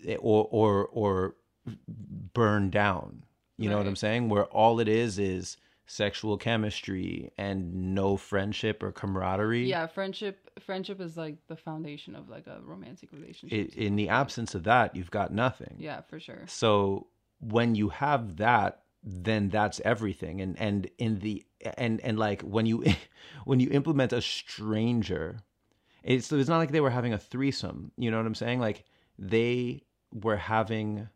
Eh, 0.06 0.16
or 0.16 0.46
or 0.50 0.86
or 0.92 1.34
burn 2.34 2.70
down. 2.70 3.24
You 3.58 3.68
know 3.70 3.78
what 3.78 3.86
i'm 3.86 3.96
saying? 3.96 4.28
Where 4.28 4.44
all 4.46 4.80
it 4.80 4.88
is 4.88 5.18
is 5.18 5.56
sexual 5.86 6.36
chemistry 6.36 7.32
and 7.36 7.94
no 7.94 8.16
friendship 8.16 8.82
or 8.82 8.92
camaraderie. 8.92 9.68
Yeah, 9.68 9.86
friendship 9.86 10.50
friendship 10.60 11.00
is 11.00 11.16
like 11.16 11.36
the 11.48 11.56
foundation 11.56 12.14
of 12.14 12.28
like 12.28 12.46
a 12.46 12.60
romantic 12.62 13.12
relationship. 13.12 13.72
I 13.76 13.80
in 13.80 13.96
the 13.96 14.08
absence 14.08 14.54
of 14.54 14.64
that 14.64 14.94
you've 14.96 15.10
got 15.10 15.32
nothing. 15.32 15.76
Yeah, 15.78 16.00
for 16.02 16.20
sure. 16.20 16.44
so 16.46 17.08
when 17.40 17.74
you 17.74 17.88
have 17.88 18.36
that 18.36 18.82
then 19.04 19.48
that's 19.48 19.80
everything. 19.84 20.40
And 20.40 20.58
and 20.60 20.88
in 20.98 21.18
the 21.18 21.44
and 21.76 22.00
and 22.00 22.18
like 22.18 22.42
when 22.42 22.66
you 22.66 22.84
when 23.44 23.60
you 23.60 23.68
implement 23.70 24.12
a 24.12 24.22
stranger 24.22 25.40
it's 26.02 26.32
it's 26.32 26.48
not 26.48 26.58
like 26.58 26.72
they 26.72 26.80
were 26.80 26.90
having 26.90 27.12
a 27.12 27.18
threesome. 27.18 27.92
You 27.96 28.10
know 28.10 28.16
what 28.16 28.26
i'm 28.26 28.34
saying? 28.34 28.60
Like 28.60 28.84
they 29.18 29.82
were 30.12 30.36
having 30.36 31.08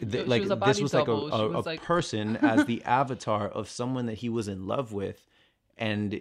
the, 0.00 0.24
like 0.24 0.42
was 0.42 0.58
this 0.66 0.80
was 0.80 0.94
like 0.94 1.08
a, 1.08 1.12
a, 1.12 1.48
was 1.48 1.66
a 1.66 1.68
like- 1.70 1.82
person 1.82 2.36
as 2.42 2.64
the 2.66 2.82
avatar 2.84 3.48
of 3.48 3.68
someone 3.68 4.06
that 4.06 4.14
he 4.18 4.28
was 4.28 4.48
in 4.48 4.66
love 4.66 4.92
with 4.92 5.26
and 5.78 6.20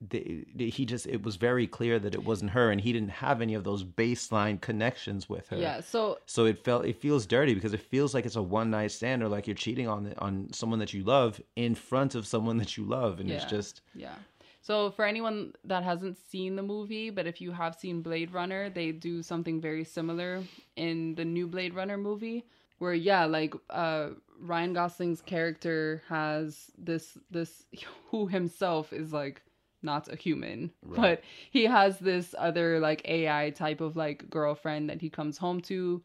the, 0.00 0.46
the- 0.54 0.70
he 0.70 0.86
just 0.86 1.06
it 1.08 1.22
was 1.24 1.34
very 1.36 1.66
clear 1.66 1.98
that 1.98 2.14
it 2.14 2.24
wasn't 2.24 2.52
her 2.52 2.70
and 2.70 2.80
he 2.80 2.92
didn't 2.92 3.10
have 3.10 3.42
any 3.42 3.54
of 3.54 3.64
those 3.64 3.82
baseline 3.82 4.60
connections 4.60 5.28
with 5.28 5.48
her 5.48 5.56
Yeah. 5.56 5.80
So 5.80 6.18
so 6.26 6.44
it 6.44 6.64
felt 6.64 6.84
it 6.84 6.96
feels 7.00 7.26
dirty 7.26 7.54
because 7.54 7.74
it 7.74 7.80
feels 7.80 8.14
like 8.14 8.24
it's 8.24 8.36
a 8.36 8.42
one 8.42 8.70
night 8.70 8.92
stand 8.92 9.22
or 9.24 9.28
like 9.28 9.46
you're 9.48 9.56
cheating 9.56 9.88
on 9.88 10.14
on 10.18 10.52
someone 10.52 10.78
that 10.78 10.92
you 10.94 11.02
love 11.02 11.40
in 11.56 11.74
front 11.74 12.14
of 12.14 12.26
someone 12.26 12.58
that 12.58 12.76
you 12.76 12.84
love 12.84 13.18
and 13.20 13.30
it's 13.30 13.44
just 13.46 13.80
Yeah. 13.94 14.14
So 14.60 14.90
for 14.90 15.04
anyone 15.06 15.54
that 15.64 15.82
hasn't 15.82 16.18
seen 16.30 16.54
the 16.54 16.62
movie, 16.62 17.08
but 17.08 17.26
if 17.26 17.40
you 17.40 17.52
have 17.52 17.74
seen 17.74 18.02
Blade 18.02 18.32
Runner, 18.32 18.68
they 18.68 18.92
do 18.92 19.22
something 19.22 19.62
very 19.62 19.82
similar 19.82 20.42
in 20.76 21.14
the 21.14 21.24
new 21.24 21.46
Blade 21.46 21.72
Runner 21.72 21.96
movie 21.96 22.44
where 22.78 22.94
yeah, 22.94 23.24
like 23.26 23.54
uh 23.70 24.10
Ryan 24.40 24.72
Gosling's 24.74 25.20
character 25.22 26.02
has 26.08 26.70
this 26.78 27.18
this 27.30 27.64
who 28.10 28.26
himself 28.26 28.92
is 28.92 29.12
like 29.12 29.42
not 29.82 30.08
a 30.12 30.16
human, 30.16 30.72
but 30.82 31.22
he 31.50 31.64
has 31.64 31.98
this 32.00 32.34
other 32.36 32.80
like 32.80 33.02
AI 33.04 33.50
type 33.50 33.80
of 33.80 33.96
like 33.96 34.28
girlfriend 34.28 34.90
that 34.90 35.00
he 35.00 35.08
comes 35.10 35.38
home 35.38 35.60
to 35.62 36.02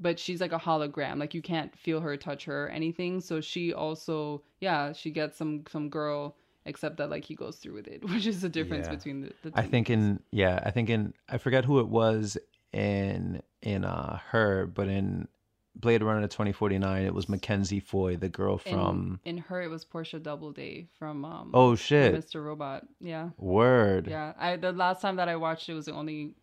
but 0.00 0.18
she's 0.18 0.40
like 0.40 0.52
a 0.52 0.58
hologram 0.58 1.18
like 1.18 1.32
you 1.34 1.42
can't 1.42 1.78
feel 1.78 2.00
her 2.00 2.16
touch 2.16 2.44
her 2.46 2.64
or 2.66 2.68
anything 2.70 3.20
so 3.20 3.40
she 3.40 3.72
also 3.72 4.42
yeah 4.60 4.92
she 4.92 5.10
gets 5.12 5.36
some 5.38 5.62
some 5.70 5.88
girl 5.88 6.34
except 6.64 6.96
that 6.96 7.08
like 7.10 7.24
he 7.24 7.36
goes 7.36 7.56
through 7.56 7.74
with 7.74 7.86
it 7.86 8.02
which 8.10 8.26
is 8.26 8.40
the 8.40 8.48
difference 8.48 8.86
Yeah. 8.88 8.94
between 8.96 9.20
the, 9.20 9.32
the 9.42 9.52
I 9.54 9.62
think 9.62 9.88
movies. 9.88 10.04
in 10.04 10.20
yeah, 10.32 10.60
I 10.64 10.70
think 10.72 10.90
in 10.90 11.14
I 11.28 11.38
forget 11.38 11.64
who 11.64 11.78
it 11.78 11.88
was 11.88 12.36
in 12.72 13.42
in 13.60 13.84
uh 13.84 14.18
her, 14.30 14.66
but 14.66 14.88
in 14.88 15.28
Blade 15.74 16.02
Runner 16.02 16.26
2049 16.28 17.04
it 17.04 17.14
was 17.14 17.28
Mackenzie 17.28 17.80
Foy, 17.80 18.16
the 18.16 18.28
girl 18.28 18.58
from 18.58 19.20
in 19.24 19.38
her 19.38 19.62
it 19.62 19.68
was 19.68 19.84
Portia 19.84 20.18
Doubleday 20.18 20.88
from 20.98 21.24
um 21.24 21.50
Oh 21.54 21.74
shit. 21.74 22.14
Mr. 22.14 22.44
Robot 22.44 22.86
yeah 23.00 23.30
Word. 23.38 24.06
yeah 24.06 24.32
I 24.38 24.56
the 24.56 24.72
last 24.72 25.00
time 25.00 25.16
that 25.16 25.28
I 25.28 25.36
watched 25.36 25.68
it 25.68 25.74
was 25.74 25.86
the 25.86 25.92
only 25.94 26.34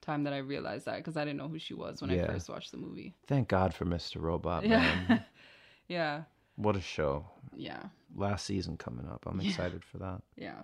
time 0.00 0.24
that 0.24 0.32
I 0.32 0.38
realized 0.38 0.86
that 0.86 0.96
because 0.96 1.16
I 1.16 1.24
didn't 1.24 1.36
know 1.38 1.48
who 1.48 1.58
she 1.58 1.74
was 1.74 2.00
when 2.00 2.10
I 2.10 2.24
first 2.24 2.48
watched 2.48 2.70
the 2.70 2.78
movie 2.78 3.14
Thank 3.26 3.48
God 3.48 3.74
for 3.74 3.84
Mr. 3.84 4.20
Robot, 4.20 4.64
yeah 4.64 4.78
man. 5.08 5.24
yeah 5.88 6.22
what 6.56 6.74
a 6.76 6.80
show. 6.80 7.26
yeah 7.54 7.82
Last 8.16 8.46
season 8.46 8.76
coming 8.78 9.06
up. 9.06 9.24
I'm 9.26 9.40
excited 9.40 9.84
for 9.84 9.98
that. 9.98 10.22
yeah 10.36 10.62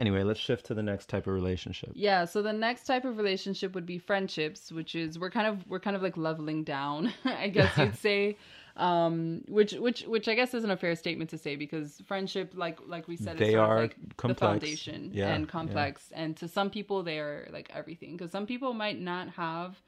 Anyway, 0.00 0.22
let's 0.22 0.40
shift 0.40 0.64
to 0.64 0.74
the 0.74 0.82
next 0.82 1.10
type 1.10 1.26
of 1.26 1.34
relationship. 1.34 1.90
Yeah, 1.94 2.24
so 2.24 2.40
the 2.40 2.54
next 2.54 2.86
type 2.86 3.04
of 3.04 3.18
relationship 3.18 3.74
would 3.74 3.84
be 3.84 3.98
friendships, 3.98 4.72
which 4.72 4.94
is 4.94 5.18
we're 5.18 5.30
kind 5.30 5.46
of 5.46 5.66
we're 5.68 5.78
kind 5.78 5.94
of 5.94 6.02
like 6.02 6.16
leveling 6.16 6.64
down, 6.64 7.12
I 7.26 7.48
guess 7.48 7.76
you'd 7.76 7.94
say. 7.96 8.38
Um 8.76 9.42
which 9.48 9.72
which 9.72 10.02
which 10.04 10.26
I 10.26 10.34
guess 10.34 10.54
isn't 10.54 10.70
a 10.70 10.76
fair 10.76 10.96
statement 10.96 11.28
to 11.30 11.38
say 11.38 11.54
because 11.54 12.00
friendship 12.06 12.52
like 12.54 12.78
like 12.86 13.08
we 13.08 13.16
said 13.16 13.34
is 13.34 13.40
They 13.40 13.56
are 13.56 13.80
like 13.82 13.96
the 14.16 14.34
foundation 14.34 15.10
Yeah, 15.12 15.34
and 15.34 15.44
yeah. 15.44 15.50
complex 15.50 16.10
and 16.14 16.34
to 16.38 16.48
some 16.48 16.70
people 16.70 17.02
they 17.02 17.18
are 17.18 17.48
like 17.52 17.70
everything 17.74 18.16
cuz 18.16 18.30
some 18.30 18.46
people 18.46 18.72
might 18.72 18.98
not 18.98 19.28
have 19.30 19.82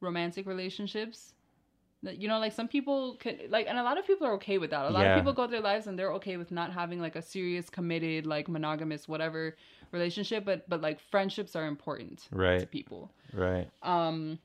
romantic 0.00 0.46
relationships. 0.46 1.34
You 2.02 2.28
know, 2.28 2.38
like 2.38 2.52
some 2.52 2.68
people 2.68 3.16
can 3.16 3.38
like, 3.48 3.66
and 3.68 3.78
a 3.78 3.82
lot 3.82 3.98
of 3.98 4.06
people 4.06 4.26
are 4.26 4.34
okay 4.34 4.58
with 4.58 4.70
that. 4.70 4.84
A 4.86 4.90
lot 4.90 5.02
Yeah. 5.02 5.10
of 5.14 5.14
people 5.16 5.32
go 5.32 5.44
through 5.46 5.52
their 5.56 5.60
lives 5.60 5.86
and 5.86 5.98
they're 5.98 6.12
okay 6.14 6.36
with 6.36 6.50
not 6.50 6.72
having 6.72 7.00
like 7.00 7.16
a 7.16 7.22
serious, 7.22 7.68
committed, 7.70 8.26
like 8.26 8.48
monogamous, 8.48 9.08
whatever 9.08 9.56
relationship. 9.92 10.44
But 10.44 10.68
but 10.68 10.80
like 10.82 11.00
friendships 11.00 11.56
are 11.56 11.66
important 11.66 12.28
to 12.30 12.36
Right. 12.36 12.70
people. 12.70 13.12
Right. 13.32 13.68
Um, 13.82 14.38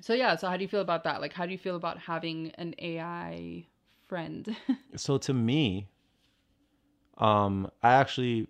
so 0.00 0.14
yeah. 0.14 0.36
So 0.36 0.48
how 0.48 0.56
do 0.56 0.62
you 0.62 0.68
feel 0.68 0.80
about 0.80 1.04
that? 1.04 1.20
Like, 1.20 1.32
how 1.32 1.46
do 1.46 1.52
you 1.52 1.58
feel 1.58 1.76
about 1.76 1.98
having 1.98 2.50
an 2.56 2.74
AI 2.80 3.66
friend? 4.08 4.56
so 4.96 5.18
to 5.18 5.32
me 5.32 5.86
um 7.18 7.70
i 7.82 7.92
actually 7.92 8.48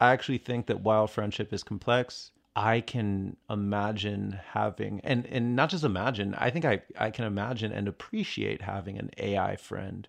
i 0.00 0.12
actually 0.12 0.38
think 0.38 0.66
that 0.66 0.80
while 0.80 1.06
friendship 1.06 1.52
is 1.52 1.62
complex 1.62 2.32
i 2.54 2.80
can 2.80 3.36
imagine 3.48 4.38
having 4.52 5.00
and 5.00 5.26
and 5.26 5.56
not 5.56 5.70
just 5.70 5.84
imagine 5.84 6.34
i 6.36 6.50
think 6.50 6.64
i 6.64 6.80
i 6.98 7.10
can 7.10 7.24
imagine 7.24 7.72
and 7.72 7.88
appreciate 7.88 8.62
having 8.62 8.98
an 8.98 9.10
ai 9.18 9.56
friend 9.56 10.08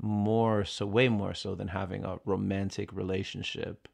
more 0.00 0.64
so 0.64 0.86
way 0.86 1.08
more 1.08 1.34
so 1.34 1.54
than 1.54 1.68
having 1.68 2.04
a 2.04 2.18
romantic 2.24 2.92
relationship 2.92 3.88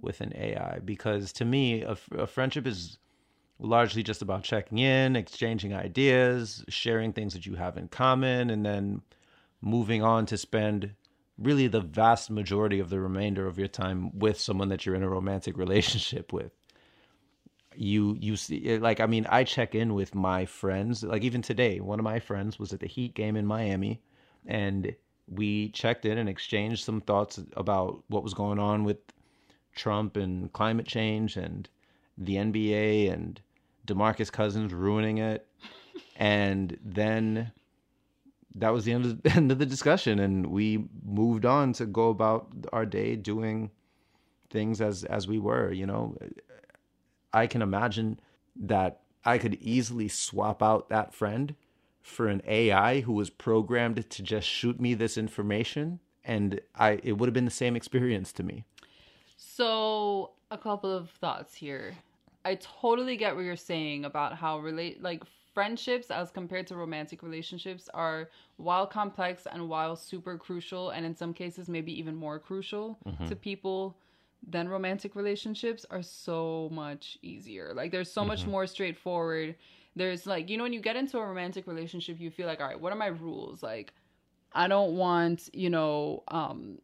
with 0.00 0.20
an 0.20 0.32
ai 0.36 0.78
because 0.84 1.32
to 1.32 1.44
me 1.44 1.82
a, 1.82 1.96
a 2.12 2.26
friendship 2.26 2.66
is 2.66 2.98
largely 3.58 4.02
just 4.02 4.20
about 4.20 4.42
checking 4.42 4.78
in 4.78 5.16
exchanging 5.16 5.72
ideas 5.72 6.64
sharing 6.68 7.12
things 7.12 7.32
that 7.32 7.46
you 7.46 7.54
have 7.54 7.76
in 7.76 7.88
common 7.88 8.50
and 8.50 8.66
then 8.66 9.00
moving 9.60 10.02
on 10.02 10.26
to 10.26 10.36
spend 10.36 10.94
really 11.38 11.66
the 11.66 11.80
vast 11.80 12.30
majority 12.30 12.78
of 12.78 12.90
the 12.90 13.00
remainder 13.00 13.46
of 13.46 13.58
your 13.58 13.68
time 13.68 14.16
with 14.18 14.38
someone 14.40 14.68
that 14.68 14.84
you're 14.84 14.94
in 14.94 15.02
a 15.02 15.08
romantic 15.08 15.56
relationship 15.64 16.32
with 16.32 16.52
you 17.78 18.16
you 18.20 18.36
see 18.36 18.66
eh, 18.68 18.78
like 18.80 19.00
i 19.00 19.06
mean 19.06 19.26
i 19.28 19.44
check 19.44 19.74
in 19.74 19.94
with 19.94 20.14
my 20.14 20.44
friends 20.44 21.02
like 21.02 21.22
even 21.22 21.42
today 21.42 21.80
one 21.80 21.98
of 21.98 22.04
my 22.04 22.18
friends 22.18 22.58
was 22.58 22.72
at 22.72 22.80
the 22.80 22.86
heat 22.86 23.14
game 23.14 23.36
in 23.36 23.46
miami 23.46 24.00
and 24.46 24.94
we 25.28 25.68
checked 25.70 26.04
in 26.04 26.18
and 26.18 26.28
exchanged 26.28 26.84
some 26.84 27.00
thoughts 27.00 27.40
about 27.56 28.02
what 28.08 28.22
was 28.22 28.34
going 28.34 28.58
on 28.58 28.84
with 28.84 28.98
trump 29.74 30.16
and 30.16 30.52
climate 30.52 30.86
change 30.86 31.36
and 31.36 31.68
the 32.16 32.36
nba 32.36 33.12
and 33.12 33.40
demarcus 33.86 34.30
cousins 34.30 34.72
ruining 34.74 35.18
it. 35.18 35.46
And 36.16 36.76
then 36.84 37.52
that 38.56 38.70
was 38.72 38.84
the 38.84 38.92
end 38.92 39.04
of, 39.06 39.20
end 39.36 39.52
of 39.52 39.58
the 39.58 39.66
discussion 39.66 40.18
and 40.18 40.48
we 40.48 40.84
moved 41.04 41.46
on 41.46 41.72
to 41.74 41.86
go 41.86 42.10
about 42.10 42.48
our 42.72 42.86
day 42.86 43.16
doing 43.16 43.70
things 44.50 44.80
as 44.80 45.02
as 45.04 45.26
we 45.26 45.40
were 45.40 45.72
you 45.72 45.84
know 45.84 46.16
i 47.36 47.46
can 47.46 47.62
imagine 47.62 48.18
that 48.54 49.00
i 49.24 49.38
could 49.38 49.54
easily 49.60 50.08
swap 50.08 50.62
out 50.62 50.88
that 50.88 51.14
friend 51.14 51.54
for 52.02 52.28
an 52.28 52.40
ai 52.46 53.00
who 53.00 53.12
was 53.12 53.30
programmed 53.30 54.08
to 54.10 54.22
just 54.22 54.46
shoot 54.46 54.80
me 54.80 54.94
this 54.94 55.16
information 55.18 56.00
and 56.24 56.60
i 56.74 57.00
it 57.02 57.12
would 57.12 57.26
have 57.28 57.34
been 57.34 57.44
the 57.44 57.50
same 57.50 57.76
experience 57.76 58.32
to 58.32 58.42
me 58.42 58.64
So, 59.36 60.30
a 60.50 60.58
couple 60.58 60.90
of 60.90 61.10
thoughts 61.10 61.54
here. 61.54 61.94
I 62.44 62.56
totally 62.56 63.16
get 63.16 63.34
what 63.34 63.44
you're 63.44 63.56
saying 63.56 64.04
about 64.04 64.34
how 64.34 64.58
relate 64.60 65.02
like 65.02 65.22
friendships 65.52 66.10
as 66.10 66.30
compared 66.30 66.66
to 66.68 66.76
romantic 66.76 67.22
relationships 67.22 67.88
are 67.94 68.28
while 68.56 68.86
complex 68.86 69.46
and 69.50 69.68
while 69.68 69.96
super 69.96 70.36
crucial 70.36 70.90
and 70.90 71.04
in 71.06 71.14
some 71.16 71.32
cases 71.32 71.68
maybe 71.68 71.92
even 71.98 72.14
more 72.14 72.38
crucial 72.38 72.98
mm-hmm. 73.06 73.26
to 73.26 73.34
people 73.34 73.96
than 74.46 74.68
romantic 74.68 75.16
relationships 75.16 75.84
are 75.90 76.02
so 76.02 76.68
much 76.72 77.18
easier. 77.22 77.72
Like 77.74 77.90
there's 77.90 78.10
so 78.10 78.24
much 78.24 78.46
more 78.46 78.66
straightforward. 78.66 79.56
There's 79.96 80.26
like 80.26 80.48
you 80.48 80.56
know 80.56 80.62
when 80.64 80.72
you 80.72 80.80
get 80.80 80.96
into 80.96 81.18
a 81.18 81.26
romantic 81.26 81.66
relationship 81.66 82.20
you 82.20 82.30
feel 82.30 82.46
like 82.46 82.60
all 82.60 82.68
right, 82.68 82.80
what 82.80 82.92
are 82.92 82.96
my 82.96 83.06
rules? 83.08 83.62
Like 83.62 83.92
I 84.52 84.68
don't 84.68 84.96
want, 84.96 85.50
you 85.52 85.70
know, 85.70 86.22
um 86.28 86.78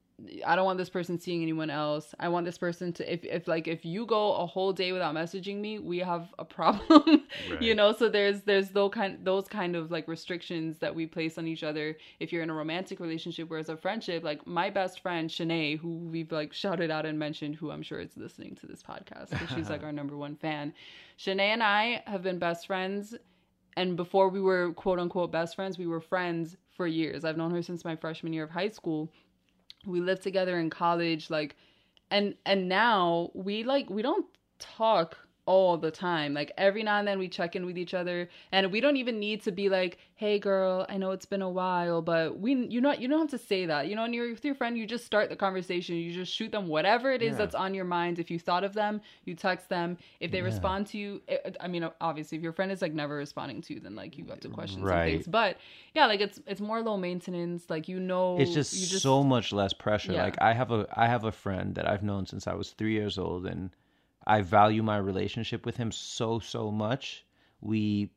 I 0.47 0.57
don't 0.57 0.65
want 0.65 0.79
this 0.79 0.89
person 0.89 1.19
seeing 1.19 1.43
anyone 1.43 1.71
else. 1.71 2.15
I 2.21 2.29
want 2.29 2.47
this 2.47 2.59
person 2.59 2.93
to 2.95 3.13
if 3.13 3.25
if 3.25 3.49
like 3.49 3.67
if 3.67 3.85
you 3.85 4.07
go 4.07 4.35
a 4.35 4.47
whole 4.47 4.73
day 4.73 4.93
without 4.93 5.15
messaging 5.15 5.61
me, 5.61 5.79
we 5.79 5.99
have 5.99 6.29
a 6.39 6.45
problem. 6.45 7.25
you 7.61 7.75
know, 7.75 7.93
so 7.93 8.09
there's 8.09 8.43
there's 8.43 8.71
those 8.71 8.93
kind 8.93 9.19
those 9.25 9.49
kind 9.49 9.77
of 9.77 9.91
like 9.91 10.07
restrictions 10.09 10.79
that 10.79 10.95
we 10.95 11.07
place 11.07 11.39
on 11.39 11.47
each 11.47 11.63
other 11.63 11.97
if 12.21 12.33
you're 12.33 12.43
in 12.43 12.51
a 12.51 12.55
romantic 12.55 13.01
relationship 13.01 13.49
whereas 13.49 13.69
a 13.69 13.77
friendship 13.77 14.23
like 14.23 14.47
my 14.47 14.71
best 14.71 15.01
friend 15.01 15.29
Shanae 15.29 15.79
who 15.79 15.99
we've 15.99 16.31
like 16.31 16.53
shouted 16.53 16.91
out 16.91 17.07
and 17.07 17.19
mentioned 17.19 17.57
who 17.57 17.71
I'm 17.71 17.83
sure 17.83 18.01
is 18.01 18.17
listening 18.17 18.55
to 18.57 18.67
this 18.67 18.83
podcast 18.83 19.31
because 19.31 19.51
she's 19.51 19.71
like 19.71 19.83
our 19.85 19.93
number 19.93 20.17
one 20.17 20.37
fan. 20.37 20.73
Shanae 21.19 21.53
and 21.53 21.63
I 21.63 22.03
have 22.07 22.23
been 22.23 22.39
best 22.39 22.67
friends 22.67 23.15
and 23.77 23.97
before 23.97 24.29
we 24.29 24.41
were 24.41 24.73
quote 24.75 24.99
unquote 24.99 25.33
best 25.33 25.57
friends, 25.57 25.79
we 25.79 25.87
were 25.87 26.01
friends 26.01 26.57
for 26.77 26.87
years. 26.87 27.25
I've 27.25 27.37
known 27.37 27.51
her 27.53 27.63
since 27.63 27.85
my 27.85 27.97
freshman 27.97 28.33
year 28.33 28.45
of 28.45 28.51
high 28.51 28.69
school. 28.69 29.11
We 29.87 30.01
lived 30.01 30.23
together 30.23 30.59
in 30.59 30.71
college, 30.71 31.31
like, 31.31 31.57
and 32.11 32.35
and 32.47 32.69
now 32.69 33.31
we 33.35 33.65
like 33.65 33.91
we 33.91 34.03
don't 34.03 34.27
talk 34.59 35.17
all 35.47 35.77
the 35.77 35.91
time. 35.91 36.35
Like 36.35 36.53
every 36.57 36.83
now 36.83 36.99
and 36.99 37.07
then 37.09 37.19
we 37.19 37.29
check 37.29 37.57
in 37.57 37.67
with 37.67 37.77
each 37.77 37.95
other, 37.95 38.29
and 38.53 38.71
we 38.71 38.81
don't 38.81 38.97
even 38.97 39.19
need 39.19 39.43
to 39.43 39.53
be 39.53 39.69
like, 39.69 39.99
"Hey, 40.15 40.39
girl, 40.39 40.87
I 40.89 40.97
know 40.99 41.11
it's 41.11 41.27
been 41.27 41.43
a 41.43 41.49
while, 41.51 42.01
but 42.03 42.39
we 42.39 42.55
you 42.55 42.81
know 42.81 42.93
you 42.93 43.09
don't 43.09 43.19
have 43.21 43.31
to 43.31 43.39
say 43.47 43.67
that. 43.67 43.89
You 43.89 43.97
know, 43.97 44.03
when 44.03 44.13
you're 44.13 44.31
with 44.31 44.45
your 44.45 44.55
friend, 44.55 44.79
you 44.79 44.87
just 44.87 45.05
start 45.05 45.29
the 45.31 45.37
conversation. 45.37 45.97
You 45.97 46.13
just 46.13 46.33
shoot 46.33 46.53
them 46.53 46.69
whatever 46.69 47.11
it 47.13 47.23
is 47.23 47.33
Yeah. 47.33 47.39
that's 47.39 47.55
on 47.55 47.75
your 47.75 47.85
mind. 47.85 48.19
If 48.19 48.31
you 48.31 48.39
thought 48.39 48.65
of 48.65 48.75
them, 48.75 49.01
you 49.25 49.35
text 49.35 49.69
them. 49.69 49.99
If 50.21 50.31
they 50.31 50.39
Yeah. 50.39 50.45
respond 50.45 50.87
to 50.89 50.99
you, 50.99 51.23
it, 51.29 51.57
I 51.61 51.69
mean, 51.69 51.89
obviously, 52.01 52.39
if 52.39 52.45
your 52.45 52.53
friend 52.53 52.71
is 52.71 52.81
like 52.83 52.93
never 52.95 53.17
responding 53.17 53.63
to 53.63 53.75
you, 53.75 53.81
then 53.81 53.97
like 53.97 54.17
you 54.17 54.25
have 54.27 54.41
to 54.41 54.49
question 54.49 54.87
some 54.87 54.89
things. 55.05 55.27
But 55.27 55.59
yeah, 55.95 56.07
like 56.07 56.21
it's 56.21 56.41
it's 56.47 56.61
more 56.61 56.81
low 56.83 56.97
maintenance. 56.97 57.69
Like 57.69 57.89
you 57.89 57.99
know, 57.99 58.39
it's 58.39 58.53
just, 58.53 58.73
you 58.73 58.87
just 58.87 59.03
so 59.03 59.23
much 59.23 59.53
less 59.53 59.73
pressure 59.73 60.13
Yeah. 60.13 60.23
like 60.23 60.37
i 60.41 60.53
have 60.53 60.71
a 60.71 60.87
i 60.95 61.07
have 61.07 61.25
a 61.25 61.33
friend 61.33 61.75
that 61.75 61.89
i've 61.89 62.03
known 62.03 62.27
since 62.27 62.47
i 62.47 62.55
was 62.55 62.71
three 62.71 62.93
years 62.93 63.19
old 63.19 63.47
and 63.47 63.71
i 64.27 64.41
value 64.41 64.83
my 64.83 64.97
relationship 64.97 65.67
with 65.67 65.77
him 65.77 65.91
so 65.91 66.39
so 66.39 66.71
much 66.71 67.25
we 67.61 68.11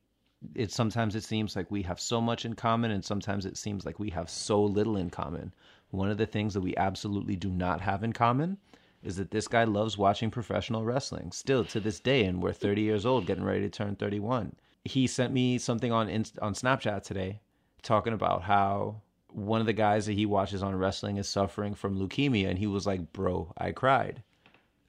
it 0.53 0.71
sometimes 0.71 1.15
it 1.15 1.23
seems 1.23 1.55
like 1.55 1.71
we 1.71 1.81
have 1.81 1.99
so 1.99 2.21
much 2.21 2.45
in 2.45 2.53
common 2.53 2.91
and 2.91 3.03
sometimes 3.03 3.45
it 3.45 3.57
seems 3.57 3.85
like 3.85 3.99
we 3.99 4.09
have 4.09 4.29
so 4.29 4.61
little 4.63 4.97
in 4.97 5.09
common. 5.09 5.53
One 5.89 6.11
of 6.11 6.17
the 6.17 6.25
things 6.25 6.53
that 6.53 6.61
we 6.61 6.75
absolutely 6.75 7.35
do 7.35 7.49
not 7.49 7.81
have 7.81 8.03
in 8.03 8.13
common 8.13 8.57
is 9.01 9.15
that 9.17 9.31
this 9.31 9.47
guy 9.47 9.63
loves 9.63 9.97
watching 9.97 10.31
professional 10.31 10.83
wrestling 10.83 11.31
still 11.31 11.63
to 11.65 11.79
this 11.79 11.99
day 11.99 12.25
and 12.25 12.41
we're 12.41 12.53
30 12.53 12.81
years 12.81 13.05
old 13.05 13.25
getting 13.25 13.43
ready 13.43 13.61
to 13.61 13.69
turn 13.69 13.95
31. 13.95 14.55
He 14.83 15.07
sent 15.07 15.33
me 15.33 15.57
something 15.57 15.91
on 15.91 16.09
on 16.41 16.53
Snapchat 16.53 17.03
today 17.03 17.39
talking 17.81 18.13
about 18.13 18.43
how 18.43 19.01
one 19.29 19.61
of 19.61 19.67
the 19.67 19.73
guys 19.73 20.05
that 20.05 20.13
he 20.13 20.25
watches 20.25 20.63
on 20.63 20.75
wrestling 20.75 21.17
is 21.17 21.27
suffering 21.27 21.73
from 21.73 21.97
leukemia 21.97 22.49
and 22.49 22.59
he 22.59 22.67
was 22.67 22.85
like, 22.85 23.11
"Bro, 23.13 23.53
I 23.57 23.71
cried." 23.71 24.23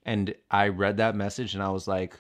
And 0.07 0.35
I 0.51 0.69
read 0.69 0.97
that 0.99 1.15
message 1.15 1.55
and 1.55 1.63
I 1.63 1.69
was 1.69 1.87
like 1.87 2.19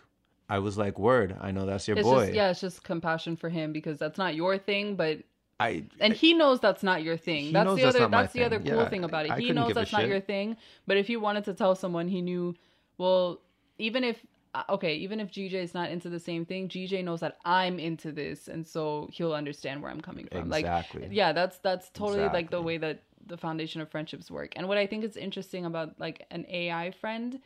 I 0.48 0.58
was 0.58 0.76
like, 0.76 0.98
"Word, 0.98 1.36
I 1.40 1.50
know 1.52 1.66
that's 1.66 1.88
your 1.88 1.96
It's 1.96 2.08
boy." 2.08 2.24
just 2.24 2.34
yeah, 2.34 2.50
it's 2.50 2.60
just 2.60 2.84
compassion 2.84 3.36
for 3.36 3.48
him 3.48 3.72
because 3.72 3.98
that's 3.98 4.18
not 4.18 4.34
your 4.34 4.58
thing, 4.58 4.96
but 4.96 5.20
I 5.58 5.84
and 6.00 6.12
he 6.14 6.34
knows 6.34 6.60
that's 6.60 6.82
not 6.82 7.02
your 7.02 7.16
thing. 7.16 7.52
That's 7.52 7.74
the 7.74 7.84
other 7.86 8.06
that's 8.08 8.32
the 8.32 8.40
thing. 8.40 8.46
other 8.46 8.58
cool 8.60 8.78
Yeah, 8.78 8.88
thing 8.88 9.04
about 9.04 9.26
it. 9.26 9.32
I 9.32 9.40
he 9.40 9.48
couldn't 9.48 9.56
knows 9.56 9.74
that's 9.74 9.92
not 9.92 10.02
shit. 10.02 10.10
your 10.10 10.20
thing, 10.20 10.56
but 10.86 10.96
if 10.96 11.06
he 11.06 11.16
wanted 11.16 11.44
to 11.44 11.54
tell 11.54 11.74
someone, 11.74 12.08
he 12.08 12.20
knew 12.20 12.54
well, 12.98 13.40
even 13.78 14.04
if 14.04 14.24
uh, 14.54 14.62
okay, 14.70 14.94
even 14.96 15.20
if 15.20 15.30
GJ 15.30 15.54
is 15.54 15.74
not 15.74 15.90
into 15.90 16.08
the 16.08 16.20
same 16.20 16.44
thing, 16.44 16.68
GJ 16.68 17.02
knows 17.02 17.20
that 17.20 17.36
I'm 17.44 17.78
into 17.78 18.12
this 18.12 18.48
and 18.48 18.66
so 18.66 19.08
he'll 19.12 19.34
understand 19.34 19.82
where 19.82 19.90
I'm 19.90 20.00
coming 20.00 20.28
from. 20.30 20.48
Exactly. 20.48 21.02
Like 21.02 21.12
yeah, 21.12 21.32
that's 21.32 21.58
that's 21.58 21.90
totally 21.90 22.28
like 22.28 22.50
the 22.50 22.62
way 22.62 22.78
that 22.78 23.02
the 23.26 23.36
foundation 23.36 23.80
of 23.80 23.90
friendships 23.90 24.30
work. 24.30 24.52
And 24.56 24.68
what 24.68 24.78
I 24.78 24.86
think 24.86 25.02
is 25.04 25.16
interesting 25.16 25.64
about 25.64 25.98
like 25.98 26.24
an 26.30 26.46
AI 26.48 26.90
friend 26.92 27.40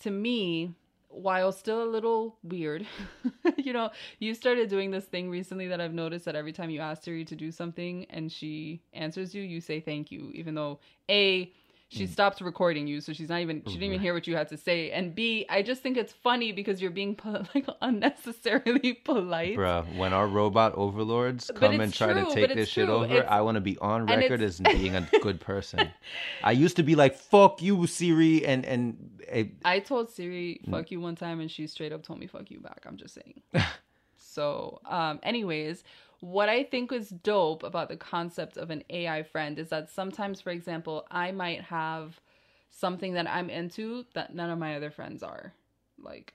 to 0.00 0.10
me 0.10 0.74
while 1.08 1.50
still 1.50 1.82
a 1.82 1.90
little 1.90 2.36
weird 2.44 2.86
you 3.56 3.72
know 3.72 3.90
you 4.20 4.32
started 4.32 4.68
doing 4.68 4.90
this 4.90 5.06
thing 5.06 5.28
recently 5.28 5.66
that 5.66 5.80
i've 5.80 5.92
noticed 5.92 6.24
that 6.24 6.36
every 6.36 6.52
time 6.52 6.70
you 6.70 6.80
ask 6.80 7.02
siri 7.02 7.24
to 7.24 7.34
do 7.34 7.50
something 7.50 8.06
and 8.10 8.30
she 8.30 8.80
answers 8.92 9.34
you 9.34 9.42
you 9.42 9.60
say 9.60 9.80
thank 9.80 10.12
you 10.12 10.30
even 10.34 10.54
though 10.54 10.78
a 11.10 11.52
she 11.92 12.04
Mm. 12.04 12.08
stops 12.08 12.40
recording 12.40 12.86
you 12.86 13.00
so 13.00 13.12
she's 13.12 13.28
not 13.28 13.40
even 13.40 13.62
she 13.66 13.72
didn't 13.74 13.82
even 13.90 14.00
hear 14.00 14.14
what 14.14 14.26
you 14.28 14.36
had 14.36 14.48
to 14.48 14.56
say 14.56 14.92
and 14.92 15.12
b 15.12 15.44
i 15.50 15.60
just 15.60 15.82
think 15.82 15.96
it's 15.96 16.12
funny 16.12 16.52
because 16.52 16.80
you're 16.80 16.92
being 16.92 17.16
po- 17.16 17.42
like 17.54 17.66
unnecessarily 17.82 18.92
polite 19.04 19.56
Bruh, 19.56 19.84
when 19.96 20.12
our 20.12 20.28
robot 20.28 20.72
overlords 20.76 21.50
come 21.54 21.80
and 21.80 21.92
try 21.92 22.12
true, 22.12 22.24
to 22.24 22.30
take 22.34 22.54
this 22.54 22.68
shit 22.68 22.86
true. 22.86 22.94
over, 22.94 23.14
It's- 23.16 23.26
I 23.28 23.40
want 23.40 23.56
to 23.56 23.60
be 23.60 23.76
on 23.78 24.06
record 24.06 24.40
as 24.40 24.60
being 24.60 24.94
a 24.94 25.08
good 25.20 25.40
person. 25.40 25.90
I 26.44 26.52
used 26.52 26.76
to 26.76 26.82
be 26.84 26.94
like, 26.94 27.16
"Fuck 27.16 27.60
you, 27.60 27.86
Siri," 27.86 28.46
and 28.46 28.64
and 28.64 29.20
eh, 29.28 29.44
I 29.64 29.80
told 29.80 30.10
Siri 30.10 30.60
Mm. 30.66 30.70
fuck 30.70 30.90
you 30.92 31.00
one 31.00 31.16
time 31.16 31.40
and 31.40 31.50
she 31.50 31.66
straight 31.66 31.92
up 31.92 32.02
told 32.02 32.18
me 32.20 32.26
fuck 32.26 32.50
you 32.50 32.60
back. 32.60 32.80
I'm 32.86 32.96
just 32.96 33.14
saying. 33.14 33.42
so, 34.16 34.80
um 34.86 35.18
anyways, 35.22 35.82
what 36.20 36.48
I 36.48 36.64
think 36.64 36.92
is 36.92 37.08
dope 37.08 37.62
about 37.62 37.88
the 37.88 37.96
concept 37.96 38.56
of 38.56 38.70
an 38.70 38.84
AI 38.90 39.22
friend 39.22 39.58
is 39.58 39.70
that 39.70 39.90
sometimes 39.90 40.40
for 40.40 40.50
example, 40.50 41.06
I 41.10 41.32
might 41.32 41.62
have 41.62 42.20
something 42.70 43.14
that 43.14 43.28
I'm 43.28 43.50
into 43.50 44.04
that 44.14 44.34
none 44.34 44.50
of 44.50 44.58
my 44.58 44.76
other 44.76 44.90
friends 44.90 45.22
are. 45.22 45.52
Like 45.98 46.34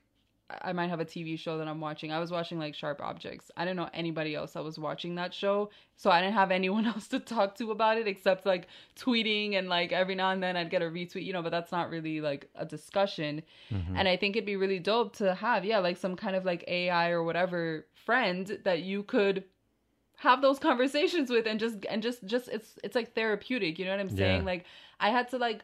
I 0.62 0.74
might 0.74 0.90
have 0.90 1.00
a 1.00 1.06
TV 1.06 1.40
show 1.40 1.58
that 1.58 1.68
I'm 1.68 1.82
watching. 1.82 2.12
I 2.12 2.20
was 2.20 2.30
watching 2.30 2.60
like 2.60 2.76
Sharp 2.76 3.02
Objects. 3.02 3.50
I 3.58 3.66
didn't 3.66 3.78
know 3.78 3.90
anybody 3.94 4.36
else 4.36 4.54
that 4.54 4.64
was 4.64 4.78
watching 4.78 5.16
that 5.16 5.34
show. 5.34 5.72
So 5.98 6.12
I 6.12 6.22
didn't 6.22 6.36
have 6.36 6.52
anyone 6.52 6.86
else 6.88 7.08
to 7.10 7.20
talk 7.20 7.56
to 7.56 7.72
about 7.72 7.98
it 7.98 8.08
except 8.08 8.46
like 8.46 8.68
tweeting 8.96 9.56
and 9.56 9.70
like 9.70 9.92
every 9.92 10.14
now 10.14 10.32
and 10.32 10.44
then 10.44 10.56
I'd 10.56 10.70
get 10.70 10.84
a 10.84 10.86
retweet, 10.86 11.26
you 11.26 11.34
know, 11.34 11.42
but 11.42 11.52
that's 11.52 11.72
not 11.72 11.90
really 11.90 12.22
like 12.22 12.50
a 12.56 12.66
discussion. 12.66 13.42
Mm-hmm. 13.72 13.98
And 13.98 14.08
I 14.08 14.18
think 14.18 14.36
it'd 14.36 14.46
be 14.46 14.56
really 14.56 14.80
dope 14.80 15.16
to 15.18 15.34
have, 15.34 15.66
yeah, 15.66 15.80
like 15.80 15.98
some 15.98 16.16
kind 16.16 16.36
of 16.36 16.46
like 16.46 16.64
AI 16.68 17.10
or 17.10 17.24
whatever 17.24 17.86
friend 18.06 18.60
that 18.66 18.82
you 18.82 19.02
could 19.02 19.44
have 20.18 20.42
those 20.42 20.60
conversations 20.60 21.30
with 21.30 21.46
and 21.46 21.60
just 21.60 21.86
and 21.90 22.02
just 22.02 22.24
just 22.26 22.48
it's 22.50 22.78
it's 22.84 22.96
like 22.96 23.14
therapeutic, 23.16 23.78
you 23.80 23.86
know 23.86 23.92
what 23.92 24.00
I'm 24.00 24.10
saying? 24.16 24.40
Yeah. 24.42 24.46
Like 24.46 24.66
I 25.00 25.10
had 25.10 25.30
to 25.32 25.38
like 25.38 25.62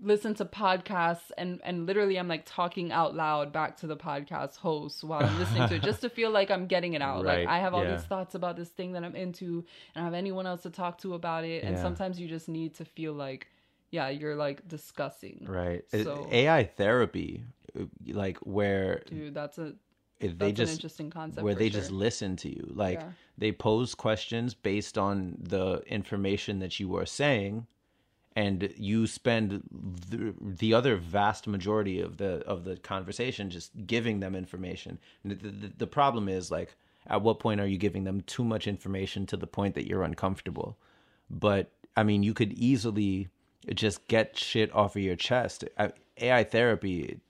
listen 0.00 0.34
to 0.34 0.44
podcasts 0.44 1.30
and 1.36 1.60
and 1.64 1.84
literally 1.86 2.16
I'm 2.18 2.26
like 2.28 2.44
talking 2.46 2.92
out 2.92 3.14
loud 3.14 3.52
back 3.52 3.76
to 3.78 3.86
the 3.86 3.96
podcast 3.96 4.56
host 4.56 5.04
while 5.04 5.22
I'm 5.22 5.38
listening 5.38 5.68
to 5.68 5.74
it 5.74 5.82
just 5.90 6.00
to 6.00 6.08
feel 6.08 6.30
like 6.30 6.50
I'm 6.50 6.66
getting 6.66 6.94
it 6.94 7.02
out. 7.02 7.24
Right, 7.24 7.40
Like 7.40 7.48
I 7.48 7.58
have 7.58 7.74
all 7.74 7.84
yeah. 7.84 7.96
these 7.96 8.04
thoughts 8.04 8.34
about 8.34 8.56
this 8.56 8.70
thing 8.70 8.92
that 8.92 9.04
I'm 9.04 9.14
into 9.14 9.64
and 9.94 10.02
I 10.02 10.04
have 10.04 10.14
anyone 10.14 10.46
else 10.46 10.62
to 10.62 10.70
talk 10.70 10.98
to 11.02 11.12
about 11.14 11.44
it 11.44 11.62
and 11.64 11.76
Yeah. 11.76 11.82
sometimes 11.82 12.18
you 12.18 12.26
just 12.28 12.48
need 12.48 12.74
to 12.76 12.84
feel 12.84 13.12
like 13.12 13.48
yeah, 13.90 14.08
you're 14.08 14.36
like 14.36 14.66
discussing. 14.66 15.44
right 15.46 15.82
So- 15.90 16.26
AI 16.32 16.64
therapy, 16.64 17.44
like 18.06 18.38
where 18.38 19.02
Dude, 19.06 19.34
that's 19.34 19.58
a 19.58 19.74
if 20.22 20.38
that's 20.38 20.38
they 20.38 20.48
an 20.50 20.54
just 20.54 20.72
interesting 20.74 21.10
concept. 21.10 21.44
where 21.44 21.54
they 21.54 21.70
sure. 21.70 21.80
just 21.80 21.90
listen 21.90 22.36
to 22.36 22.48
you, 22.48 22.72
like 22.74 23.00
Yeah. 23.00 23.12
they 23.38 23.52
pose 23.52 23.94
questions 23.94 24.54
based 24.54 24.96
on 24.98 25.36
the 25.40 25.82
information 25.86 26.58
that 26.60 26.78
you 26.80 26.96
are 26.96 27.06
saying 27.06 27.66
and 28.34 28.72
you 28.76 29.06
spend 29.06 29.62
the, 30.08 30.34
the 30.40 30.72
other 30.72 30.96
vast 30.96 31.46
majority 31.46 32.00
of 32.00 32.16
the 32.16 32.40
of 32.46 32.64
the 32.64 32.76
conversation 32.78 33.50
just 33.50 33.72
giving 33.86 34.20
them 34.20 34.34
information 34.34 34.98
And 35.22 35.32
the, 35.32 35.50
the, 35.50 35.72
the 35.78 35.86
problem 35.86 36.28
is 36.28 36.50
like 36.50 36.74
at 37.06 37.20
what 37.22 37.40
point 37.40 37.60
are 37.60 37.66
you 37.66 37.76
giving 37.78 38.04
them 38.04 38.22
too 38.22 38.44
much 38.44 38.66
information 38.66 39.26
to 39.26 39.36
the 39.36 39.46
point 39.46 39.74
that 39.74 39.86
you're 39.86 40.02
uncomfortable 40.02 40.78
but 41.28 41.72
i 41.96 42.02
mean 42.02 42.22
you 42.22 42.32
could 42.32 42.52
easily 42.54 43.28
just 43.74 44.06
get 44.08 44.36
shit 44.38 44.74
off 44.74 44.96
of 44.96 45.02
your 45.02 45.16
chest 45.16 45.64
I, 45.78 45.92
ai 46.18 46.44
therapy 46.44 47.20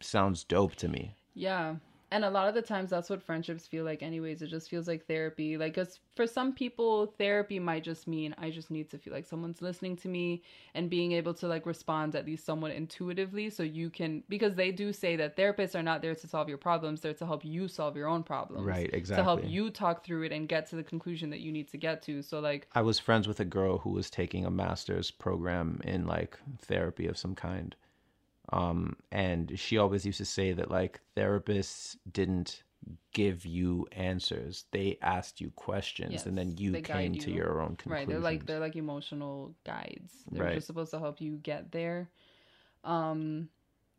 sounds 0.00 0.44
dope 0.44 0.76
to 0.76 0.88
me 0.88 1.14
Yeah. 1.34 1.76
And 2.12 2.24
a 2.24 2.30
lot 2.30 2.48
of 2.48 2.54
the 2.54 2.62
times 2.62 2.90
that's 2.90 3.08
what 3.08 3.22
friendships 3.22 3.68
feel 3.68 3.84
like 3.84 4.02
anyways. 4.02 4.42
It 4.42 4.48
just 4.48 4.68
feels 4.68 4.88
like 4.88 5.06
therapy. 5.06 5.56
Like 5.56 5.74
cuz 5.74 6.00
for 6.16 6.26
some 6.26 6.52
people 6.52 7.06
therapy 7.18 7.60
might 7.60 7.84
just 7.84 8.08
mean 8.08 8.34
I 8.36 8.50
just 8.50 8.70
need 8.70 8.90
to 8.90 8.98
feel 8.98 9.12
like 9.12 9.24
someone's 9.24 9.62
listening 9.62 9.96
to 9.98 10.08
me 10.08 10.42
and 10.74 10.90
being 10.90 11.12
able 11.12 11.34
to 11.34 11.46
like 11.46 11.66
respond 11.66 12.16
at 12.16 12.26
least 12.26 12.44
somewhat 12.44 12.72
intuitively 12.72 13.48
so 13.48 13.62
you 13.62 13.90
can 13.90 14.24
because 14.28 14.56
they 14.56 14.72
do 14.72 14.92
say 14.92 15.14
that 15.16 15.36
therapists 15.36 15.76
are 15.76 15.84
not 15.84 16.02
there 16.02 16.16
to 16.16 16.26
solve 16.26 16.48
your 16.48 16.58
problems, 16.58 17.00
they're 17.00 17.14
to 17.14 17.26
help 17.26 17.44
you 17.44 17.68
solve 17.68 17.96
your 17.96 18.08
own 18.08 18.24
problems. 18.24 18.66
Right, 18.66 18.90
exactly. 18.92 19.20
To 19.20 19.24
help 19.24 19.44
you 19.48 19.70
talk 19.70 20.04
through 20.04 20.24
it 20.24 20.32
and 20.32 20.48
get 20.48 20.66
to 20.70 20.76
the 20.76 20.82
conclusion 20.82 21.30
that 21.30 21.40
you 21.40 21.52
need 21.52 21.68
to 21.68 21.76
get 21.76 22.02
to. 22.02 22.22
So 22.22 22.40
like 22.40 22.66
I 22.74 22.82
was 22.82 22.98
friends 22.98 23.28
with 23.28 23.38
a 23.38 23.44
girl 23.44 23.78
who 23.78 23.90
was 23.90 24.10
taking 24.10 24.44
a 24.44 24.50
master's 24.50 25.12
program 25.12 25.80
in 25.84 26.06
like 26.06 26.38
therapy 26.58 27.06
of 27.06 27.16
some 27.16 27.36
kind. 27.36 27.76
Um, 28.52 28.96
and 29.12 29.58
she 29.58 29.78
always 29.78 30.04
used 30.06 30.18
to 30.18 30.24
say 30.24 30.52
that 30.52 30.70
like 30.70 31.00
therapists 31.16 31.96
didn't 32.10 32.62
give 33.12 33.44
you 33.46 33.86
answers; 33.92 34.64
they 34.72 34.98
asked 35.02 35.40
you 35.40 35.50
questions, 35.50 36.12
Yes, 36.12 36.26
and 36.26 36.36
then 36.36 36.56
you 36.56 36.78
came 36.78 37.16
guide 37.16 37.18
to 37.18 37.30
your 37.30 37.60
own 37.62 37.76
conclusions. 37.76 37.86
Right, 37.86 38.08
they're 38.08 38.20
like 38.20 38.46
they're 38.46 38.60
like 38.60 38.76
emotional 38.76 39.54
guides. 39.64 40.26
They're 40.32 40.46
Right. 40.46 40.54
just 40.54 40.66
supposed 40.66 40.90
to 40.92 40.98
help 40.98 41.20
you 41.20 41.36
get 41.42 41.72
there. 41.72 42.10
Um 42.84 43.48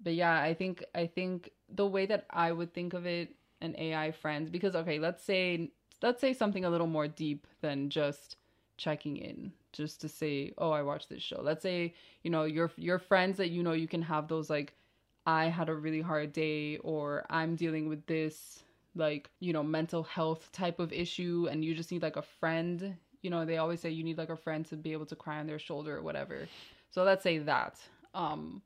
but 0.02 0.14
yeah, 0.14 0.42
I 0.42 0.54
think 0.54 0.84
I 0.96 1.08
think 1.08 1.52
the 1.70 1.86
way 1.88 2.06
that 2.08 2.26
I 2.30 2.52
would 2.52 2.74
think 2.74 2.94
of 2.94 3.06
it 3.06 3.36
an 3.62 3.76
AI 3.78 4.12
friend 4.12 4.52
because 4.52 4.76
okay, 4.76 5.00
let's 5.00 5.24
say 5.24 5.72
let's 6.02 6.22
say 6.22 6.34
something 6.34 6.66
a 6.66 6.70
little 6.70 6.88
more 6.88 7.08
deep 7.08 7.48
than 7.62 7.90
just 7.90 8.38
checking 8.78 9.18
in 9.18 9.54
just 9.74 10.02
to 10.02 10.10
say, 10.10 10.54
"Oh, 10.58 10.72
I 10.72 10.82
watched 10.84 11.10
this 11.10 11.24
show." 11.24 11.42
Let's 11.42 11.64
say, 11.64 11.94
you 12.24 12.32
know, 12.32 12.44
your 12.44 12.72
your 12.78 13.00
friends 13.00 13.38
that 13.38 13.50
you 13.50 13.64
know 13.64 13.74
you 13.74 13.88
can 13.88 14.02
have 14.02 14.28
those 14.28 14.50
like 14.50 14.74
I 15.26 15.46
had 15.46 15.70
a 15.70 15.76
really 15.76 16.02
hard 16.02 16.34
day 16.34 16.78
or 16.78 17.26
I'm 17.30 17.56
dealing 17.56 17.88
with 17.88 18.06
this 18.08 18.64
like, 18.96 19.30
you 19.40 19.54
know, 19.54 19.64
mental 19.64 20.04
health 20.04 20.52
type 20.52 20.80
of 20.80 20.92
issue 20.92 21.48
and 21.50 21.64
you 21.64 21.74
just 21.76 21.92
need 21.92 22.02
like 22.02 22.18
a 22.18 22.22
friend. 22.22 22.96
You 23.22 23.30
know, 23.30 23.46
they 23.46 23.58
always 23.58 23.80
say 23.80 23.90
you 23.92 24.04
need 24.04 24.18
like 24.18 24.30
a 24.30 24.36
friend 24.36 24.66
to 24.68 24.76
be 24.76 24.94
able 24.94 25.06
to 25.08 25.16
cry 25.16 25.40
on 25.40 25.48
their 25.48 25.60
shoulder 25.60 25.98
or 25.98 26.02
whatever. 26.02 26.48
So 26.90 27.04
let's 27.04 27.24
say 27.24 27.38
that. 27.40 27.80
Um 28.14 28.62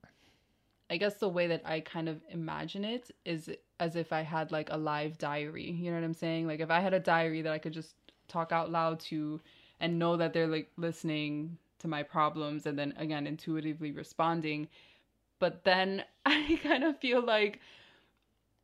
I 0.90 0.98
guess 0.98 1.16
the 1.16 1.30
way 1.30 1.48
that 1.48 1.64
I 1.66 1.80
kind 1.80 2.08
of 2.08 2.22
imagine 2.30 2.86
it 2.86 3.10
is 3.26 3.50
as 3.80 3.96
if 3.96 4.14
I 4.14 4.22
had 4.22 4.52
like 4.52 4.70
a 4.72 4.78
live 4.78 5.18
diary. 5.18 5.72
You 5.72 5.92
know 5.92 5.98
what 5.98 6.06
I'm 6.06 6.14
saying? 6.14 6.48
Like 6.48 6.60
if 6.60 6.70
I 6.70 6.80
had 6.80 6.94
a 6.94 7.00
diary 7.00 7.42
that 7.42 7.52
I 7.54 7.58
could 7.58 7.74
just 7.74 7.96
talk 8.28 8.52
out 8.52 8.72
loud 8.72 9.00
to 9.02 9.42
and 9.80 10.00
know 10.00 10.18
that 10.18 10.34
they're 10.34 10.48
like 10.48 10.72
listening 10.78 11.58
to 11.80 11.88
my 11.88 12.04
problems 12.04 12.66
and 12.66 12.78
then 12.78 12.94
again 12.98 13.28
intuitively 13.28 13.92
responding. 13.92 14.68
But 15.40 15.64
then 15.64 16.04
I 16.26 16.60
kind 16.64 16.84
of 16.84 17.00
feel 17.00 17.22
like 17.22 17.60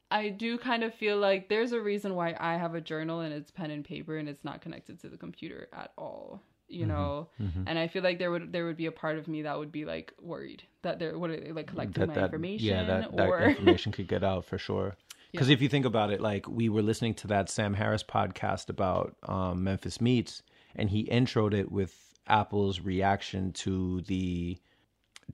I 0.09 0.29
do 0.29 0.57
kind 0.57 0.83
of 0.83 0.93
feel 0.93 1.17
like 1.17 1.47
there's 1.47 1.71
a 1.71 1.79
reason 1.79 2.15
why 2.15 2.35
I 2.37 2.57
have 2.57 2.75
a 2.75 2.81
journal 2.81 3.21
and 3.21 3.33
it's 3.33 3.49
pen 3.49 3.71
and 3.71 3.83
paper 3.83 4.17
and 4.17 4.27
it's 4.27 4.43
not 4.43 4.61
connected 4.61 4.99
to 5.01 5.09
the 5.09 5.17
computer 5.17 5.69
at 5.73 5.91
all. 5.97 6.41
You 6.67 6.85
know, 6.85 7.27
and 7.65 7.77
I 7.77 7.89
feel 7.89 8.01
like 8.01 8.17
there 8.17 8.31
would 8.31 8.53
there 8.53 8.65
would 8.65 8.77
be 8.77 8.85
a 8.85 8.93
part 8.93 9.17
of 9.17 9.27
me 9.27 9.41
that 9.41 9.59
would 9.59 9.73
be 9.73 9.83
like 9.83 10.13
worried 10.21 10.63
that 10.83 10.99
they're 10.99 11.19
what 11.19 11.29
are 11.29 11.37
they 11.37 11.51
like 11.51 11.67
collecting 11.67 12.07
my 12.07 12.15
information 12.15 12.65
yeah, 12.69 12.83
that, 12.85 13.17
that 13.17 13.43
information 13.49 13.91
could 13.91 14.07
get 14.07 14.23
out 14.23 14.45
for 14.45 14.57
sure. 14.57 14.95
Because 15.33 15.49
if 15.49 15.61
you 15.61 15.67
think 15.67 15.85
about 15.85 16.11
it, 16.11 16.21
like 16.21 16.47
we 16.47 16.69
were 16.69 16.81
listening 16.81 17.13
to 17.15 17.27
that 17.27 17.49
Sam 17.49 17.73
Harris 17.73 18.03
podcast 18.03 18.69
about 18.69 19.15
um, 19.23 19.65
Memphis 19.65 19.99
Meats, 19.99 20.43
and 20.75 20.89
he 20.89 21.05
introed 21.05 21.53
it 21.53 21.71
with 21.71 21.93
Apple's 22.27 22.79
reaction 22.79 23.51
to 23.53 24.01
the 24.01 24.57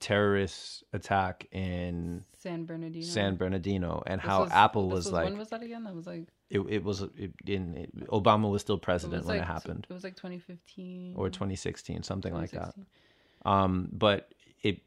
terrorist 0.00 0.84
attack 0.92 1.46
in 1.52 2.24
San 2.38 2.64
Bernardino. 2.64 3.04
San 3.06 3.36
Bernardino 3.36 4.02
and 4.06 4.20
This 4.20 4.26
how 4.26 4.42
was- 4.44 4.52
Apple 4.52 4.88
this 4.88 4.96
was, 5.06 5.12
like 5.12 5.24
when 5.24 5.38
was 5.38 5.48
that 5.48 5.62
again? 5.62 5.84
That 5.84 5.94
was 5.94 6.06
like 6.06 6.28
it, 6.50 6.60
it 6.60 6.84
was 6.84 7.02
it, 7.02 7.32
in 7.46 7.74
it, 7.76 8.08
Obama 8.08 8.50
was 8.50 8.62
still 8.62 8.78
president 8.78 9.18
was 9.20 9.26
when 9.26 9.38
like 9.38 9.44
it 9.44 9.50
happened 9.52 9.86
It 9.88 9.92
was 9.92 10.04
like 10.04 10.16
2015 10.16 11.14
or 11.16 11.28
2016 11.28 12.02
something 12.04 12.32
like 12.32 12.52
that 12.52 12.74
um 13.44 13.88
but 13.92 14.32
it 14.62 14.80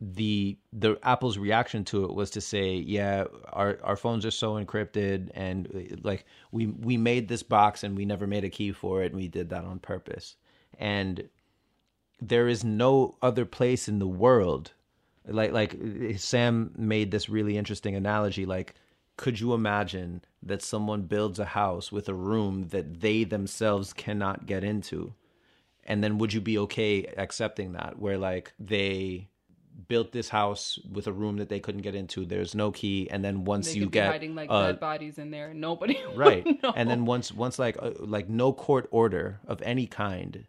the 0.00 0.56
the 0.72 0.96
apple's 1.02 1.38
reaction 1.38 1.84
to 1.84 2.04
it 2.04 2.14
was 2.14 2.30
to 2.30 2.40
say 2.40 2.74
yeah 2.74 3.24
our 3.52 3.78
our 3.82 3.96
phones 3.96 4.24
are 4.24 4.30
so 4.30 4.54
encrypted 4.54 5.28
and 5.34 5.98
like 6.04 6.24
we 6.52 6.66
we 6.66 6.96
made 6.96 7.26
this 7.26 7.42
box 7.42 7.82
and 7.82 7.96
we 7.96 8.04
never 8.04 8.26
made 8.26 8.44
a 8.44 8.50
key 8.50 8.70
for 8.70 9.02
it 9.02 9.06
and 9.06 9.16
we 9.16 9.26
did 9.26 9.50
that 9.50 9.64
on 9.64 9.78
purpose. 9.80 10.36
And 10.78 11.28
there 12.20 12.46
is 12.46 12.62
no 12.62 13.16
other 13.22 13.44
place 13.44 13.88
in 13.88 13.98
the 13.98 14.06
world 14.06 14.72
like 15.26 15.52
like 15.52 15.76
sam 16.16 16.72
made 16.76 17.10
this 17.10 17.28
really 17.28 17.56
interesting 17.56 17.96
analogy 17.96 18.46
like 18.46 18.74
could 19.18 19.40
you 19.40 19.52
imagine 19.52 20.22
that 20.42 20.62
someone 20.62 21.02
builds 21.02 21.40
a 21.40 21.44
house 21.44 21.92
with 21.92 22.08
a 22.08 22.14
room 22.14 22.68
that 22.68 23.00
they 23.00 23.24
themselves 23.24 23.92
cannot 23.92 24.46
get 24.46 24.62
into? 24.62 25.12
And 25.84 26.02
then 26.02 26.18
would 26.18 26.32
you 26.32 26.40
be 26.40 26.56
okay 26.58 27.04
accepting 27.16 27.72
that? 27.72 27.98
Where 27.98 28.16
like 28.16 28.52
they 28.60 29.28
built 29.86 30.10
this 30.10 30.28
house 30.28 30.78
with 30.90 31.06
a 31.06 31.12
room 31.12 31.36
that 31.36 31.48
they 31.48 31.60
couldn't 31.60 31.82
get 31.82 31.94
into 31.94 32.24
there's 32.26 32.52
no 32.54 32.72
key 32.72 33.06
and 33.12 33.24
then 33.24 33.44
once 33.44 33.76
you 33.76 33.86
get 33.88 34.10
hiding 34.10 34.34
like 34.34 34.50
uh, 34.50 34.66
dead 34.66 34.80
bodies 34.80 35.18
in 35.18 35.30
there. 35.30 35.54
Nobody. 35.54 35.96
right 36.16 36.44
and 36.74 36.90
then 36.90 37.04
once 37.04 37.30
once 37.32 37.58
like 37.60 37.76
uh, 37.80 37.92
like 38.00 38.28
no 38.28 38.52
court 38.52 38.88
order 38.90 39.38
of 39.46 39.62
any 39.62 39.86
kind 39.86 40.46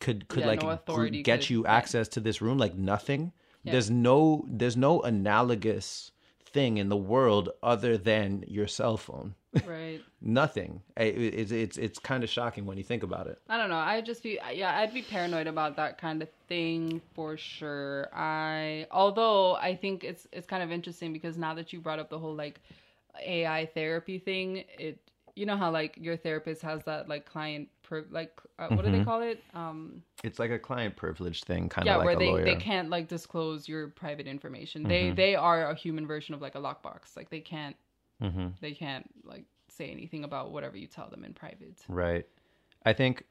could 0.00 0.28
could 0.28 0.40
Yeah, 0.40 0.46
like 0.46 0.62
no 0.62 0.78
get 1.22 1.40
could- 1.40 1.50
you 1.50 1.66
access 1.66 2.08
to 2.08 2.20
this 2.20 2.40
room 2.40 2.56
like 2.56 2.74
nothing 2.74 3.32
Yeah. 3.64 3.72
there's 3.72 3.90
no 3.90 4.44
there's 4.48 4.76
no 4.78 5.02
analogous 5.02 6.12
thing 6.44 6.78
in 6.78 6.88
the 6.88 6.96
world 6.96 7.50
other 7.62 7.98
than 7.98 8.44
your 8.46 8.66
cell 8.66 8.96
phone 8.96 9.34
right. 9.62 10.00
nothing 10.22 10.80
it, 10.96 11.16
it's 11.16 11.52
it's 11.52 11.76
it's 11.76 11.98
kind 11.98 12.24
of 12.24 12.30
shocking 12.30 12.64
when 12.66 12.78
you 12.78 12.84
think 12.84 13.02
about 13.02 13.26
it 13.26 13.38
I 13.48 13.58
don't 13.58 13.68
know. 13.68 13.76
I'd 13.76 14.06
just 14.06 14.22
be 14.22 14.38
yeah, 14.52 14.78
I'd 14.78 14.94
be 14.94 15.02
paranoid 15.02 15.46
about 15.46 15.76
that 15.76 15.98
kind 15.98 16.22
of 16.22 16.28
thing 16.48 17.00
for 17.14 17.36
sure. 17.36 18.08
I 18.14 18.86
although 18.90 19.54
I 19.56 19.74
think 19.76 20.02
it's 20.02 20.26
it's 20.32 20.46
kind 20.46 20.62
of 20.62 20.72
interesting 20.72 21.12
because 21.12 21.36
now 21.36 21.54
that 21.54 21.72
you 21.72 21.80
brought 21.80 21.98
up 21.98 22.08
the 22.08 22.18
whole 22.18 22.34
like 22.34 22.60
AI 23.24 23.66
therapy 23.66 24.18
thing, 24.18 24.64
it 24.78 24.98
you 25.36 25.46
know 25.46 25.56
how 25.56 25.70
like 25.70 25.98
your 26.00 26.16
therapist 26.16 26.62
has 26.62 26.82
that 26.84 27.08
like 27.08 27.26
client 27.26 27.68
per, 27.82 28.04
like 28.10 28.40
uh, 28.58 28.68
what 28.68 28.84
do 28.84 28.90
they 28.90 29.00
Mhm. 29.00 29.04
call 29.04 29.20
it? 29.22 29.42
Um 29.54 30.02
it's 30.22 30.38
like 30.38 30.50
a 30.50 30.58
client 30.58 30.96
privilege 30.96 31.42
thing 31.44 31.68
kind 31.68 31.86
of 31.86 31.92
yeah, 31.92 31.96
like 31.96 32.06
where 32.06 32.14
a 32.14 32.18
they, 32.18 32.26
lawyer 32.26 32.44
they 32.44 32.54
can't 32.56 32.88
like 32.88 33.08
disclose 33.08 33.68
your 33.68 33.88
private 33.88 34.26
information. 34.26 34.84
They 34.84 35.10
Mhm. 35.10 35.16
they 35.16 35.34
are 35.34 35.68
a 35.70 35.74
human 35.74 36.06
version 36.06 36.34
of 36.34 36.40
like 36.40 36.54
a 36.54 36.60
lockbox. 36.60 37.16
Like 37.16 37.28
they 37.30 37.40
can't 37.40 37.76
hmm 38.30 38.48
they 38.60 38.72
can't 38.72 39.08
like 39.24 39.44
say 39.68 39.90
anything 39.90 40.24
about 40.24 40.52
whatever 40.52 40.76
you 40.76 40.86
tell 40.86 41.08
them 41.10 41.24
in 41.24 41.34
private. 41.34 41.78
Right. 41.88 42.26
I 42.84 42.92
think 42.92 43.24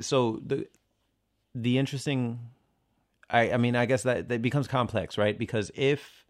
so 0.00 0.40
the 0.44 0.68
the 1.54 1.78
interesting 1.78 2.38
I 3.30 3.52
I 3.52 3.56
mean 3.56 3.76
I 3.76 3.86
guess 3.86 4.02
that 4.04 4.28
that 4.28 4.42
becomes 4.42 4.68
complex, 4.68 5.18
right? 5.18 5.38
Because 5.38 5.70
if 5.74 6.24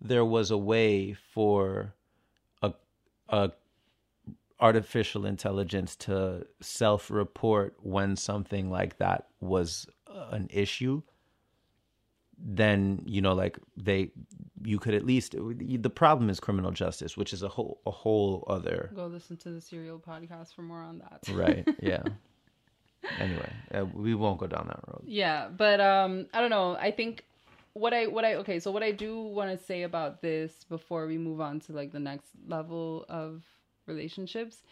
there 0.00 0.24
was 0.24 0.50
a 0.50 0.58
way 0.58 1.14
for 1.14 1.94
a 2.62 2.74
a 3.28 3.52
artificial 4.60 5.26
intelligence 5.26 5.96
to 5.96 6.46
self-report 6.60 7.76
when 7.82 8.16
something 8.16 8.70
like 8.70 8.98
that 8.98 9.26
was 9.40 9.86
uh, 10.06 10.28
an 10.30 10.48
issue, 10.52 11.02
then 12.38 13.02
you 13.06 13.20
know 13.20 13.32
like 13.34 13.58
they 13.76 14.10
you 14.62 14.78
could 14.78 14.94
at 14.94 15.04
least 15.04 15.34
the 15.36 15.90
problem 15.90 16.30
is 16.30 16.40
criminal 16.40 16.70
justice, 16.70 17.16
which 17.16 17.32
is 17.32 17.42
a 17.42 17.48
whole 17.48 17.80
a 17.86 17.90
whole 17.90 18.44
other 18.48 18.90
Go 18.94 19.06
listen 19.06 19.36
to 19.38 19.50
the 19.50 19.60
Serial 19.60 19.98
podcast 19.98 20.54
for 20.54 20.62
more 20.62 20.82
on 20.82 20.98
that. 20.98 21.20
right 21.32 21.66
yeah 21.82 22.02
anyway 23.20 23.52
uh, 23.74 23.84
we 23.92 24.14
won't 24.14 24.38
go 24.38 24.46
down 24.46 24.66
that 24.68 24.80
road 24.88 25.02
Yeah, 25.06 25.48
but 25.48 25.80
um 25.80 26.26
I 26.32 26.40
don't 26.40 26.50
know. 26.50 26.76
I 26.76 26.90
think 26.90 27.24
what 27.74 27.92
I 27.92 28.06
what 28.06 28.24
I 28.24 28.34
okay, 28.36 28.58
so 28.60 28.70
what 28.70 28.82
I 28.82 28.92
do 28.92 29.20
want 29.20 29.50
to 29.56 29.62
say 29.64 29.82
about 29.82 30.22
this 30.22 30.64
before 30.68 31.06
we 31.06 31.18
move 31.18 31.40
on 31.40 31.60
to 31.60 31.72
like 31.72 31.92
the 31.92 32.00
next 32.00 32.28
level 32.46 33.04
of 33.08 33.42
relationships 33.86 34.62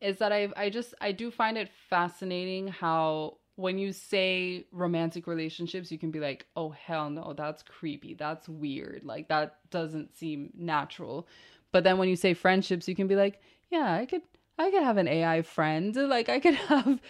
is 0.00 0.18
that 0.18 0.32
I 0.32 0.48
I 0.56 0.68
just 0.68 0.94
I 1.00 1.12
do 1.12 1.30
find 1.30 1.56
it 1.56 1.70
fascinating 1.88 2.68
how 2.68 3.38
when 3.56 3.78
you 3.78 3.92
say 3.92 4.64
romantic 4.72 5.26
relationships, 5.26 5.92
you 5.92 5.98
can 5.98 6.10
be 6.10 6.20
like, 6.20 6.46
"Oh 6.56 6.70
hell 6.70 7.10
no, 7.10 7.34
that's 7.36 7.62
creepy. 7.62 8.14
That's 8.14 8.48
weird. 8.48 9.02
Like 9.04 9.28
that 9.28 9.58
doesn't 9.70 10.16
seem 10.16 10.50
natural." 10.54 11.28
But 11.72 11.84
then 11.84 11.98
when 11.98 12.08
you 12.08 12.16
say 12.16 12.34
friendships, 12.34 12.88
you 12.88 12.94
can 12.94 13.06
be 13.08 13.16
like, 13.16 13.40
"Yeah, 13.70 13.92
I 13.94 14.06
could 14.06 14.22
I 14.58 14.70
could 14.70 14.82
have 14.82 14.96
an 14.96 15.08
AI 15.08 15.42
friend. 15.42 15.96
Like 15.96 16.28
I 16.28 16.40
could 16.40 16.54
have 16.54 17.00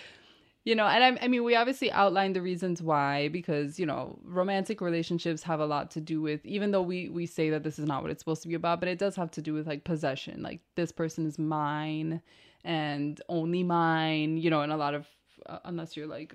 you 0.64 0.74
know 0.74 0.86
and 0.86 1.02
I, 1.02 1.24
I 1.24 1.28
mean 1.28 1.44
we 1.44 1.56
obviously 1.56 1.90
outlined 1.90 2.36
the 2.36 2.42
reasons 2.42 2.82
why 2.82 3.28
because 3.28 3.78
you 3.80 3.86
know 3.86 4.18
romantic 4.24 4.80
relationships 4.80 5.42
have 5.42 5.60
a 5.60 5.66
lot 5.66 5.90
to 5.92 6.00
do 6.00 6.20
with 6.22 6.44
even 6.46 6.70
though 6.70 6.82
we 6.82 7.08
we 7.08 7.26
say 7.26 7.50
that 7.50 7.64
this 7.64 7.78
is 7.78 7.86
not 7.86 8.02
what 8.02 8.10
it's 8.10 8.20
supposed 8.20 8.42
to 8.42 8.48
be 8.48 8.54
about 8.54 8.78
but 8.80 8.88
it 8.88 8.98
does 8.98 9.16
have 9.16 9.30
to 9.32 9.42
do 9.42 9.54
with 9.54 9.66
like 9.66 9.84
possession 9.84 10.42
like 10.42 10.60
this 10.76 10.92
person 10.92 11.26
is 11.26 11.38
mine 11.38 12.22
and 12.64 13.20
only 13.28 13.62
mine 13.64 14.36
you 14.36 14.50
know 14.50 14.62
and 14.62 14.72
a 14.72 14.76
lot 14.76 14.94
of 14.94 15.06
uh, 15.46 15.58
unless 15.64 15.96
you're 15.96 16.06
like 16.06 16.34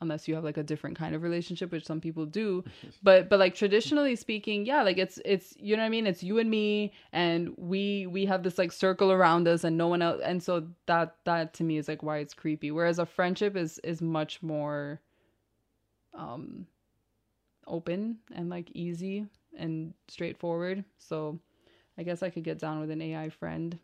unless 0.00 0.28
you 0.28 0.34
have 0.36 0.44
like 0.44 0.56
a 0.56 0.62
different 0.62 0.96
kind 0.96 1.14
of 1.14 1.22
relationship 1.22 1.72
which 1.72 1.84
some 1.84 2.00
people 2.00 2.24
do. 2.24 2.62
But 3.02 3.28
but 3.28 3.38
like 3.38 3.54
traditionally 3.54 4.16
speaking 4.16 4.64
yeah 4.66 4.82
like 4.82 4.98
it's 4.98 5.18
it's 5.24 5.54
you 5.58 5.76
know 5.76 5.82
what 5.82 5.86
i 5.86 5.90
mean? 5.90 6.06
It's 6.06 6.22
you 6.22 6.38
and 6.38 6.50
me 6.50 6.92
and 7.12 7.52
we 7.56 8.06
we 8.06 8.26
have 8.26 8.42
this 8.42 8.58
like 8.58 8.72
circle 8.72 9.10
around 9.12 9.48
us 9.48 9.64
and 9.64 9.76
no 9.76 9.88
one 9.88 10.02
else 10.02 10.20
and 10.24 10.42
so 10.42 10.66
that 10.86 11.16
that 11.24 11.54
to 11.54 11.64
me 11.64 11.78
is 11.78 11.88
like 11.88 12.02
why 12.02 12.18
it's 12.18 12.34
creepy. 12.34 12.70
Whereas 12.70 12.98
a 12.98 13.06
friendship 13.06 13.56
is 13.56 13.78
is 13.80 14.00
much 14.00 14.42
more 14.42 15.00
um 16.14 16.66
open 17.66 18.18
and 18.34 18.48
like 18.48 18.70
easy 18.74 19.26
and 19.58 19.94
straightforward. 20.08 20.84
So 20.98 21.38
i 21.98 22.02
guess 22.04 22.22
i 22.22 22.30
could 22.30 22.44
get 22.44 22.58
down 22.60 22.80
with 22.80 22.90
an 22.90 23.02
ai 23.02 23.28
friend 23.28 23.78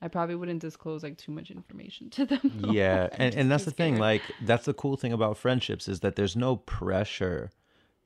i 0.00 0.08
probably 0.08 0.34
wouldn't 0.34 0.60
disclose 0.60 1.02
like 1.02 1.16
too 1.18 1.32
much 1.32 1.50
information 1.50 2.08
to 2.10 2.24
them 2.26 2.40
though. 2.44 2.70
yeah 2.72 3.08
and, 3.12 3.34
and 3.34 3.50
that's 3.50 3.64
the 3.64 3.70
thing 3.70 3.98
like 3.98 4.22
that's 4.42 4.64
the 4.66 4.74
cool 4.74 4.96
thing 4.96 5.12
about 5.12 5.36
friendships 5.36 5.88
is 5.88 6.00
that 6.00 6.16
there's 6.16 6.36
no 6.36 6.56
pressure 6.56 7.50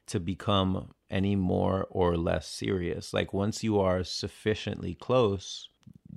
to 0.07 0.19
become 0.19 0.91
any 1.11 1.37
more 1.37 1.87
or 1.91 2.17
less 2.17 2.49
serious 2.49 3.13
like 3.15 3.33
once 3.33 3.63
you 3.63 3.79
are 3.79 4.03
sufficiently 4.03 4.95
close 4.95 5.69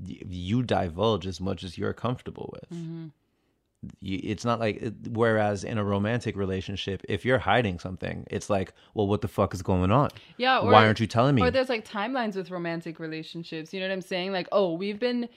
you 0.03 0.61
divulge 0.63 1.25
as 1.27 1.39
much 1.39 1.63
as 1.63 1.77
you're 1.77 1.93
comfortable 1.93 2.49
with 2.53 2.79
Mhm. 2.79 3.11
it's 4.01 4.43
not 4.43 4.59
like 4.59 4.81
whereas 5.11 5.63
in 5.63 5.77
a 5.77 5.83
romantic 5.83 6.35
relationship 6.35 7.03
if 7.07 7.23
you're 7.23 7.37
hiding 7.39 7.77
something 7.79 8.25
it's 8.31 8.49
like 8.49 8.73
well 8.95 9.07
what 9.07 9.21
the 9.21 9.27
fuck 9.27 9.53
is 9.53 9.61
going 9.61 9.91
on 9.91 10.09
yeah 10.37 10.59
or, 10.59 10.71
why 10.71 10.85
aren't 10.85 10.99
you 10.99 11.07
telling 11.07 11.35
me 11.35 11.43
Or 11.43 11.51
there's 11.51 11.69
like 11.69 11.87
timelines 11.87 12.35
with 12.35 12.49
romantic 12.49 12.99
relationships. 12.99 13.73
You 13.73 13.79
know 13.79 13.87
what 13.87 13.93
I'm 13.93 14.01
saying? 14.01 14.31
Like, 14.31 14.47
oh, 14.51 14.73
we've 14.73 14.99
been 14.99 15.29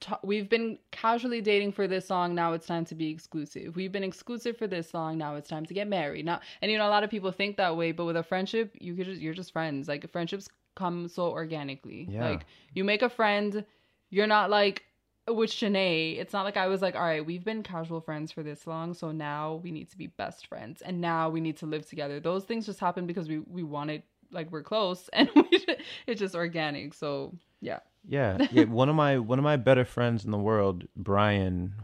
ta- 0.00 0.20
we've 0.22 0.48
been 0.48 0.78
casually 0.90 1.40
dating 1.40 1.72
for 1.72 1.86
this 1.86 2.10
long. 2.10 2.34
Now 2.34 2.52
it's 2.52 2.66
time 2.66 2.84
to 2.86 2.94
be 2.94 3.10
exclusive. 3.10 3.76
We've 3.76 3.92
been 3.92 4.04
exclusive 4.04 4.56
for 4.56 4.66
this 4.66 4.94
long. 4.94 5.18
Now 5.18 5.36
it's 5.36 5.48
time 5.48 5.66
to 5.66 5.74
get 5.74 5.88
married. 5.88 6.26
Now, 6.26 6.40
and 6.62 6.70
you 6.70 6.78
know, 6.78 6.88
a 6.88 6.90
lot 6.90 7.04
of 7.04 7.10
people 7.10 7.32
think 7.32 7.56
that 7.56 7.76
way. 7.76 7.92
But 7.92 8.04
with 8.04 8.16
a 8.16 8.22
friendship, 8.22 8.74
you 8.80 8.94
could 8.94 9.06
just 9.06 9.20
you're 9.20 9.34
just 9.34 9.52
friends. 9.52 9.88
Like 9.88 10.10
friendships 10.10 10.48
come 10.74 11.08
so 11.08 11.30
organically. 11.30 12.06
Yeah. 12.10 12.28
Like 12.28 12.46
you 12.74 12.84
make 12.84 13.02
a 13.02 13.10
friend. 13.10 13.64
You're 14.10 14.26
not 14.26 14.50
like 14.50 14.84
with 15.28 15.50
Shanae, 15.50 16.18
it's 16.18 16.32
not 16.32 16.44
like 16.44 16.56
I 16.56 16.68
was 16.68 16.82
like, 16.82 16.94
all 16.94 17.02
right, 17.02 17.24
we've 17.24 17.44
been 17.44 17.62
casual 17.62 18.00
friends 18.00 18.30
for 18.30 18.42
this 18.42 18.66
long, 18.66 18.94
so 18.94 19.10
now 19.10 19.60
we 19.62 19.72
need 19.72 19.90
to 19.90 19.98
be 19.98 20.06
best 20.06 20.46
friends, 20.46 20.82
and 20.82 21.00
now 21.00 21.28
we 21.28 21.40
need 21.40 21.56
to 21.58 21.66
live 21.66 21.86
together. 21.86 22.20
Those 22.20 22.44
things 22.44 22.66
just 22.66 22.78
happen 22.78 23.06
because 23.06 23.28
we 23.28 23.38
we 23.40 23.62
wanted, 23.64 24.02
like, 24.30 24.50
we're 24.52 24.62
close, 24.62 25.08
and 25.12 25.28
we 25.34 25.66
it's 26.06 26.20
just 26.20 26.34
organic. 26.34 26.94
So 26.94 27.34
yeah, 27.60 27.80
Yeah, 28.08 28.46
yeah. 28.52 28.64
One 28.64 28.88
of 28.88 28.94
my 28.94 29.18
one 29.18 29.38
of 29.38 29.42
my 29.44 29.56
better 29.56 29.84
friends 29.84 30.24
in 30.24 30.30
the 30.30 30.38
world, 30.38 30.84
Brian. 30.96 31.74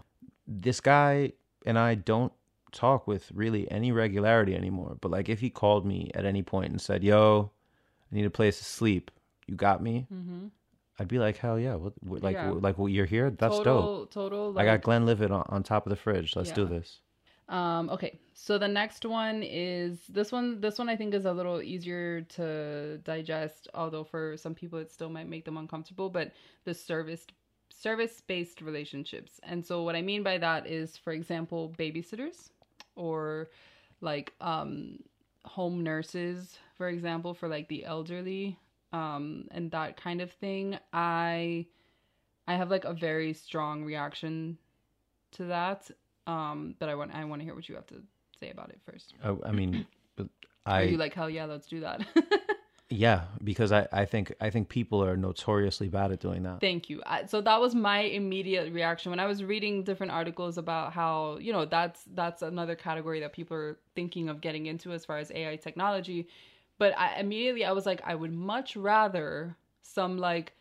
This 0.46 0.80
guy 0.80 1.32
and 1.66 1.78
I 1.78 1.94
don't 1.94 2.32
talk 2.72 3.06
with 3.06 3.30
really 3.32 3.70
any 3.70 3.92
regularity 3.92 4.54
anymore. 4.54 4.96
But 5.00 5.10
like, 5.10 5.28
if 5.28 5.40
he 5.40 5.50
called 5.50 5.84
me 5.86 6.10
at 6.14 6.24
any 6.24 6.42
point 6.42 6.70
and 6.72 6.80
said, 6.80 7.02
"Yo, 7.04 7.50
I 8.10 8.14
need 8.14 8.24
a 8.26 8.30
place 8.30 8.58
to 8.58 8.64
sleep," 8.64 9.10
you 9.46 9.54
got 9.56 9.82
me. 9.82 10.06
mm-hmm. 10.12 10.46
I'd 10.98 11.08
be 11.08 11.18
like, 11.18 11.38
"Hell 11.38 11.58
yeah!" 11.58 11.74
What, 11.76 11.94
what- 12.02 12.22
like, 12.22 12.34
Yeah. 12.36 12.50
like, 12.50 12.78
well, 12.78 12.88
you're 12.88 13.06
here. 13.06 13.30
That's 13.30 13.56
total, 13.56 13.82
dope. 14.00 14.10
Total. 14.12 14.50
I 14.50 14.64
Like, 14.64 14.66
got 14.66 14.82
Glenlivet 14.82 15.30
on, 15.30 15.44
on 15.48 15.62
top 15.62 15.86
of 15.86 15.90
the 15.90 15.96
fridge. 15.96 16.36
Let's 16.36 16.52
do 16.52 16.64
this. 16.66 17.00
Um, 17.52 17.90
okay, 17.90 18.18
so 18.34 18.58
the 18.58 18.68
next 18.68 19.04
one 19.04 19.42
is 19.42 20.00
this 20.08 20.32
one. 20.32 20.60
This 20.60 20.78
one 20.78 20.88
I 20.88 20.96
think 20.96 21.14
is 21.14 21.26
a 21.26 21.32
little 21.32 21.62
easier 21.62 22.22
to 22.36 22.98
digest, 23.04 23.68
although 23.74 24.04
for 24.04 24.36
some 24.38 24.54
people 24.54 24.78
it 24.80 24.90
still 24.90 25.10
might 25.10 25.28
make 25.28 25.44
them 25.44 25.58
uncomfortable. 25.58 26.10
But 26.10 26.32
the 26.64 26.74
service 26.74 27.26
service 27.70 28.22
based 28.22 28.62
relationships, 28.62 29.40
and 29.44 29.64
so 29.64 29.82
what 29.82 29.96
I 29.96 30.02
mean 30.02 30.22
by 30.22 30.38
that 30.38 30.66
is, 30.66 30.96
for 30.96 31.12
example, 31.12 31.74
babysitters, 31.78 32.50
or 32.96 33.50
like 34.00 34.34
um 34.40 35.00
home 35.44 35.82
nurses, 35.84 36.58
for 36.76 36.88
example, 36.88 37.34
for 37.34 37.48
like 37.48 37.68
the 37.68 37.84
elderly, 37.84 38.58
um, 38.94 39.48
and 39.50 39.70
that 39.72 39.96
kind 39.98 40.22
of 40.22 40.32
thing, 40.32 40.78
I 40.94 41.66
I 42.48 42.54
have 42.56 42.70
like 42.70 42.84
a 42.84 42.94
very 42.94 43.34
strong 43.34 43.84
reaction 43.84 44.58
to 45.32 45.44
that. 45.46 45.90
Um, 46.26 46.74
but 46.78 46.88
I 46.88 46.94
want 46.94 47.14
I 47.14 47.24
want 47.24 47.40
to 47.40 47.44
hear 47.44 47.54
what 47.54 47.68
you 47.68 47.74
have 47.74 47.86
to 47.88 47.96
say 48.38 48.50
about 48.50 48.70
it 48.70 48.80
first. 48.84 49.14
I, 49.22 49.34
I 49.44 49.52
mean, 49.52 49.86
but 50.16 50.28
Are 50.66 50.76
I 50.76 50.82
you 50.82 50.96
like 50.96 51.14
hell 51.14 51.30
yeah, 51.30 51.46
let's 51.46 51.66
do 51.66 51.80
that? 51.80 52.06
yeah, 52.90 53.22
because 53.42 53.72
I 53.72 53.88
I 53.92 54.04
think 54.04 54.32
I 54.40 54.50
think 54.50 54.68
people 54.68 55.02
are 55.04 55.16
notoriously 55.16 55.88
bad 55.88 56.12
at 56.12 56.20
doing 56.20 56.42
that. 56.44 56.60
Thank 56.60 56.88
you. 56.88 57.02
I, 57.06 57.26
so 57.26 57.40
that 57.40 57.60
was 57.60 57.74
my 57.74 58.00
immediate 58.00 58.72
reaction 58.72 59.10
when 59.10 59.20
I 59.20 59.26
was 59.26 59.42
reading 59.42 59.82
different 59.82 60.12
articles 60.12 60.58
about 60.58 60.92
how 60.92 61.38
you 61.40 61.52
know 61.52 61.64
that's 61.64 62.02
that's 62.14 62.42
another 62.42 62.76
category 62.76 63.20
that 63.20 63.32
people 63.32 63.56
are 63.56 63.78
thinking 63.94 64.28
of 64.28 64.40
getting 64.40 64.66
into 64.66 64.92
as 64.92 65.04
far 65.04 65.18
as 65.18 65.32
AI 65.34 65.56
technology. 65.56 66.28
But 66.78 66.96
I 66.98 67.18
immediately 67.20 67.64
I 67.64 67.72
was 67.72 67.86
like, 67.86 68.00
I 68.04 68.14
would 68.14 68.32
much 68.32 68.76
rather 68.76 69.56
some 69.82 70.18
like 70.18 70.54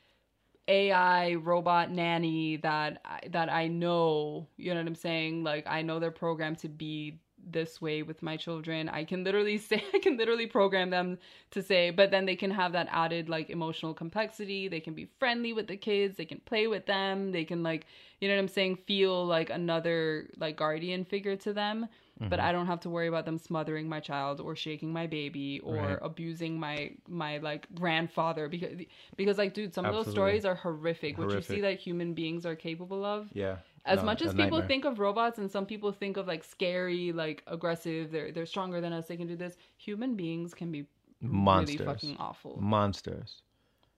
AI 0.68 1.36
robot 1.36 1.92
nanny 1.92 2.58
that 2.58 3.02
I, 3.06 3.22
that 3.32 3.52
I 3.52 3.68
know, 3.68 4.48
you 4.58 4.74
know 4.74 4.80
what 4.80 4.88
I'm 4.88 4.96
saying? 4.96 5.44
Like 5.44 5.66
I 5.68 5.82
know 5.82 6.00
they're 6.00 6.12
programmed 6.12 6.60
to 6.60 6.70
be 6.70 7.20
this 7.50 7.82
way 7.82 8.04
with 8.04 8.22
my 8.22 8.38
children. 8.38 8.88
I 8.90 9.04
can 9.04 9.24
literally 9.24 9.58
say 9.70 9.84
I 9.94 10.00
can 10.00 10.18
literally 10.18 10.48
program 10.48 10.90
them 10.90 11.18
to 11.52 11.62
say, 11.62 11.90
but 11.90 12.12
then 12.12 12.26
they 12.26 12.36
can 12.36 12.52
have 12.52 12.72
that 12.74 12.88
added 12.92 13.30
like 13.30 13.50
emotional 13.50 13.94
complexity. 13.94 14.68
They 14.68 14.80
can 14.80 14.94
be 14.94 15.10
friendly 15.20 15.54
with 15.54 15.68
the 15.68 15.78
kids, 15.78 16.18
they 16.18 16.26
can 16.26 16.40
play 16.42 16.68
with 16.68 16.86
them, 16.86 17.32
they 17.32 17.44
can 17.44 17.64
like, 17.64 17.86
you 18.20 18.28
know 18.28 18.36
what 18.36 18.42
I'm 18.42 18.48
saying, 18.48 18.78
feel 18.88 19.26
like 19.26 19.50
another 19.50 20.30
like 20.38 20.58
guardian 20.58 21.06
figure 21.06 21.36
to 21.38 21.54
them. 21.54 21.88
But 22.20 22.40
mm-hmm. 22.40 22.48
I 22.48 22.52
don't 22.52 22.68
have 22.68 22.80
to 22.82 22.90
worry 22.90 23.08
about 23.08 23.26
them 23.26 23.38
smothering 23.38 23.90
my 23.90 24.00
child 24.00 24.40
or 24.40 24.56
shaking 24.56 24.94
my 24.94 25.08
baby 25.08 25.60
or 25.62 25.76
Right. 25.76 25.98
abusing 26.02 26.60
my 26.60 26.92
my 27.08 27.38
like 27.40 27.68
grandfather 27.74 28.48
because 28.48 28.80
because 29.16 29.38
like 29.38 29.54
dude, 29.54 29.74
some 29.74 29.86
of 29.86 29.94
those 29.94 30.10
stories 30.10 30.46
are 30.46 30.56
horrific. 30.56 31.18
What 31.18 31.32
you 31.32 31.42
see 31.42 31.62
that 31.62 31.80
human 31.80 32.14
beings 32.14 32.46
are 32.46 32.56
capable 32.56 33.04
of 33.06 33.30
Yeah. 33.34 33.58
as 33.86 34.00
No, 34.00 34.06
much 34.06 34.22
as 34.22 34.34
people 34.34 34.60
nightmare. 34.60 34.68
think 34.68 34.86
of 34.86 35.00
robots 35.00 35.38
and 35.40 35.50
some 35.50 35.66
people 35.66 35.92
think 35.92 36.18
of 36.18 36.28
like 36.28 36.44
scary 36.44 37.12
like 37.12 37.44
aggressive 37.48 38.12
they're 38.12 38.32
they're 38.32 38.46
stronger 38.46 38.80
than 38.82 38.94
us 38.94 39.08
they 39.08 39.18
can 39.18 39.28
do 39.28 39.36
this 39.36 39.58
human 39.78 40.16
beings 40.16 40.54
can 40.54 40.72
be 40.72 40.86
monsters, 41.22 41.80
really 41.80 41.86
fucking 41.86 42.18
awful 42.18 42.58
monsters. 42.62 43.42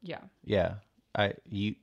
yeah 0.01 0.21
Yeah, 0.43 0.75
I 1.15 1.33
you 1.49 1.75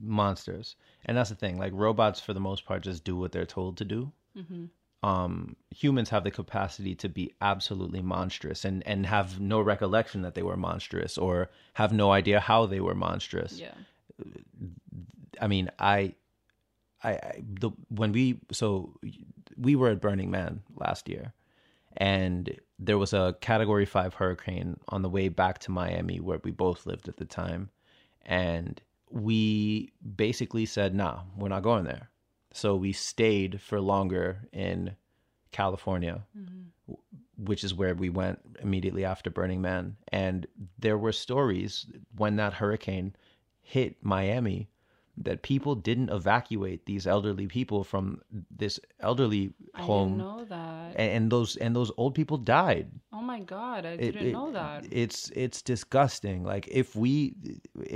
monsters, 0.00 0.76
and 1.04 1.16
that's 1.16 1.30
the 1.30 1.36
thing. 1.36 1.58
Like 1.58 1.72
robots, 1.74 2.20
for 2.20 2.32
the 2.34 2.40
most 2.40 2.64
part, 2.66 2.82
just 2.82 3.04
do 3.04 3.16
what 3.16 3.32
they're 3.32 3.46
told 3.46 3.76
to 3.78 3.84
do. 3.84 4.12
Mm-hmm. 4.36 4.64
Um, 5.02 5.56
humans 5.70 6.10
have 6.10 6.24
the 6.24 6.30
capacity 6.30 6.94
to 6.96 7.08
be 7.08 7.32
absolutely 7.40 8.02
monstrous 8.02 8.64
and 8.64 8.84
and 8.86 9.06
have 9.06 9.38
no 9.38 9.60
recollection 9.60 10.22
that 10.22 10.34
they 10.34 10.42
were 10.42 10.56
monstrous 10.56 11.16
or 11.18 11.50
have 11.74 11.92
no 11.92 12.10
idea 12.10 12.40
how 12.40 12.66
they 12.66 12.80
were 12.80 12.94
monstrous. 12.94 13.60
yeah 13.60 13.74
I 15.40 15.46
mean, 15.46 15.70
I, 15.78 16.14
I, 17.02 17.10
I 17.10 17.42
the 17.60 17.70
when 17.88 18.12
we 18.12 18.40
so 18.52 18.98
we 19.56 19.76
were 19.76 19.90
at 19.90 20.00
Burning 20.00 20.30
Man 20.30 20.62
last 20.76 21.08
year, 21.08 21.32
and 21.96 22.58
there 22.78 22.98
was 22.98 23.12
a 23.12 23.36
Category 23.40 23.86
Five 23.86 24.14
hurricane 24.14 24.78
on 24.88 25.02
the 25.02 25.08
way 25.08 25.28
back 25.28 25.58
to 25.60 25.70
Miami 25.70 26.20
where 26.20 26.40
we 26.42 26.50
both 26.50 26.86
lived 26.86 27.08
at 27.08 27.16
the 27.16 27.24
time, 27.24 27.70
and 28.24 28.80
we 29.10 29.92
basically 30.16 30.66
said, 30.66 30.94
"Nah, 30.94 31.20
we're 31.36 31.48
not 31.48 31.62
going 31.62 31.84
there." 31.84 32.10
So 32.56 32.74
we 32.74 32.92
stayed 32.92 33.60
for 33.60 33.80
longer 33.80 34.48
in 34.52 34.96
California, 35.52 36.16
w- 36.86 37.02
which 37.36 37.62
is 37.64 37.74
where 37.74 37.94
we 37.94 38.08
went 38.08 38.38
immediately 38.62 39.04
after 39.04 39.28
Burning 39.30 39.60
Man. 39.60 39.96
And 40.10 40.46
there 40.78 40.96
were 40.98 41.12
stories 41.12 41.86
when 42.16 42.36
that 42.36 42.54
hurricane 42.54 43.14
hit 43.62 43.96
Miami 44.02 44.68
that 45.18 45.42
people 45.42 45.74
didn't 45.74 46.10
evacuate 46.10 46.84
these 46.86 47.06
elderly 47.06 47.46
people 47.46 47.84
from 47.84 48.20
this 48.50 48.78
elderly 49.00 49.52
i 49.74 49.78
didn't 49.78 49.86
home. 49.86 50.18
know 50.18 50.44
that. 50.44 50.92
And, 50.96 51.10
and 51.16 51.32
those 51.32 51.56
and 51.56 51.74
those 51.74 51.90
old 51.96 52.14
people 52.14 52.36
died. 52.38 52.86
Oh 53.12 53.22
my 53.22 53.40
god 53.40 53.84
i 53.86 53.90
It- 53.92 54.12
didn't 54.12 54.26
it- 54.28 54.32
know 54.32 54.50
that. 54.52 54.84
it's 54.90 55.30
it's 55.30 55.60
disgusting. 55.62 56.42
Like 56.44 56.68
if 56.68 56.94
we 56.96 57.34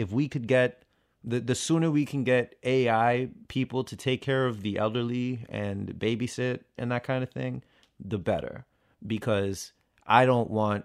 if 0.02 0.12
we 0.12 0.28
could 0.28 0.46
get 0.46 0.84
the 1.22 1.40
the 1.40 1.54
sooner 1.54 1.90
we 1.90 2.04
can 2.04 2.24
get 2.24 2.54
ai 2.64 3.28
people 3.48 3.84
to 3.84 3.96
take 3.96 4.22
care 4.22 4.46
of 4.46 4.62
the 4.62 4.78
elderly 4.78 5.44
and 5.48 5.88
babysit 5.98 6.60
and 6.78 6.90
that 6.90 7.04
kind 7.04 7.22
of 7.22 7.30
thing 7.30 7.62
the 7.98 8.18
better. 8.18 8.64
Because 9.06 9.72
i 10.06 10.26
don't 10.26 10.50
want 10.50 10.84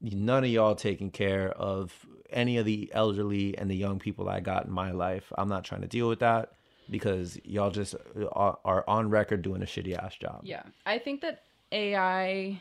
none 0.00 0.44
of 0.44 0.50
y'all 0.50 0.74
taking 0.74 1.10
care 1.10 1.50
of 1.50 2.06
any 2.30 2.58
of 2.58 2.64
the 2.66 2.90
elderly 2.92 3.56
and 3.56 3.70
the 3.70 3.76
young 3.76 3.98
people 3.98 4.28
i 4.28 4.40
got 4.40 4.66
in 4.66 4.72
my 4.72 4.90
life. 4.90 5.32
I'm 5.38 5.48
not 5.48 5.64
trying 5.64 5.82
to 5.82 5.88
deal 5.88 6.08
with 6.08 6.20
that 6.20 6.52
because 6.90 7.38
y'all 7.44 7.70
just 7.70 7.94
are, 8.32 8.58
are 8.64 8.84
on 8.88 9.10
record 9.10 9.42
doing 9.42 9.62
a 9.62 9.66
shitty 9.66 9.96
ass 9.96 10.16
job. 10.16 10.40
Yeah. 10.44 10.62
I 10.84 10.98
think 10.98 11.22
that 11.22 11.42
AI 11.72 12.60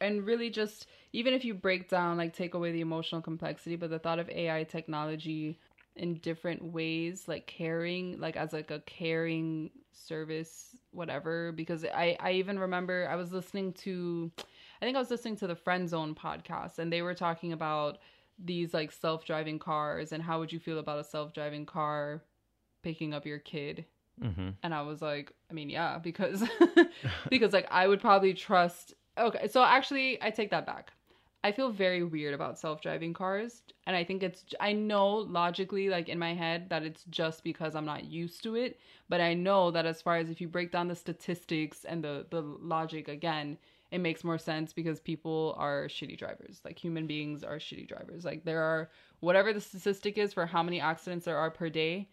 and 0.00 0.26
really 0.26 0.50
just 0.50 0.86
even 1.12 1.32
if 1.32 1.44
you 1.44 1.54
break 1.54 1.88
down 1.88 2.16
like 2.16 2.34
take 2.34 2.54
away 2.54 2.72
the 2.72 2.80
emotional 2.80 3.22
complexity, 3.22 3.76
but 3.76 3.90
the 3.90 3.98
thought 3.98 4.18
of 4.18 4.28
AI 4.30 4.64
technology 4.64 5.58
in 5.96 6.14
different 6.16 6.62
ways, 6.64 7.28
like 7.28 7.46
caring, 7.46 8.18
like 8.18 8.36
as 8.36 8.52
like 8.52 8.70
a 8.70 8.80
caring 8.80 9.70
service, 9.92 10.76
whatever. 10.90 11.52
Because 11.52 11.84
I 11.84 12.16
I 12.20 12.32
even 12.32 12.58
remember 12.58 13.08
I 13.10 13.16
was 13.16 13.32
listening 13.32 13.72
to 13.84 14.30
I 14.38 14.84
think 14.84 14.96
I 14.96 15.00
was 15.00 15.10
listening 15.10 15.36
to 15.36 15.46
the 15.46 15.56
Friend 15.56 15.88
Zone 15.88 16.14
podcast 16.14 16.78
and 16.78 16.92
they 16.92 17.02
were 17.02 17.14
talking 17.14 17.52
about 17.52 17.98
these 18.38 18.74
like 18.74 18.90
self-driving 18.92 19.58
cars 19.60 20.12
and 20.12 20.22
how 20.22 20.40
would 20.40 20.52
you 20.52 20.58
feel 20.58 20.78
about 20.78 20.98
a 20.98 21.04
self-driving 21.04 21.66
car 21.66 22.22
picking 22.82 23.14
up 23.14 23.24
your 23.26 23.38
kid 23.38 23.84
hmm 24.20 24.50
and 24.62 24.74
I 24.74 24.82
was 24.82 25.02
like, 25.02 25.32
I 25.50 25.54
mean, 25.54 25.68
yeah, 25.68 25.98
because 25.98 26.42
because 27.30 27.52
like 27.52 27.66
I 27.70 27.86
would 27.86 28.00
probably 28.00 28.32
trust. 28.32 28.94
Okay, 29.18 29.48
so 29.48 29.62
actually, 29.62 30.22
I 30.22 30.30
take 30.30 30.50
that 30.50 30.66
back. 30.66 30.92
I 31.44 31.52
feel 31.52 31.70
very 31.70 32.02
weird 32.02 32.32
about 32.34 32.58
self-driving 32.58 33.12
cars, 33.12 33.62
and 33.86 33.94
I 33.94 34.02
think 34.02 34.22
it's. 34.22 34.44
I 34.60 34.72
know 34.72 35.08
logically, 35.08 35.90
like 35.90 36.08
in 36.08 36.18
my 36.18 36.32
head, 36.34 36.70
that 36.70 36.82
it's 36.82 37.04
just 37.10 37.44
because 37.44 37.74
I'm 37.76 37.84
not 37.84 38.04
used 38.06 38.42
to 38.44 38.56
it. 38.56 38.80
But 39.10 39.20
I 39.20 39.34
know 39.34 39.70
that 39.70 39.84
as 39.84 40.00
far 40.00 40.16
as 40.16 40.30
if 40.30 40.40
you 40.40 40.48
break 40.48 40.72
down 40.72 40.88
the 40.88 40.96
statistics 40.96 41.84
and 41.84 42.02
the 42.02 42.26
the 42.30 42.40
logic 42.40 43.08
again, 43.08 43.58
it 43.90 43.98
makes 43.98 44.24
more 44.24 44.38
sense 44.38 44.72
because 44.72 45.00
people 45.00 45.54
are 45.58 45.84
shitty 45.86 46.16
drivers. 46.16 46.62
Like 46.64 46.78
human 46.78 47.06
beings 47.06 47.44
are 47.44 47.58
shitty 47.58 47.86
drivers. 47.88 48.24
Like 48.24 48.44
there 48.46 48.62
are 48.62 48.90
whatever 49.20 49.52
the 49.52 49.60
statistic 49.60 50.16
is 50.16 50.32
for 50.32 50.46
how 50.46 50.62
many 50.62 50.80
accidents 50.80 51.26
there 51.26 51.36
are 51.36 51.50
per 51.50 51.68
day. 51.68 52.08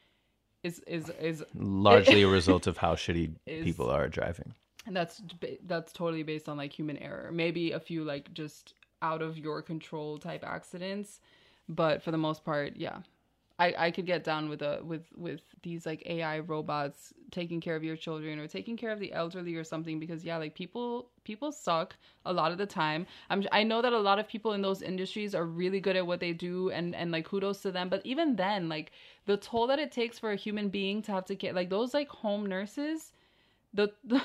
Is 0.64 0.80
is 0.88 1.10
is 1.22 1.44
largely 1.56 2.22
a 2.24 2.28
result 2.40 2.68
of 2.68 2.76
how 2.78 2.96
shitty 2.96 3.34
Is- 3.48 3.64
people 3.64 3.90
are 3.90 4.10
driving. 4.10 4.54
and 4.86 4.96
that's 4.96 5.22
that's 5.68 5.94
totally 5.94 6.24
based 6.24 6.50
on 6.50 6.58
like 6.58 6.74
human 6.74 6.98
error 6.98 7.32
maybe 7.32 7.72
a 7.72 7.80
few 7.80 8.04
like 8.04 8.34
just 8.34 8.74
out 9.02 9.22
of 9.22 9.38
your 9.38 9.62
control 9.62 10.18
type 10.18 10.44
accidents 10.46 11.20
but 11.70 12.02
for 12.02 12.12
the 12.12 12.18
most 12.18 12.44
part 12.44 12.74
yeah. 12.76 13.00
I 13.60 13.74
i 13.78 13.92
could 13.92 14.06
get 14.06 14.24
down 14.24 14.50
with 14.50 14.62
a 14.62 14.82
with 14.84 15.06
with 15.16 15.42
these 15.62 15.86
like 15.86 16.04
ai 16.06 16.40
robots 16.40 17.14
taking 17.32 17.62
care 17.62 17.76
of 17.76 17.84
your 17.84 17.96
children 17.96 18.40
or 18.40 18.48
taking 18.48 18.76
care 18.76 18.92
of 18.92 19.00
the 19.00 19.14
elderly 19.14 19.56
or 19.56 19.64
something 19.64 20.00
because 20.00 20.24
yeah 20.24 20.38
like 20.38 20.56
people 20.56 21.10
people 21.24 21.52
suck 21.52 21.96
a 22.26 22.34
lot 22.34 22.52
of 22.52 22.58
the 22.58 22.66
time. 22.66 23.06
I'm 23.30 23.46
i 23.52 23.64
know 23.64 23.82
that 23.82 23.94
a 23.94 24.00
lot 24.00 24.20
of 24.20 24.28
people 24.28 24.54
in 24.54 24.62
those 24.62 24.82
industries 24.82 25.36
are 25.36 25.46
really 25.46 25.80
good 25.80 25.96
at 25.96 26.08
what 26.08 26.20
they 26.20 26.34
do 26.34 26.70
and 26.72 26.96
and 26.96 27.12
like 27.12 27.26
kudos 27.26 27.62
to 27.62 27.72
them 27.72 27.90
but 27.90 28.02
even 28.06 28.36
then 28.36 28.70
like 28.70 28.92
the 29.26 29.38
toll 29.38 29.68
that 29.68 29.80
it 29.80 29.92
takes 29.92 30.18
for 30.20 30.32
a 30.32 30.36
human 30.36 30.70
being 30.70 31.02
to 31.04 31.12
have 31.12 31.26
to 31.26 31.36
get 31.36 31.56
like 31.56 31.70
those 31.70 31.94
like 31.94 32.10
home 32.10 32.46
nurses 32.46 33.14
the, 33.74 33.92
the 34.04 34.22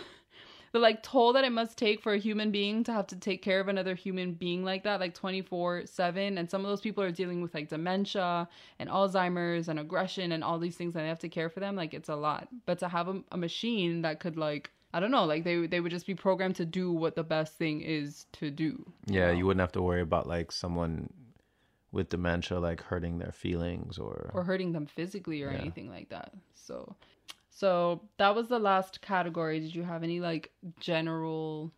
the 0.76 0.82
like 0.82 1.02
toll 1.02 1.32
that 1.32 1.44
it 1.44 1.52
must 1.52 1.78
take 1.78 2.02
for 2.02 2.12
a 2.12 2.18
human 2.18 2.50
being 2.50 2.84
to 2.84 2.92
have 2.92 3.06
to 3.06 3.16
take 3.16 3.40
care 3.40 3.60
of 3.60 3.68
another 3.68 3.94
human 3.94 4.34
being 4.34 4.62
like 4.62 4.82
that 4.84 5.00
like 5.00 5.14
24/7 5.18 6.38
and 6.38 6.50
some 6.50 6.60
of 6.60 6.68
those 6.68 6.82
people 6.82 7.02
are 7.02 7.10
dealing 7.10 7.40
with 7.40 7.54
like 7.54 7.68
dementia 7.68 8.46
and 8.78 8.90
Alzheimer's 8.90 9.68
and 9.68 9.78
aggression 9.78 10.32
and 10.32 10.44
all 10.44 10.58
these 10.58 10.76
things 10.76 10.94
and 10.94 11.04
they 11.04 11.08
have 11.08 11.18
to 11.20 11.28
care 11.30 11.48
for 11.48 11.60
them 11.60 11.76
like 11.76 11.94
it's 11.94 12.10
a 12.10 12.16
lot 12.16 12.48
but 12.66 12.78
to 12.80 12.88
have 12.88 13.08
a, 13.08 13.22
a 13.32 13.36
machine 13.36 14.02
that 14.02 14.20
could 14.20 14.36
like 14.36 14.70
I 14.92 15.00
don't 15.00 15.10
know 15.10 15.24
like 15.24 15.44
they 15.44 15.66
they 15.66 15.80
would 15.80 15.92
just 15.92 16.06
be 16.06 16.14
programmed 16.14 16.56
to 16.56 16.66
do 16.66 16.92
what 16.92 17.16
the 17.16 17.24
best 17.24 17.54
thing 17.56 17.80
is 17.80 18.26
to 18.32 18.50
do 18.50 18.84
Yeah, 19.06 19.30
you 19.30 19.46
wouldn't 19.46 19.60
have 19.60 19.72
to 19.72 19.82
worry 19.82 20.02
about 20.02 20.26
like 20.26 20.52
someone 20.52 21.10
with 21.92 22.10
dementia 22.10 22.58
like 22.58 22.82
hurting 22.82 23.18
their 23.18 23.32
feelings 23.32 23.98
or, 23.98 24.30
or 24.34 24.44
hurting 24.44 24.72
them 24.72 24.86
physically 24.86 25.42
or 25.42 25.50
Yeah. 25.50 25.60
anything 25.60 25.88
like 25.88 26.10
that. 26.10 26.34
So 26.54 26.96
so 27.56 28.02
that 28.18 28.34
was 28.34 28.48
the 28.48 28.58
last 28.58 29.00
category. 29.00 29.60
Did 29.60 29.74
you 29.74 29.82
have 29.82 30.02
any 30.02 30.20
like 30.20 30.52
general 30.78 31.72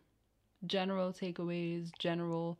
general 0.67 1.13
takeaways, 1.13 1.89
general 1.97 2.59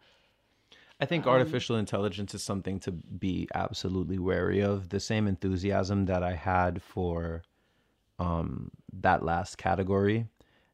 I 1.02 1.06
think 1.06 1.26
um, 1.26 1.34
artificial 1.34 1.76
intelligence 1.76 2.34
is 2.34 2.42
something 2.44 2.80
to 2.80 2.94
be 2.94 3.50
absolutely 3.54 4.20
wary 4.20 4.62
of. 4.62 4.88
The 4.88 5.02
same 5.02 5.28
enthusiasm 5.28 6.06
that 6.06 6.24
I 6.24 6.34
had 6.34 6.82
for 6.82 7.44
um 8.20 8.72
that 8.94 9.26
last 9.26 9.58
category 9.58 10.28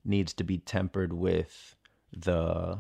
needs 0.04 0.32
to 0.34 0.44
be 0.44 0.60
tempered 0.60 1.14
with 1.14 1.76
the 2.16 2.78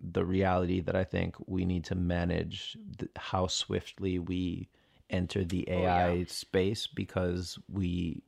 the 0.00 0.24
reality 0.24 0.80
that 0.80 0.96
I 0.96 1.04
think 1.04 1.36
we 1.46 1.64
need 1.64 1.84
to 1.84 1.94
manage 1.94 2.76
how 3.14 3.46
swiftly 3.46 4.18
we 4.18 4.70
enter 5.08 5.44
the 5.44 5.70
AI 5.70 6.12
yeah. 6.14 6.24
space 6.26 6.88
because 6.88 7.60
we 7.68 8.24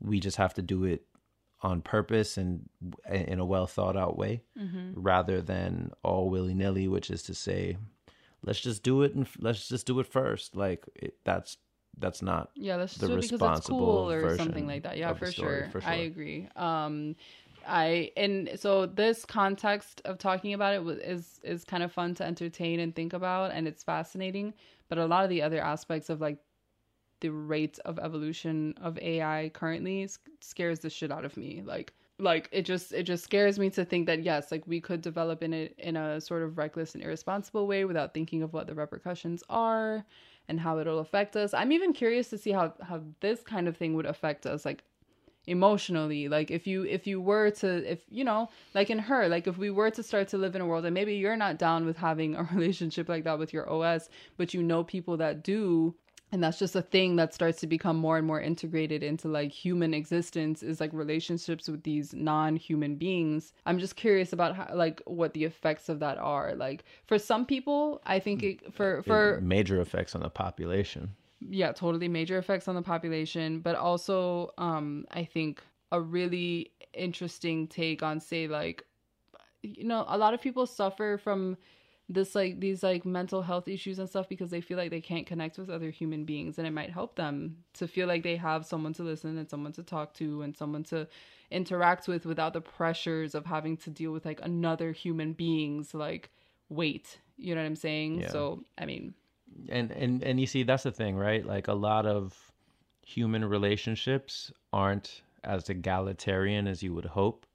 we 0.00 0.20
just 0.20 0.36
have 0.36 0.54
to 0.54 0.62
do 0.62 0.84
it 0.84 1.04
on 1.62 1.82
purpose 1.82 2.38
and 2.38 2.68
in 3.10 3.38
a 3.38 3.44
well 3.44 3.66
thought 3.66 3.96
out 3.96 4.16
way 4.16 4.42
rather 4.94 5.40
than 5.42 5.90
all 6.02 6.30
willy 6.30 6.54
nilly, 6.54 6.88
which 6.88 7.10
is 7.10 7.22
to 7.24 7.34
say, 7.34 7.76
let's 8.42 8.60
just 8.60 8.82
do 8.82 9.02
it 9.02 9.14
and 9.14 9.26
f- 9.26 9.36
let's 9.40 9.68
just 9.68 9.86
do 9.86 10.00
it 10.00 10.06
first. 10.06 10.56
Like 10.56 10.84
it, 10.94 11.16
that's 11.24 11.58
that's 11.98 12.22
not 12.22 12.50
Yeah, 12.54 12.76
let's 12.76 12.96
the 12.96 13.08
do 13.08 13.12
it 13.14 13.16
because 13.16 13.32
it's 13.32 13.32
responsible 13.32 13.78
cool 13.78 14.10
or 14.10 14.36
something 14.36 14.66
like 14.66 14.84
that. 14.84 14.96
Yeah, 14.96 15.12
for 15.12 15.26
story, 15.26 15.64
sure. 15.70 15.80
for 15.80 15.88
I 15.88 15.96
agree. 15.96 16.48
Um, 16.56 17.16
I 17.66 18.10
and 18.16 18.52
so 18.56 18.86
this 18.86 19.26
context 19.26 20.00
of 20.06 20.16
talking 20.18 20.54
about 20.54 20.74
it 20.74 20.98
is 21.02 21.40
is 21.42 21.64
kind 21.64 21.82
of 21.82 21.92
fun 21.92 22.14
to 22.16 22.24
entertain 22.24 22.80
and 22.80 22.94
think 22.94 23.12
about, 23.12 23.50
and 23.50 23.68
it's 23.68 23.84
fascinating. 23.84 24.54
But 24.88 24.98
a 24.98 25.06
lot 25.06 25.24
of 25.24 25.30
the 25.30 25.42
other 25.42 25.60
aspects 25.60 26.08
of 26.08 26.20
like 26.20 26.38
the 27.20 27.30
rate 27.30 27.78
of 27.84 27.98
evolution 27.98 28.74
of 28.80 28.98
AI 28.98 29.50
currently 29.54 30.08
scares 30.40 30.80
the 30.80 30.90
shit 30.90 31.12
out 31.12 31.24
of 31.24 31.36
me. 31.36 31.62
Like 31.64 31.92
like 32.18 32.48
it 32.52 32.62
just 32.62 32.92
it 32.92 33.04
just 33.04 33.24
scares 33.24 33.58
me 33.58 33.70
to 33.70 33.84
think 33.84 34.06
that 34.06 34.22
yes, 34.22 34.52
like 34.52 34.66
we 34.66 34.80
could 34.80 35.02
develop 35.02 35.42
in 35.42 35.52
it 35.52 35.74
in 35.78 35.96
a 35.96 36.20
sort 36.20 36.42
of 36.42 36.58
reckless 36.58 36.94
and 36.94 37.02
irresponsible 37.02 37.66
way 37.66 37.84
without 37.84 38.14
thinking 38.14 38.42
of 38.42 38.52
what 38.52 38.66
the 38.66 38.74
repercussions 38.74 39.42
are 39.48 40.04
and 40.48 40.60
how 40.60 40.78
it'll 40.78 40.98
affect 40.98 41.36
us. 41.36 41.54
I'm 41.54 41.72
even 41.72 41.92
curious 41.92 42.28
to 42.30 42.38
see 42.38 42.52
how 42.52 42.74
how 42.82 43.00
this 43.20 43.42
kind 43.42 43.68
of 43.68 43.76
thing 43.76 43.94
would 43.94 44.06
affect 44.06 44.46
us 44.46 44.64
like 44.64 44.82
emotionally 45.46 46.28
like 46.28 46.50
if 46.50 46.66
you 46.66 46.84
if 46.84 47.06
you 47.06 47.20
were 47.20 47.50
to 47.50 47.90
if 47.90 48.00
you 48.10 48.22
know 48.22 48.48
like 48.74 48.90
in 48.90 48.98
her 48.98 49.26
like 49.26 49.46
if 49.46 49.56
we 49.56 49.70
were 49.70 49.90
to 49.90 50.02
start 50.02 50.28
to 50.28 50.36
live 50.36 50.54
in 50.54 50.60
a 50.60 50.66
world 50.66 50.84
and 50.84 50.92
maybe 50.92 51.14
you're 51.14 51.36
not 51.36 51.58
down 51.58 51.86
with 51.86 51.96
having 51.96 52.36
a 52.36 52.42
relationship 52.54 53.08
like 53.08 53.24
that 53.24 53.38
with 53.38 53.52
your 53.52 53.68
os 53.70 54.10
but 54.36 54.52
you 54.52 54.62
know 54.62 54.84
people 54.84 55.16
that 55.16 55.42
do 55.42 55.94
and 56.32 56.42
that's 56.42 56.58
just 56.58 56.76
a 56.76 56.82
thing 56.82 57.16
that 57.16 57.34
starts 57.34 57.60
to 57.60 57.66
become 57.66 57.96
more 57.96 58.18
and 58.18 58.26
more 58.26 58.40
integrated 58.40 59.02
into 59.02 59.28
like 59.28 59.50
human 59.50 59.94
existence 59.94 60.62
is 60.62 60.80
like 60.80 60.92
relationships 60.92 61.68
with 61.68 61.82
these 61.82 62.14
non-human 62.14 62.96
beings. 62.96 63.52
I'm 63.66 63.78
just 63.78 63.96
curious 63.96 64.32
about 64.32 64.54
how 64.56 64.70
like 64.74 65.02
what 65.06 65.34
the 65.34 65.44
effects 65.44 65.88
of 65.88 65.98
that 66.00 66.18
are. 66.18 66.54
Like 66.54 66.84
for 67.06 67.18
some 67.18 67.44
people 67.46 68.00
i 68.06 68.18
think 68.18 68.42
it, 68.42 68.74
for 68.74 69.02
for 69.02 69.40
major 69.42 69.80
effects 69.80 70.14
on 70.14 70.22
the 70.22 70.28
population. 70.30 71.10
yeah 71.40 71.72
totally 71.72 72.08
major 72.08 72.38
effects 72.38 72.68
on 72.68 72.74
the 72.74 72.82
population 72.82 73.60
but 73.60 73.76
also 73.76 74.50
um 74.58 75.04
i 75.10 75.24
think 75.24 75.62
a 75.92 76.00
really 76.00 76.70
interesting 76.94 77.66
take 77.66 78.02
on 78.02 78.20
say 78.20 78.46
like 78.46 78.84
you 79.62 79.84
know 79.84 80.04
a 80.08 80.16
lot 80.16 80.34
of 80.34 80.40
people 80.40 80.66
suffer 80.66 81.18
from 81.18 81.56
this 82.12 82.34
like 82.34 82.58
these 82.58 82.82
like 82.82 83.06
mental 83.06 83.40
health 83.40 83.68
issues 83.68 84.00
and 84.00 84.08
stuff 84.08 84.28
because 84.28 84.50
they 84.50 84.60
feel 84.60 84.76
like 84.76 84.90
they 84.90 85.00
can't 85.00 85.26
connect 85.26 85.56
with 85.56 85.70
other 85.70 85.90
human 85.90 86.24
beings 86.24 86.58
and 86.58 86.66
it 86.66 86.72
might 86.72 86.90
help 86.90 87.14
them 87.14 87.56
to 87.72 87.86
feel 87.86 88.08
like 88.08 88.24
they 88.24 88.34
have 88.34 88.66
someone 88.66 88.92
to 88.92 89.04
listen 89.04 89.38
and 89.38 89.48
someone 89.48 89.72
to 89.72 89.82
talk 89.84 90.12
to 90.12 90.42
and 90.42 90.56
someone 90.56 90.82
to 90.82 91.06
interact 91.52 92.08
with 92.08 92.26
without 92.26 92.52
the 92.52 92.60
pressures 92.60 93.34
of 93.36 93.46
having 93.46 93.76
to 93.76 93.90
deal 93.90 94.10
with 94.10 94.24
like 94.24 94.40
another 94.42 94.90
human 94.90 95.32
being's 95.32 95.94
like 95.94 96.30
weight. 96.68 97.18
You 97.36 97.54
know 97.54 97.60
what 97.60 97.68
i'm 97.68 97.76
saying? 97.76 98.22
Yeah. 98.22 98.30
so 98.30 98.64
i 98.76 98.84
mean. 98.84 99.14
And 99.68 99.92
and 99.92 100.22
and 100.24 100.40
you 100.40 100.46
see 100.46 100.64
that's 100.64 100.82
the 100.82 100.92
thing 100.92 101.16
right? 101.16 101.46
Like 101.46 101.68
a 101.68 101.74
lot 101.74 102.06
of 102.06 102.36
human 103.06 103.44
relationships 103.44 104.52
aren't 104.72 105.22
as 105.44 105.70
egalitarian 105.70 106.66
as 106.66 106.82
you 106.82 106.92
would 106.92 107.04
hope 107.04 107.46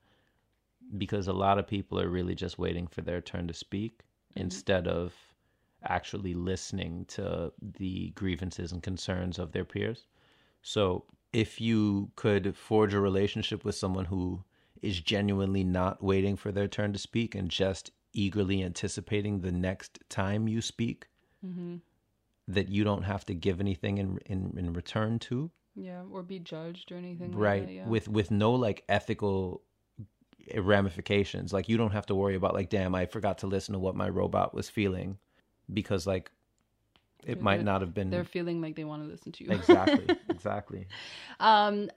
because 0.97 1.27
a 1.27 1.33
lot 1.33 1.59
of 1.59 1.67
people 1.67 1.99
are 1.99 2.09
really 2.09 2.35
just 2.35 2.57
waiting 2.57 2.87
for 2.87 3.01
their 3.01 3.19
turn 3.19 3.47
to 3.47 3.53
speak 3.53 4.05
Mm-hmm. 4.35 4.45
instead 4.45 4.87
of 4.87 5.13
actually 5.87 6.33
listening 6.33 7.05
to 7.09 7.53
the 7.61 8.09
grievances 8.15 8.71
and 8.71 8.81
concerns 8.83 9.39
of 9.39 9.51
their 9.51 9.65
peers 9.65 10.07
so 10.61 11.05
if 11.31 11.61
you 11.61 12.09
could 12.15 12.55
forge 12.55 12.93
a 12.93 12.99
relationship 12.99 13.63
with 13.63 13.75
someone 13.75 14.05
who 14.05 14.43
is 14.81 14.99
genuinely 14.99 15.63
not 15.63 16.03
waiting 16.03 16.35
for 16.35 16.51
their 16.51 16.67
turn 16.67 16.91
to 16.93 16.99
speak 16.99 17.35
and 17.35 17.49
just 17.49 17.91
eagerly 18.13 18.63
anticipating 18.63 19.39
the 19.41 19.51
next 19.51 19.99
time 20.09 20.47
you 20.47 20.61
speak 20.61 21.07
mm-hmm. 21.45 21.75
that 22.47 22.69
you 22.69 22.83
don't 22.83 23.03
have 23.03 23.25
to 23.25 23.33
give 23.33 23.59
anything 23.59 23.97
in 23.97 24.17
in, 24.25 24.53
in 24.57 24.73
return 24.73 25.19
to 25.19 25.51
Yeah, 25.75 26.03
or 26.11 26.23
be 26.23 26.39
judged 26.39 26.91
or 26.91 26.95
anything. 26.97 27.31
like 27.31 27.39
right 27.41 27.65
that, 27.67 27.73
yeah. 27.73 27.87
with 27.87 28.07
with 28.07 28.31
no 28.31 28.51
like 28.53 28.83
ethical 28.89 29.61
ramifications 30.55 31.51
like 31.51 31.67
you 31.67 31.77
don't 31.77 31.91
have 31.91 32.05
to 32.05 32.15
worry 32.15 32.35
about 32.35 32.53
like 32.53 32.69
damn 32.69 32.93
i 32.93 33.05
forgot 33.05 33.39
to 33.39 33.47
listen 33.47 33.73
to 33.73 33.79
what 33.79 33.95
my 33.95 34.07
robot 34.07 34.53
was 34.53 34.69
feeling 34.69 35.17
because 35.73 36.05
like 36.05 36.31
it 37.25 37.41
might 37.41 37.63
not 37.63 37.81
have 37.81 37.93
been 37.93 38.11
they're 38.11 38.23
feeling 38.23 38.61
like 38.61 38.75
they 38.75 38.83
want 38.83 39.03
to 39.03 39.09
listen 39.09 39.31
to 39.31 39.43
you. 39.43 39.51
exactly 39.51 40.15
exactly 40.29 40.87
um, 41.39 41.89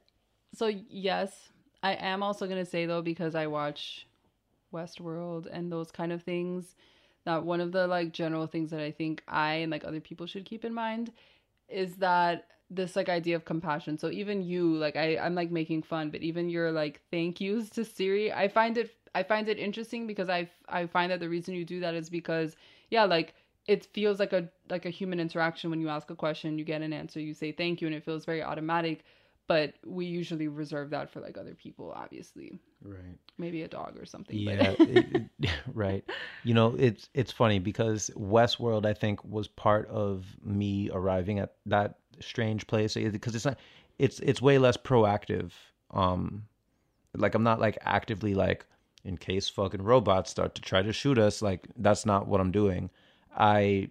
so 0.55 0.67
yes, 0.67 1.51
I 1.83 1.93
am 1.95 2.23
also 2.23 2.47
gonna 2.47 2.65
say 2.65 2.87
though 2.87 3.03
because 3.03 3.35
I 3.35 3.47
watch 3.47 4.07
Westworld 4.73 5.47
and 5.51 5.71
those 5.71 5.91
kind 5.91 6.13
of 6.13 6.23
things. 6.23 6.75
That 7.25 7.45
one 7.45 7.61
of 7.61 7.73
the 7.73 7.87
like 7.87 8.13
general 8.13 8.47
things 8.47 8.71
that 8.71 8.81
I 8.81 8.91
think 8.91 9.23
I 9.29 9.55
and 9.55 9.71
like 9.71 9.85
other 9.85 10.01
people 10.01 10.27
should 10.27 10.45
keep 10.45 10.65
in 10.65 10.73
mind 10.73 11.13
is 11.69 11.97
that 11.97 12.47
this 12.71 12.97
like 12.97 13.09
idea 13.09 13.37
of 13.37 13.45
compassion. 13.45 13.99
So 13.99 14.11
even 14.11 14.43
you, 14.43 14.77
like 14.77 14.97
I, 14.97 15.17
I'm 15.19 15.35
like 15.35 15.51
making 15.51 15.83
fun, 15.83 16.11
but 16.11 16.23
even 16.23 16.49
your 16.51 16.71
like 16.73 17.01
thank 17.11 17.41
yous 17.41 17.71
to 17.71 17.85
Siri, 17.85 18.33
I 18.33 18.49
find 18.49 18.77
it 18.79 18.95
I 19.15 19.23
find 19.23 19.49
it 19.49 19.59
interesting 19.59 20.07
because 20.07 20.29
I 20.29 20.49
I 20.69 20.87
find 20.87 21.11
that 21.11 21.21
the 21.21 21.29
reason 21.29 21.55
you 21.55 21.65
do 21.65 21.81
that 21.81 21.95
is 21.95 22.11
because 22.11 22.57
yeah, 22.91 23.05
like 23.05 23.35
it 23.67 23.85
feels 23.87 24.19
like 24.19 24.33
a 24.33 24.49
like 24.71 24.87
a 24.87 24.91
human 24.91 25.21
interaction 25.21 25.71
when 25.71 25.81
you 25.81 25.89
ask 25.89 26.11
a 26.11 26.15
question, 26.17 26.59
you 26.59 26.65
get 26.65 26.83
an 26.83 26.93
answer, 26.93 27.21
you 27.21 27.35
say 27.35 27.53
thank 27.53 27.81
you, 27.81 27.87
and 27.87 27.97
it 27.97 28.05
feels 28.05 28.25
very 28.25 28.43
automatic. 28.43 29.05
But 29.47 29.75
we 29.87 30.05
usually 30.05 30.47
reserve 30.47 30.91
that 30.91 31.11
for 31.11 31.21
like 31.21 31.39
other 31.39 31.55
people, 31.55 31.91
obviously. 31.97 32.59
right 32.83 33.17
Maybe 33.39 33.63
a 33.63 33.69
dog 33.69 33.97
or 33.99 34.05
something. 34.05 34.37
Yeah, 34.37 34.75
it- 34.81 35.29
it- 35.41 35.51
right. 35.73 36.05
You 36.45 36.53
know, 36.53 36.75
it's 36.79 37.09
it's 37.15 37.33
funny 37.33 37.59
because 37.59 38.11
Westworld, 38.15 38.85
I 38.85 38.93
think, 38.93 39.25
was 39.25 39.49
part 39.49 39.89
of 39.89 40.27
me 40.45 40.91
arriving 40.93 41.39
at 41.39 41.55
that 41.67 41.95
strange 42.21 42.67
place 42.67 42.95
because 42.95 43.35
it's 43.35 43.45
not, 43.45 43.59
it's 43.99 44.21
it's 44.21 44.43
way 44.43 44.59
less 44.59 44.77
proactive. 44.77 45.53
Um, 45.91 46.45
like 47.15 47.35
I'm 47.35 47.43
not 47.43 47.61
like 47.61 47.79
actively 47.83 48.35
like 48.35 48.67
in 49.05 49.17
case 49.17 49.49
fucking 49.49 49.83
robots 49.83 50.31
start 50.31 50.55
to 50.57 50.63
try 50.63 50.83
to 50.83 50.93
shoot 50.93 51.19
us. 51.19 51.43
Like 51.43 51.67
that's 51.77 52.07
not 52.07 52.29
what 52.29 52.41
I'm 52.41 52.51
doing. 52.53 52.91
I 53.37 53.91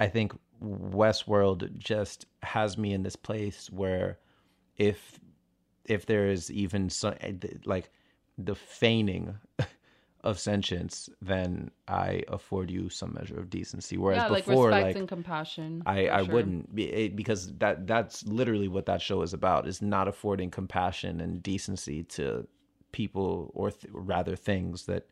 I 0.00 0.08
think 0.08 0.32
Westworld 0.62 1.76
just 1.78 2.26
has 2.42 2.76
me 2.76 2.92
in 2.92 3.02
this 3.02 3.16
place 3.16 3.70
where 3.70 4.18
if 4.76 5.18
if 5.84 6.06
there 6.06 6.28
is 6.28 6.50
even 6.50 6.90
some 6.90 7.14
like 7.64 7.90
the 8.36 8.54
feigning 8.54 9.38
of 10.24 10.38
sentience, 10.38 11.08
then 11.22 11.70
I 11.86 12.22
afford 12.28 12.70
you 12.70 12.88
some 12.88 13.14
measure 13.14 13.38
of 13.38 13.50
decency. 13.50 13.96
Whereas 13.96 14.22
yeah, 14.24 14.28
like 14.28 14.46
before, 14.46 14.66
respect 14.68 14.86
like, 14.86 14.96
and 14.96 15.08
compassion. 15.08 15.82
I, 15.86 16.08
I 16.08 16.24
sure. 16.24 16.34
wouldn't 16.34 16.70
it, 16.76 16.92
eh, 16.94 17.08
because 17.14 17.52
that 17.58 17.86
that's 17.86 18.26
literally 18.26 18.68
what 18.68 18.86
that 18.86 19.00
show 19.00 19.22
is 19.22 19.32
about 19.32 19.68
is 19.68 19.80
not 19.80 20.08
affording 20.08 20.50
compassion 20.50 21.20
and 21.20 21.42
decency 21.42 22.02
to 22.04 22.46
people 22.90 23.52
or 23.54 23.70
th- 23.70 23.92
rather 23.92 24.34
things 24.34 24.86
that 24.86 25.06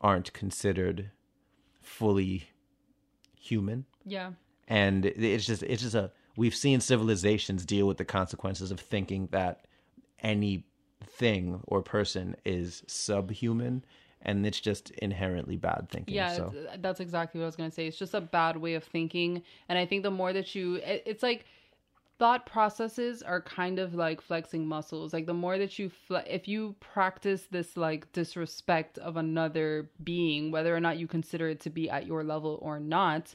aren't 0.00 0.32
considered 0.32 1.10
fully 1.80 2.48
human 3.38 3.84
Yeah. 4.04 4.32
and 4.68 5.06
it's 5.06 5.46
just 5.46 5.62
it's 5.62 5.82
just 5.82 5.94
a 5.94 6.10
we've 6.36 6.54
seen 6.54 6.80
civilizations 6.80 7.64
deal 7.64 7.86
with 7.86 7.98
the 7.98 8.04
consequences 8.04 8.70
of 8.70 8.80
thinking 8.80 9.28
that 9.30 9.66
any 10.20 10.66
thing 11.06 11.60
or 11.66 11.82
person 11.82 12.34
is 12.44 12.82
subhuman 12.86 13.84
and 14.24 14.46
it's 14.46 14.60
just 14.60 14.90
inherently 14.90 15.56
bad 15.56 15.88
thinking 15.90 16.14
Yeah, 16.14 16.34
so 16.34 16.52
that's 16.78 17.00
exactly 17.00 17.40
what 17.40 17.44
I 17.44 17.46
was 17.46 17.56
going 17.56 17.70
to 17.70 17.74
say. 17.74 17.86
It's 17.86 17.98
just 17.98 18.14
a 18.14 18.20
bad 18.20 18.56
way 18.56 18.74
of 18.74 18.84
thinking. 18.84 19.42
And 19.68 19.78
I 19.78 19.86
think 19.86 20.02
the 20.02 20.10
more 20.10 20.32
that 20.32 20.54
you, 20.54 20.76
it, 20.76 21.02
it's 21.06 21.22
like 21.22 21.44
thought 22.18 22.46
processes 22.46 23.22
are 23.22 23.40
kind 23.40 23.78
of 23.78 23.94
like 23.94 24.20
flexing 24.20 24.66
muscles. 24.66 25.12
Like 25.12 25.26
the 25.26 25.34
more 25.34 25.58
that 25.58 25.78
you, 25.78 25.90
fle- 25.90 26.26
if 26.26 26.48
you 26.48 26.74
practice 26.80 27.46
this 27.50 27.76
like 27.76 28.10
disrespect 28.12 28.98
of 28.98 29.16
another 29.16 29.90
being, 30.02 30.50
whether 30.50 30.74
or 30.74 30.80
not 30.80 30.98
you 30.98 31.06
consider 31.06 31.48
it 31.48 31.60
to 31.60 31.70
be 31.70 31.90
at 31.90 32.06
your 32.06 32.24
level 32.24 32.58
or 32.62 32.80
not, 32.80 33.34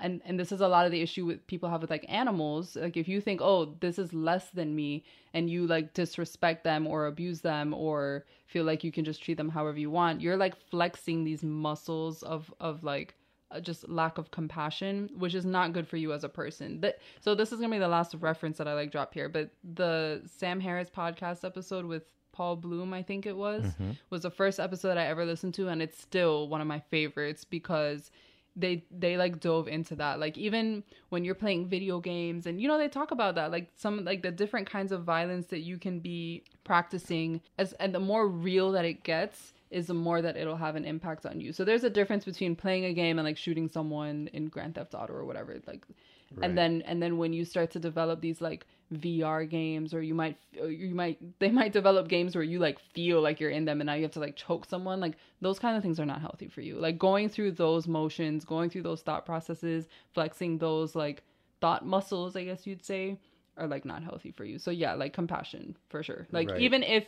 and 0.00 0.20
and 0.24 0.38
this 0.38 0.52
is 0.52 0.60
a 0.60 0.68
lot 0.68 0.86
of 0.86 0.92
the 0.92 1.00
issue 1.00 1.24
with 1.26 1.46
people 1.46 1.68
have 1.68 1.80
with 1.80 1.90
like 1.90 2.04
animals 2.08 2.76
like 2.76 2.96
if 2.96 3.08
you 3.08 3.20
think 3.20 3.40
oh 3.42 3.74
this 3.80 3.98
is 3.98 4.12
less 4.12 4.50
than 4.50 4.74
me 4.74 5.04
and 5.34 5.50
you 5.50 5.66
like 5.66 5.94
disrespect 5.94 6.64
them 6.64 6.86
or 6.86 7.06
abuse 7.06 7.40
them 7.40 7.74
or 7.74 8.24
feel 8.46 8.64
like 8.64 8.84
you 8.84 8.92
can 8.92 9.04
just 9.04 9.22
treat 9.22 9.36
them 9.36 9.48
however 9.48 9.78
you 9.78 9.90
want 9.90 10.20
you're 10.20 10.36
like 10.36 10.54
flexing 10.70 11.24
these 11.24 11.42
muscles 11.42 12.22
of 12.22 12.52
of 12.60 12.84
like 12.84 13.14
uh, 13.52 13.58
just 13.60 13.88
lack 13.88 14.16
of 14.18 14.30
compassion 14.30 15.10
which 15.18 15.34
is 15.34 15.44
not 15.44 15.72
good 15.72 15.88
for 15.88 15.96
you 15.96 16.12
as 16.12 16.22
a 16.24 16.28
person 16.28 16.80
that 16.80 16.98
so 17.20 17.34
this 17.34 17.50
is 17.52 17.58
gonna 17.60 17.74
be 17.74 17.78
the 17.78 17.88
last 17.88 18.14
reference 18.20 18.58
that 18.58 18.68
i 18.68 18.74
like 18.74 18.92
drop 18.92 19.12
here 19.12 19.28
but 19.28 19.50
the 19.74 20.22
sam 20.26 20.60
harris 20.60 20.88
podcast 20.90 21.44
episode 21.44 21.84
with 21.84 22.04
Paul 22.32 22.54
Bloom, 22.54 22.94
I 22.94 23.02
think 23.02 23.26
it 23.26 23.36
was, 23.36 23.64
Mm-hmm. 23.64 23.90
was 24.08 24.22
the 24.22 24.30
first 24.30 24.60
episode 24.60 24.96
I 24.96 25.06
ever 25.06 25.26
listened 25.26 25.52
to, 25.54 25.66
and 25.66 25.82
it's 25.82 26.00
still 26.00 26.48
one 26.48 26.60
of 26.60 26.66
my 26.68 26.78
favorites 26.78 27.44
because 27.44 28.12
they 28.56 28.84
they 28.90 29.16
like 29.16 29.40
dove 29.40 29.68
into 29.68 29.94
that. 29.96 30.18
Like 30.18 30.36
even 30.38 30.84
when 31.08 31.24
you're 31.24 31.34
playing 31.34 31.68
video 31.68 32.00
games, 32.00 32.46
and 32.46 32.60
you 32.60 32.68
know 32.68 32.78
they 32.78 32.88
talk 32.88 33.10
about 33.10 33.34
that, 33.36 33.50
like 33.50 33.70
some 33.76 34.04
like 34.04 34.22
the 34.22 34.30
different 34.30 34.68
kinds 34.70 34.92
of 34.92 35.04
violence 35.04 35.46
that 35.46 35.60
you 35.60 35.78
can 35.78 36.00
be 36.00 36.44
practicing, 36.64 37.40
as 37.58 37.72
and 37.74 37.94
the 37.94 38.00
more 38.00 38.28
real 38.28 38.72
that 38.72 38.84
it 38.84 39.04
gets. 39.04 39.52
Is 39.70 39.86
the 39.86 39.94
more 39.94 40.20
that 40.20 40.36
it'll 40.36 40.56
have 40.56 40.74
an 40.74 40.84
impact 40.84 41.24
on 41.24 41.40
you. 41.40 41.52
So 41.52 41.64
there's 41.64 41.84
a 41.84 41.90
difference 41.90 42.24
between 42.24 42.56
playing 42.56 42.86
a 42.86 42.92
game 42.92 43.20
and 43.20 43.24
like 43.24 43.38
shooting 43.38 43.68
someone 43.68 44.28
in 44.32 44.48
Grand 44.48 44.74
Theft 44.74 44.96
Auto 44.96 45.12
or 45.12 45.24
whatever. 45.24 45.60
Like 45.64 45.86
Right. 46.34 46.48
and 46.48 46.58
then 46.58 46.82
and 46.82 47.02
then 47.02 47.18
when 47.18 47.32
you 47.32 47.44
start 47.44 47.70
to 47.72 47.78
develop 47.80 48.20
these 48.20 48.40
like 48.40 48.66
VR 48.92 49.44
games 49.48 49.94
or 49.94 50.02
you 50.02 50.14
might 50.14 50.36
you 50.52 50.94
might 50.94 51.18
they 51.38 51.50
might 51.50 51.72
develop 51.72 52.08
games 52.08 52.34
where 52.34 52.42
you 52.42 52.58
like 52.58 52.78
feel 52.80 53.20
like 53.20 53.38
you're 53.38 53.50
in 53.50 53.64
them 53.64 53.80
and 53.80 53.86
now 53.86 53.94
you 53.94 54.02
have 54.02 54.10
to 54.12 54.20
like 54.20 54.36
choke 54.36 54.64
someone. 54.64 54.98
Like 55.00 55.16
those 55.40 55.58
kind 55.58 55.76
of 55.76 55.82
things 55.82 56.00
are 56.00 56.06
not 56.06 56.20
healthy 56.20 56.48
for 56.48 56.60
you. 56.60 56.76
Like 56.76 56.98
going 56.98 57.28
through 57.28 57.52
those 57.52 57.86
motions 57.86 58.44
going 58.44 58.68
through 58.70 58.82
those 58.82 59.02
thought 59.02 59.24
processes 59.24 59.86
flexing 60.12 60.58
those 60.58 60.94
like 60.96 61.22
thought 61.60 61.86
muscles 61.86 62.34
I 62.34 62.44
guess 62.44 62.66
you'd 62.66 62.84
say 62.84 63.18
are 63.56 63.68
like 63.68 63.84
not 63.84 64.02
healthy 64.02 64.32
for 64.32 64.44
you. 64.44 64.58
So 64.58 64.70
yeah 64.70 64.94
like 64.94 65.12
compassion 65.12 65.76
for 65.88 66.02
sure. 66.02 66.26
Like 66.32 66.50
Right. 66.50 66.60
even 66.60 66.82
if 66.82 67.04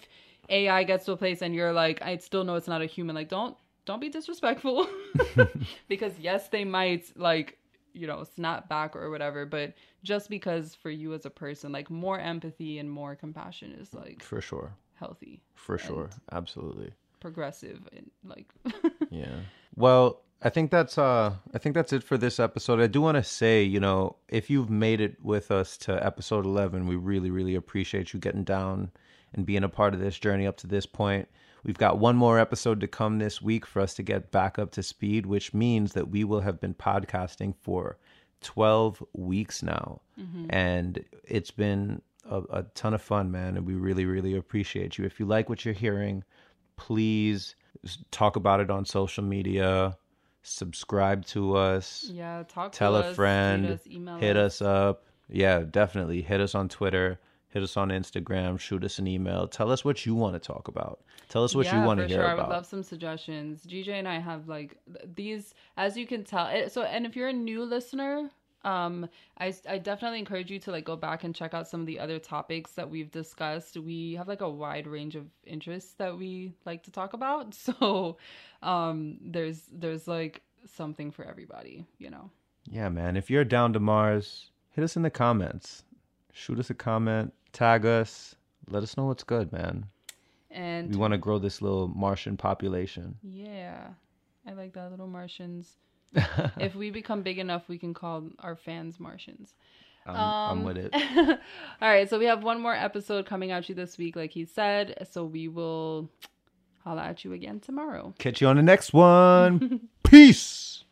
AI 0.48 0.84
gets 0.84 1.04
to 1.06 1.12
a 1.12 1.16
place 1.16 1.42
and 1.42 1.54
you're 1.54 1.72
like 1.72 2.00
I 2.02 2.16
still 2.18 2.44
know 2.44 2.54
it's 2.54 2.68
not 2.68 2.82
a 2.82 2.86
human 2.86 3.16
like 3.16 3.28
don't 3.28 3.56
don't 3.86 4.00
be 4.00 4.08
disrespectful. 4.08 4.86
Because 5.88 6.18
yes 6.18 6.48
they 6.48 6.64
might 6.64 7.10
like 7.16 7.58
you 7.94 8.06
know 8.06 8.24
snap 8.24 8.68
back 8.68 8.94
or 8.96 9.10
whatever 9.10 9.44
but 9.46 9.74
just 10.02 10.28
because 10.30 10.74
for 10.74 10.90
you 10.90 11.12
as 11.14 11.24
a 11.26 11.30
person 11.30 11.72
like 11.72 11.90
more 11.90 12.18
empathy 12.18 12.78
and 12.78 12.90
more 12.90 13.14
compassion 13.14 13.72
is 13.78 13.92
like 13.94 14.22
For 14.22 14.40
sure. 14.40 14.72
healthy 14.94 15.42
For 15.54 15.78
sure. 15.78 16.10
Absolutely. 16.32 16.92
progressive 17.20 17.80
and 17.96 18.10
like 18.24 18.52
Yeah. 19.10 19.36
Well, 19.76 20.22
I 20.42 20.48
think 20.50 20.70
that's 20.70 20.98
uh 20.98 21.34
I 21.54 21.58
think 21.58 21.74
that's 21.74 21.92
it 21.92 22.02
for 22.02 22.18
this 22.18 22.40
episode. 22.40 22.80
I 22.80 22.86
do 22.88 23.00
want 23.00 23.16
to 23.16 23.22
say, 23.22 23.62
you 23.62 23.78
know, 23.78 24.16
if 24.28 24.50
you've 24.50 24.70
made 24.70 25.00
it 25.00 25.16
with 25.22 25.50
us 25.50 25.76
to 25.78 26.04
episode 26.04 26.44
11, 26.46 26.86
we 26.86 26.96
really 26.96 27.30
really 27.30 27.54
appreciate 27.54 28.12
you 28.12 28.18
getting 28.20 28.44
down 28.44 28.90
and 29.34 29.46
being 29.46 29.64
a 29.64 29.68
part 29.68 29.94
of 29.94 30.00
this 30.00 30.18
journey 30.18 30.46
up 30.46 30.56
to 30.58 30.66
this 30.66 30.84
point. 30.86 31.28
We've 31.64 31.78
got 31.78 31.98
one 31.98 32.16
more 32.16 32.38
episode 32.38 32.80
to 32.80 32.88
come 32.88 33.18
this 33.18 33.40
week 33.40 33.66
for 33.66 33.80
us 33.80 33.94
to 33.94 34.02
get 34.02 34.30
back 34.30 34.58
up 34.58 34.72
to 34.72 34.82
speed, 34.82 35.26
which 35.26 35.54
means 35.54 35.92
that 35.92 36.08
we 36.08 36.24
will 36.24 36.40
have 36.40 36.60
been 36.60 36.74
podcasting 36.74 37.54
for 37.60 37.98
12 38.40 39.02
weeks 39.12 39.62
now. 39.62 40.00
Mm-hmm. 40.20 40.46
And 40.50 41.04
it's 41.24 41.52
been 41.52 42.02
a, 42.28 42.42
a 42.50 42.62
ton 42.74 42.94
of 42.94 43.02
fun, 43.02 43.30
man, 43.30 43.56
and 43.56 43.66
we 43.66 43.74
really 43.74 44.06
really 44.06 44.36
appreciate 44.36 44.98
you. 44.98 45.04
If 45.04 45.20
you 45.20 45.26
like 45.26 45.48
what 45.48 45.64
you're 45.64 45.74
hearing, 45.74 46.24
please 46.76 47.54
talk 48.10 48.36
about 48.36 48.60
it 48.60 48.70
on 48.70 48.84
social 48.84 49.24
media 49.24 49.96
subscribe 50.42 51.24
to 51.24 51.56
us 51.56 52.08
yeah 52.12 52.42
talk 52.48 52.72
tell 52.72 52.92
to 52.92 53.06
a 53.06 53.10
us, 53.10 53.16
friend 53.16 53.66
us, 53.66 53.80
hit 54.18 54.36
us 54.36 54.60
up 54.60 55.04
yeah 55.28 55.60
definitely 55.60 56.20
hit 56.20 56.40
us 56.40 56.54
on 56.54 56.68
twitter 56.68 57.20
hit 57.52 57.62
us 57.62 57.76
on 57.76 57.88
instagram 57.88 58.58
shoot 58.58 58.82
us 58.84 58.98
an 58.98 59.06
email 59.06 59.46
tell 59.46 59.70
us 59.70 59.84
what 59.84 60.04
you 60.04 60.14
want 60.14 60.34
to 60.34 60.40
talk 60.40 60.68
about 60.68 61.00
tell 61.32 61.44
us 61.44 61.54
what 61.54 61.72
you 61.72 61.80
want 61.80 61.98
to 61.98 62.06
hear 62.06 62.18
sure. 62.18 62.28
I 62.28 62.34
would 62.34 62.48
love 62.48 62.66
some 62.66 62.82
suggestions. 62.82 63.64
GJ 63.66 63.88
and 63.88 64.06
I 64.06 64.18
have 64.18 64.48
like 64.48 64.76
these, 65.14 65.54
as 65.76 65.96
you 65.96 66.06
can 66.06 66.24
tell. 66.24 66.68
So, 66.68 66.82
and 66.82 67.06
if 67.06 67.16
you're 67.16 67.28
a 67.28 67.32
new 67.32 67.64
listener, 67.64 68.30
um, 68.64 69.08
I 69.38 69.54
I 69.68 69.78
definitely 69.78 70.18
encourage 70.18 70.50
you 70.50 70.58
to 70.60 70.70
like 70.70 70.84
go 70.84 70.94
back 70.94 71.24
and 71.24 71.34
check 71.34 71.54
out 71.54 71.66
some 71.66 71.80
of 71.80 71.86
the 71.86 71.98
other 71.98 72.18
topics 72.18 72.72
that 72.72 72.90
we've 72.90 73.10
discussed. 73.10 73.76
We 73.78 74.14
have 74.14 74.28
like 74.28 74.42
a 74.42 74.50
wide 74.50 74.86
range 74.86 75.16
of 75.16 75.26
interests 75.46 75.94
that 75.94 76.16
we 76.18 76.52
like 76.66 76.82
to 76.84 76.90
talk 76.90 77.14
about. 77.14 77.54
So, 77.62 78.18
um, 78.62 79.18
there's 79.22 79.62
there's 79.72 80.06
like 80.06 80.42
something 80.66 81.10
for 81.10 81.24
everybody, 81.24 81.86
you 81.98 82.10
know. 82.10 82.30
yeah 82.70 82.88
man 82.88 83.16
if 83.16 83.28
you're 83.28 83.44
down 83.44 83.72
to 83.72 83.80
mars 83.80 84.52
hit 84.70 84.84
us 84.84 84.94
in 84.94 85.02
the 85.02 85.10
comments 85.10 85.82
shoot 86.32 86.58
us 86.60 86.70
a 86.70 86.74
comment 86.74 87.32
tag 87.52 87.84
us 87.84 88.34
let 88.70 88.82
us 88.82 88.96
know 88.96 89.06
what's 89.06 89.24
good 89.24 89.52
man 89.52 89.86
And 90.50 90.90
we 90.90 90.96
want 90.96 91.12
to 91.12 91.18
grow 91.18 91.38
this 91.38 91.62
little 91.62 91.88
martian 91.88 92.36
population 92.36 93.16
yeah, 93.22 93.88
I 94.46 94.52
like 94.52 94.72
that 94.74 94.90
little 94.90 95.06
Martians. 95.06 95.76
if 96.58 96.74
we 96.74 96.90
become 96.90 97.22
big 97.22 97.38
enough, 97.38 97.68
we 97.68 97.78
can 97.78 97.94
call 97.94 98.24
our 98.40 98.56
fans 98.56 98.98
Martians. 98.98 99.54
I'm, 100.04 100.16
Um, 100.16 100.58
I'm 100.58 100.64
with 100.64 100.78
it 100.78 100.90
All 101.16 101.88
right, 101.88 102.10
so 102.10 102.18
we 102.18 102.24
have 102.24 102.42
one 102.42 102.60
more 102.60 102.74
episode 102.74 103.24
coming 103.24 103.52
at 103.52 103.68
you 103.68 103.74
this 103.74 103.96
week, 103.98 104.16
like 104.16 104.32
he 104.32 104.44
said. 104.44 105.06
So 105.10 105.24
we 105.24 105.46
will 105.46 106.10
holla 106.82 107.04
at 107.04 107.24
you 107.24 107.32
again 107.32 107.60
tomorrow. 107.60 108.12
catch 108.18 108.40
you 108.40 108.48
on 108.48 108.56
the 108.56 108.62
next 108.62 108.92
one 108.92 109.88
peace 110.02 110.84